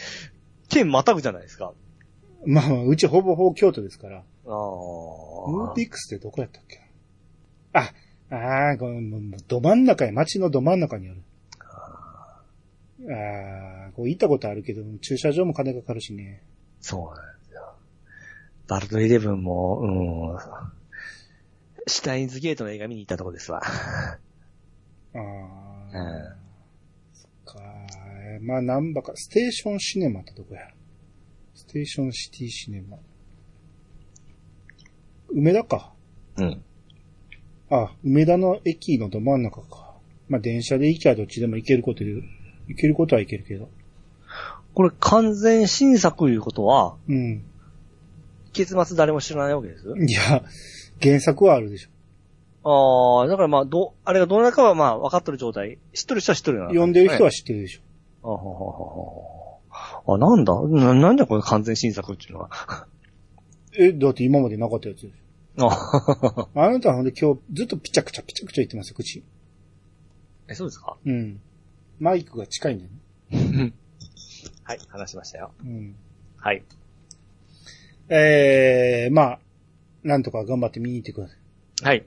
[0.68, 1.72] 県またぐじゃないですか。
[2.46, 4.18] まあまあ、うちほぼほぼ京都ですから。
[4.18, 4.24] ああ。
[4.46, 6.80] ムービックスってどこやったっけ？
[7.72, 7.92] あ、
[8.30, 8.86] ああ、こ
[9.48, 11.22] ど真ん中や、街のど真ん中にある。
[13.10, 16.42] ああ、こう行ったことあるけど、駐車場も金かかるしね。
[16.80, 17.72] そうなんですよ。
[18.66, 19.86] バルトイレブンも、う
[20.34, 20.77] ん。
[21.88, 23.60] シュタインズゲートの映画見に行ったとこですわ。
[23.64, 23.68] あ
[25.14, 25.24] あ、うん。
[27.44, 27.60] か。
[28.42, 30.60] まあ、なんばか、ステーションシネマってどこや？
[31.54, 32.98] ステーションシティシネマ。
[35.30, 35.92] 梅田か。
[36.36, 36.62] うん。
[37.70, 39.94] あ、梅田の駅のど真ん中か。
[40.28, 42.12] まあ、電車で行きゃどっちでも行けることで、
[42.68, 43.68] 行けることは行けるけど。
[44.74, 47.42] これ完全新作いうことは、うん。
[48.52, 49.84] 結末誰も知らないわけです？
[49.86, 50.42] いや、
[51.00, 51.90] 原作はあるでしょ。
[53.20, 55.78] ああ、だからまあ、ど、あれがどの中はまあ、分かってる状態。
[55.94, 56.66] 知ってる人は知ってるな。
[56.68, 57.80] 読んでる人は知ってるでしょ。
[58.24, 58.56] あははは
[60.06, 60.60] はあ、なんだ？
[60.62, 62.50] な、なんだこれ完全新作っていうのは。
[63.78, 65.12] え、だって今までなかったやつでし
[65.58, 66.48] あょ。
[66.54, 69.22] あなたはほんで今日ずっとピチャクチャピチャクチャ言ってますよ、口。
[70.48, 70.96] え、そうですか？
[71.04, 71.40] うん。
[72.00, 72.90] マイクが近いんだよ
[73.56, 73.72] ね。
[74.64, 75.52] はい、話しましたよ。
[75.62, 75.94] うん。
[76.36, 76.62] はい。
[78.08, 79.38] えー、まあ、
[80.02, 81.34] なんとか頑張って見に行ってくださ
[81.82, 82.06] はい。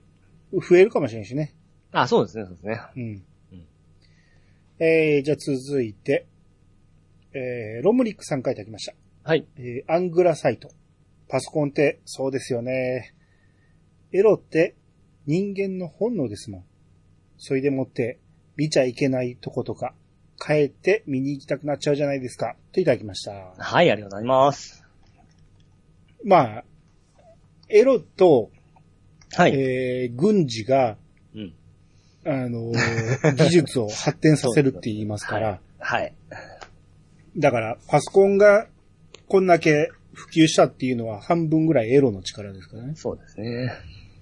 [0.54, 0.60] い。
[0.60, 1.54] 増えるかもしれんしね。
[1.92, 2.82] あ、そうですね、そうですね。
[2.96, 3.04] うん。
[3.04, 3.24] うん
[4.84, 6.26] えー、じゃあ続いて、
[7.34, 8.96] えー、ロムリックさん書いてあきました。
[9.24, 9.46] はい。
[9.58, 10.72] えー、アングラサイト。
[11.30, 13.14] パソコンって、そうですよね。
[14.12, 14.76] エロって
[15.28, 16.64] 人間の本能ですもん。
[17.38, 18.20] それでもって、
[18.58, 19.94] 見ちゃいけないとことか、
[20.44, 22.56] 帰って見に行きたくなっちゃうじゃないですか。
[22.72, 23.54] といただきました。
[23.56, 24.84] はい、ありがとうございます。
[26.26, 26.64] まあ、
[27.72, 28.52] エロと、
[29.34, 29.54] はい。
[29.54, 30.98] えー、軍事が、
[31.34, 31.54] うん。
[32.26, 36.14] あのー技術を発展させるって言いますから、 はい。
[37.38, 38.68] だから、パソコンが
[39.28, 42.94] こんだけ普及したっていうのは半分ぐらいエロの力ですからね。
[42.96, 43.74] そうですね。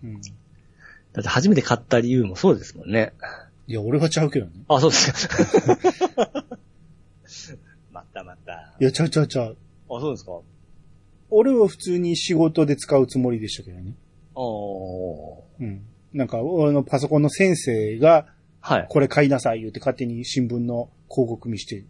[0.04, 0.22] うん。
[0.22, 3.14] だって初めて買った理由もそうですもんね。
[3.68, 4.52] いや、俺はちゃうけどね。
[4.68, 5.38] あ、そうですか。
[7.92, 8.76] またまた。
[8.80, 9.58] いや、ちゃうちゃうちゃう。
[9.90, 10.40] あ、そうですか。
[11.32, 13.94] 俺は普通に仕事で使うつもりでしたけどね。
[14.36, 15.42] おー。
[15.60, 15.82] うん。
[16.14, 18.28] なんか、俺のパソコンの先生が、
[18.62, 18.88] はい。
[18.90, 21.86] これ買いなさい言って勝手に新聞の広告見して、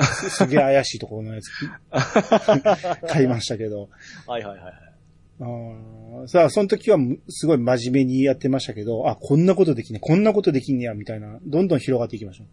[0.00, 1.50] す すげえ怪しいところのやつ
[3.06, 3.88] 買いましたけど。
[4.26, 4.74] はいはいはいはい。
[5.40, 12.44] あーさあ、その時はむすごい真面目にやってましたけど、あ、こんなことできんね、こんなことできんねや、みたいな、どんどん広がっていきましょ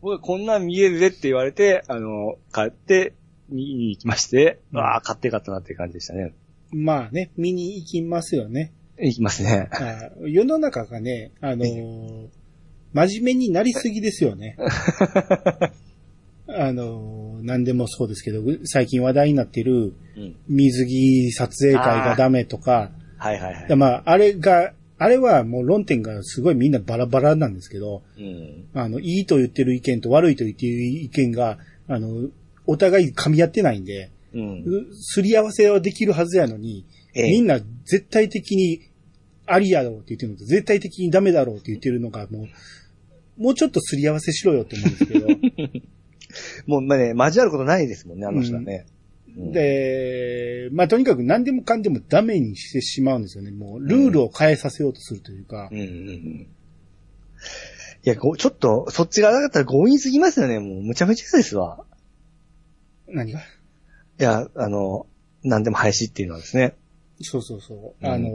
[0.00, 6.34] 僕こんなん見えるぜって言われて、あの、買って、見に行きまして、うんああ、買ってよかったなっていう感じでしたね。
[6.72, 6.76] う。
[6.76, 8.72] まあね、見に行きますよね。
[8.98, 9.68] 行きますね。
[10.26, 12.28] 世の中がね、あのー
[12.92, 14.56] 真面目になりすぎですよね。
[16.46, 20.36] あのー何でもそうですけど、最近話題になっているうん。
[20.48, 23.76] 水着撮影会がダメとか、はいはいはい。
[23.76, 28.66] まあ、あれが、あれはもう論点がすごいみんなバラバラなんですけど、うん。
[28.74, 31.58] あの、いいと言ってる意見と悪いと言ってる意見が、
[31.88, 32.28] あの、
[32.66, 34.64] お互い噛み合ってないんで、うん。
[34.92, 38.80] すり合わせはできるはずやのに、ええみんな絶対的に
[39.46, 42.48] ありやろうって言ってるのと、絶対的にダメだろうって言ってるのが、も
[43.38, 45.28] う、もうちょっとすり合わせしろよって思うんですけど、
[46.66, 48.86] もう、まあね、交わることないですもんね、あの人はね。
[49.36, 53.50] うん、で、まあ、とにかく何でもかんでもダメにしてしまうんですよね。
[53.50, 56.46] もう、ルールを変えさせようとするというかうん、うんうん。
[58.06, 61.84] いや、ごちょっと、そっちがなかったら強引すぎますよね、もう、むちゃむちゃですわ。
[63.08, 63.40] 何が？
[63.40, 63.42] い
[64.18, 65.06] や、あの、
[65.42, 66.74] 何でも廃止っていうのはですね。
[67.20, 68.04] そうそうそう。
[68.04, 68.28] うんあの、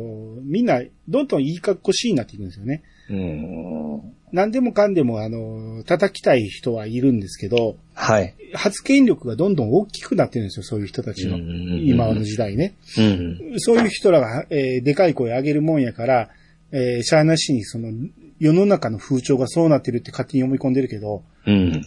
[0.43, 2.83] みんな、どんどんいい格好しいになっていくんですよね。
[3.09, 4.13] うん。
[4.31, 8.35] 何でもかんでも、あの、叩きたい人はいるんですけど、はい。
[8.53, 11.37] 発言力がどんどん大きくなってるんですよ、そういう人たちの。
[11.37, 12.75] 今の時代ね。
[12.97, 13.55] うん。
[13.57, 16.29] そういう人らが、えーでかい声上げるもんやから、
[16.71, 17.91] えー、しゃあなしにその、
[18.39, 21.81] 世の中の風潮がそうなってるって勝手に思い込んでるけど、うん。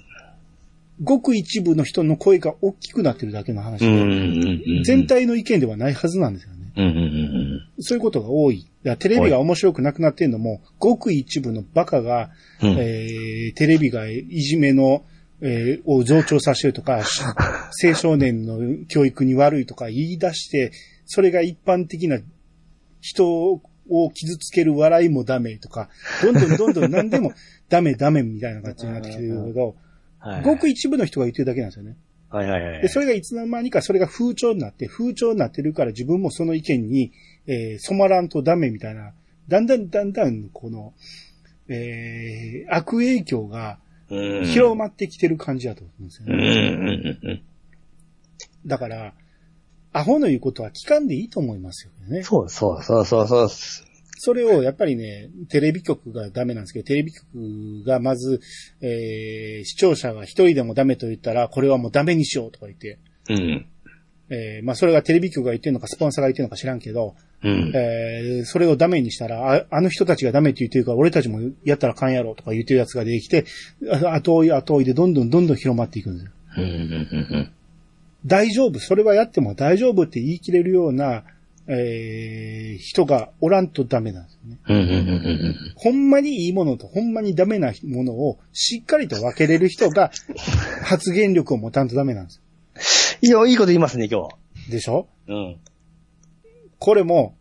[1.00, 4.82] ごく一部の人の声が大きくなってるだけの話うで、ん。
[4.84, 6.72] 全体の意見ではないはずなんですよね。
[6.76, 6.84] うん。
[6.84, 7.82] うん。
[7.82, 8.68] そういうことが多い。
[8.98, 12.68] テレビが面白くなくなってんのも、ごく一部のバカが、うん。
[12.78, 15.04] えーテレビがいじめの、
[15.40, 17.22] えーを増長させるとか、し
[17.84, 20.72] 青少年の教育に悪いとか言い出して、
[21.06, 22.18] それが一般的な
[23.00, 25.88] 人を傷つける笑いもダメとか、
[26.22, 27.32] どんどんどんどん何でも
[27.68, 29.74] ダメダメみたいな感じになってきてるけど、
[30.22, 30.42] はい。
[30.42, 31.96] ごく一部の人が言ってるだけなんですよね。
[32.30, 32.82] はいはいはい。
[32.82, 37.12] で、それがいつの間にかそれが風潮になって、風潮になってるから自分もその意見に、
[37.46, 39.12] えー染まらんとダメみたいな、
[39.48, 40.94] だんだんだんだん、この、
[41.68, 43.78] えー悪影響が
[44.12, 47.18] うん、広まってきてる感じだと思うんですよね。
[47.22, 47.42] うんうん。
[48.66, 49.14] だから、
[49.94, 52.22] アホの言うことは聞かんでいいと思いますよね。
[52.22, 53.48] そうそうそうそうそう。
[54.24, 58.40] それをやっぱりね、テレビ局がダメなんですけど、テレビ局がまず、
[58.80, 63.00] えー視聴者が一人でもダメと言ったら、これはもうダメにしようとか言って、
[63.30, 63.66] うん。
[64.30, 67.72] えーまあそれがテレビ局が言ってるのか、スポンサーが言ってるのか知らんけど、うん。
[67.74, 73.44] えーそれをダメにしたら、ああの人たちがダメって言ってるから、俺たちもやったらあかんやろとか言ってるやつが出てきて、
[73.90, 76.32] あ後追い後追いでどんどんどんどん広まっていくんですよ。
[76.58, 77.50] うん、うん、
[78.24, 81.24] 大丈夫、それはやっても大丈夫って言い切れるような、
[81.66, 84.58] えー人がおらんとダメなんですよね。
[84.68, 84.84] うん、うん、う
[85.50, 85.56] ん。
[85.76, 90.10] ほんまにいいものとほんまにダメなものをしっかりと分けれる人が
[90.82, 94.28] 発言力を持たんとダメなんですいや、いいこと言いますね、今
[94.66, 94.70] 日。
[94.72, 95.08] でしょ？
[95.28, 95.60] うん。
[96.78, 97.36] これも、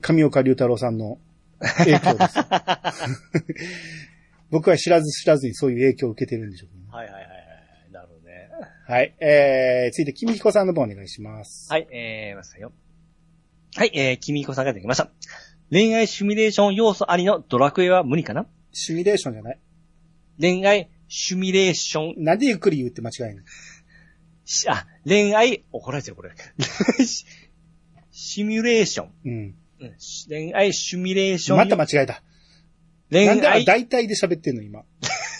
[0.00, 1.18] 上岡龍太郎さんの
[1.78, 2.38] 影響です。
[4.50, 6.84] 僕は知らず知らずにそういう影響を受けてるんでしょうね。
[6.90, 7.32] はいはいはいはい。
[7.92, 8.48] なるほどね。
[8.86, 9.14] はい。
[9.20, 11.70] えー、続いて、君彦さんの方お願いします。
[11.70, 12.72] はい、えー、まさよ。
[13.76, 15.10] はい、えー、君彦さんができました。
[15.70, 18.46] 恋愛シミュレーション要素ありのドラクエは無理かな？
[18.72, 19.60] シミュレーションじゃない。
[20.40, 23.44] 恋愛シミュレーション、なんでゆっくり言うって間違いない。
[24.44, 26.30] しあ、恋愛、怒られちゃうこれ。
[27.04, 27.26] シ
[28.10, 29.12] シミュレーション。
[29.24, 29.54] うん。
[30.28, 31.58] 恋愛シミュレーション。
[31.58, 32.22] また間違えた。
[33.10, 34.84] 恋なんで愛、大体で喋ってんの、今。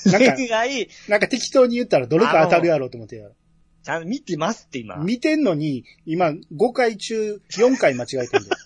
[0.07, 3.35] なんか、恋愛、なんか適当に言ったらどれか当たるやろうと思ってやる。
[3.83, 4.97] ちゃんと見てますって今。
[4.97, 8.57] 見てんのに、今、5回中4回間違えてんだよ。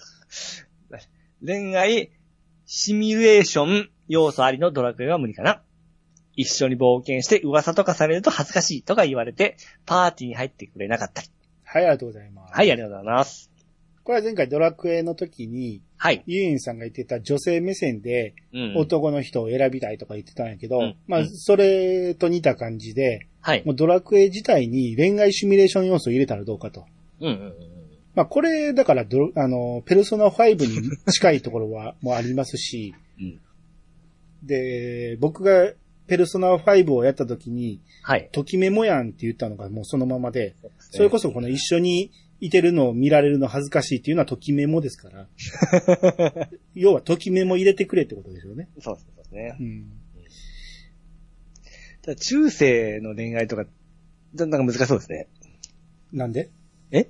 [1.44, 2.10] 恋愛
[2.66, 5.62] シミュレーション要素ありのドラクエは無理かな
[6.36, 11.28] 一緒に冒険して噂とかされると恥ずかしいとか言われて、パーティーに入ってくれなかったり。
[11.64, 12.54] はい、ありがとうございます。
[12.54, 13.50] はい、ありがとうございます。
[14.04, 16.22] これは前回ドラクエの時に、はい。
[16.26, 18.76] ユーインさんが言ってた女性目線でうん。
[18.76, 23.62] 男の人を選びたいとか言ってたんやけど、うんまあ、うんそれと似た感じで、はい。
[23.66, 26.86] もうドラクエ自体に恋愛シミュレーション要素を入れたらどうかと。
[27.20, 27.54] うんうんうん。
[28.14, 33.40] まあ、これ、だからドロ、あの、ペルソナ5に近いところは、もうありますし、うん
[34.42, 35.72] で、僕が
[36.06, 38.28] ペルソナ5をやった時に、はい。
[38.32, 40.54] ときメモやんって言ったのがもうそのままで、
[40.90, 42.10] それこそこの一緒に
[42.40, 45.28] いてるのを見られるの恥ずかしいっていうのはときメモですから。
[46.74, 48.68] 要はときメモ入れてくれってことですよね。
[48.80, 49.56] そうですね。
[49.60, 49.86] うん。
[52.02, 53.64] ただ中世の恋愛とか、
[54.34, 55.28] なんか難しそうですね。
[56.12, 56.50] なんで？
[56.90, 57.08] え？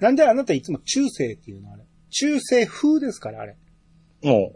[0.00, 1.84] なんであなたいつも中世っていうのあれ？
[2.10, 3.56] 中世風ですから、あれ。
[4.22, 4.54] も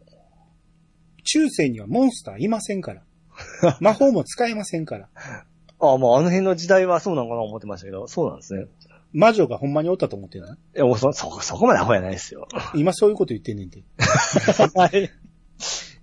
[1.24, 3.02] 中世にはモンスターいませんから。
[3.80, 5.06] 魔法も使えませんから。
[5.06, 5.08] う。
[5.80, 8.66] ああ、もうあの辺の時代はそうなのかな思ってましたけど、そうなんですね。
[9.12, 12.46] 魔女がほんまにおったと思ってるのいや、そ、そ、そこまでアホやないですよ。
[12.74, 13.82] 今そういうこと言ってんねんて。
[14.76, 15.10] はい。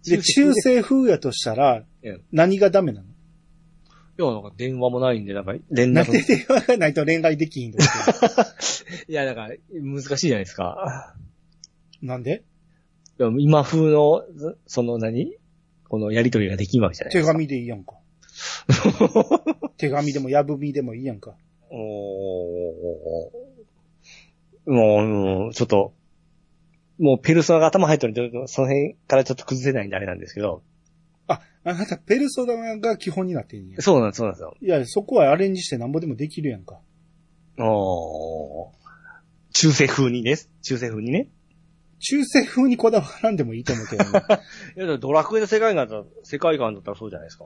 [0.08, 1.86] で、中世風やとしたら
[2.32, 3.15] 何がダメなの？
[4.18, 6.22] いや、なんか電話もないんで、なんか連絡なんで。
[6.22, 7.78] 電話がないと恋愛できひんの
[9.10, 11.16] いや、なんか難しいじゃないですか。
[12.02, 12.44] なんで？
[13.20, 14.24] いや今風の、
[14.68, 15.38] その何？
[15.88, 17.34] このやりとりができんわけじゃないで手すか。
[17.34, 17.96] 紙でいいやんか。
[19.78, 21.36] 手紙でもやぶみでもいいやんか。
[21.70, 25.94] おーもう、ちょっと、
[26.98, 30.64] もうペルソナが頭入ってるんで、その辺からちょっと崩せないんであれなんですけど。
[31.28, 33.82] あ、あなたペルソナが基本になってんや。
[33.82, 34.56] そうなんです、そうなんですよ。
[34.62, 36.80] いや、そこはアレンジしてなんぼでもできるやんか。
[37.58, 38.76] おー
[39.54, 40.36] 中世風にね。
[40.62, 41.30] 中世風にね。
[42.00, 44.22] 中世風にこだわらんでもいいと思うけどね。
[44.78, 47.46] いや、ドラクエの世界観だったら、世界観だったらそうじゃないですか。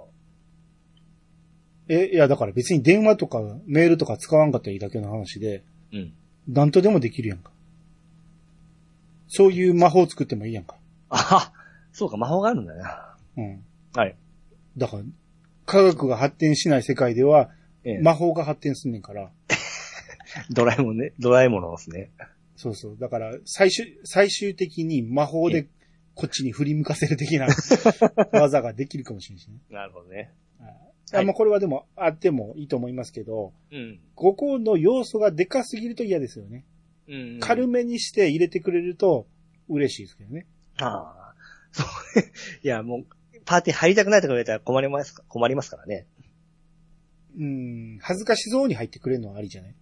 [1.87, 6.13] え、いや、だから別に電話とかメールとか使わんかったらいいだけの話で、うん。
[6.47, 7.51] なんとでもできるやんか。
[9.27, 10.77] そういう魔法作ってもいいやんか。
[11.09, 11.53] あ
[11.91, 13.15] そうか、魔法があるんだな。
[13.37, 13.63] うん。
[13.93, 14.15] はい。
[14.77, 15.03] だから、
[15.65, 17.49] 科学が発展しない世界では、
[17.83, 19.31] ええ魔法が発展すんねんから。
[20.51, 21.13] ドラえもんね。
[21.19, 22.11] ドラえもんのですね。
[22.55, 22.97] そうそう。
[22.99, 25.67] だから、最終、最終的に魔法で
[26.13, 27.47] こっちに振り向かせる的な
[28.33, 29.59] 技ができるかもしれないしね。
[29.69, 30.33] なるほどね。
[31.13, 33.99] あまあ、これはでもあってもいいと思いますけど、うん。
[34.15, 36.65] ここの要素がでかすぎると嫌ですよね。
[37.07, 37.39] うん。
[37.39, 39.27] 軽めにして入れてくれると
[39.69, 40.45] 嬉しいですけどね。
[40.77, 41.35] ああ。
[41.71, 41.87] そう。
[42.63, 43.05] いや、もう、
[43.49, 46.05] パーティー入りたくないとか言われたら困りますか、困りますからね。
[47.35, 49.75] うん、恥ずかしそうに入ってくれるのはありじゃない？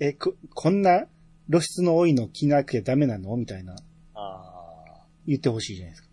[0.00, 1.06] え、こ、こんな
[1.48, 3.36] 露出の多いの着なきゃダメなの？
[3.36, 3.76] みたいな。
[4.14, 6.08] あ言ってほしいじゃないですか。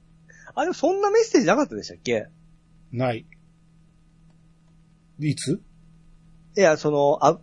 [0.54, 0.62] あ。
[0.62, 2.28] あ、でもそんなメッセージなかったでしたっけ？
[2.92, 3.26] ない。
[5.20, 5.60] いつ？
[6.56, 7.40] いや、その、あ、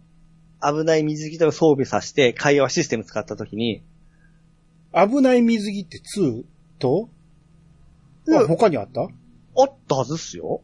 [0.72, 3.82] 危ない水着と装備させて会話システム使った時に、
[4.94, 6.44] 危ない水着って2
[6.78, 7.10] と、
[8.28, 9.02] あ、他にあった？
[9.02, 9.06] あ
[9.64, 10.62] ったはずっすよ。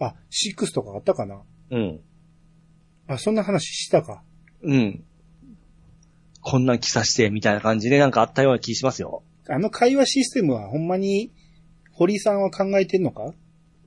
[0.00, 1.42] あ、6とかあったかな？
[1.70, 2.00] うん。
[3.08, 4.22] あ、そんな話したか。
[4.62, 5.04] うん。
[6.40, 9.22] こんなん着さして、みたいな感じでなんかあったような気しますよ。
[9.48, 11.32] あの会話システムはほんまに、
[11.92, 13.34] 堀さんは考えてんのか？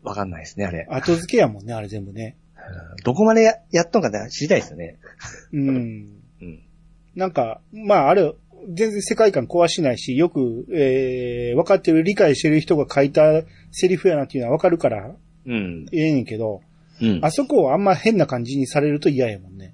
[0.03, 0.87] わかんないですね、あれ。
[0.89, 2.37] 後付けやもんね、あれ全部ね。
[3.03, 4.97] どこまでややっとんかね知りたいですよね。
[5.53, 6.21] うん。
[6.41, 6.63] うん。
[7.15, 8.33] なんか、まああれ、
[8.69, 15.15] 全然世界観壊しないし、よく、えー、分かってる、理解してる人が書いたセリフやなっていうのは分かるから、
[15.45, 15.85] うん。
[15.91, 16.61] ええねんけど、
[17.01, 17.19] うん。
[17.23, 19.73] あそこをあんま変な感じにされると嫌やもんね。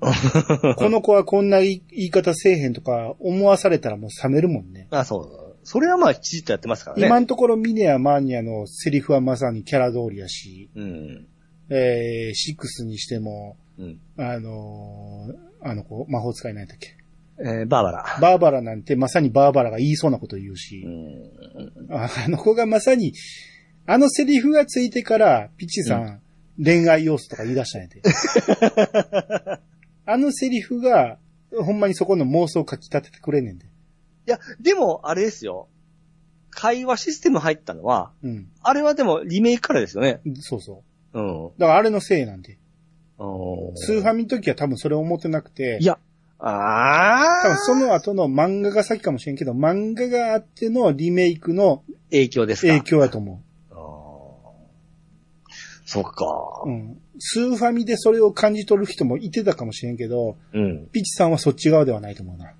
[0.76, 4.88] この子はこんな言い方せえへんとか思わされたらもう冷めるもんね。
[4.90, 5.56] あ、そう。
[5.64, 7.06] それはまあ、きちっとやってますからね。
[7.06, 11.26] 今のところミネやマーニャのセリフはまさにキャラ通りやし、うん。
[11.70, 14.00] えー、シックスにしても、うん。
[14.16, 16.96] あのーあの子、魔法使いなんだっけ。
[17.44, 18.18] えー、バーバラ。
[18.20, 21.92] バーバラなんてまさにバーバラが言いそうなこと言うしう、ん。
[21.92, 23.12] ああの子がまさに、
[23.86, 26.22] あのセリフがついてから、ピッチさん、
[26.62, 28.00] 恋愛要素とか言い出したんやで。
[30.06, 31.18] あのセリフが、
[31.50, 33.66] ほんまにそこの妄想をかき立ててくれんねんで。
[33.66, 33.68] い
[34.30, 35.68] や、でも、あれですよ。
[36.50, 38.48] 会話システム入ったのは、うん。
[38.62, 40.20] あれはでもリメイクからですよね。
[40.40, 41.20] そうそう。
[41.20, 41.50] うん。
[41.58, 42.58] だからあれのせいなんで。
[43.18, 45.98] おースーファミの時は多分それを思ってなくて、いや、
[46.44, 47.56] あ多分ー。
[47.58, 52.72] その後の漫画が先かもしれんけど、漫画があってのリメイクの影響ですか？
[52.72, 53.40] 影響やと思
[53.70, 53.78] あー
[55.86, 56.24] そっか
[56.66, 56.68] う。。
[56.68, 56.98] うん。
[57.18, 60.88] スーファミでそれを感じ取る人もいてたかもしれんけど、うん。
[60.90, 62.52] ピチさんはそっち側ではないと思うな。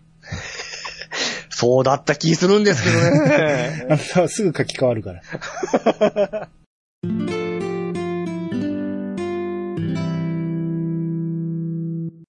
[1.50, 2.96] そうだった気するんですけど
[3.26, 3.86] ね。
[3.90, 6.48] あんたはすぐ書き換わるから。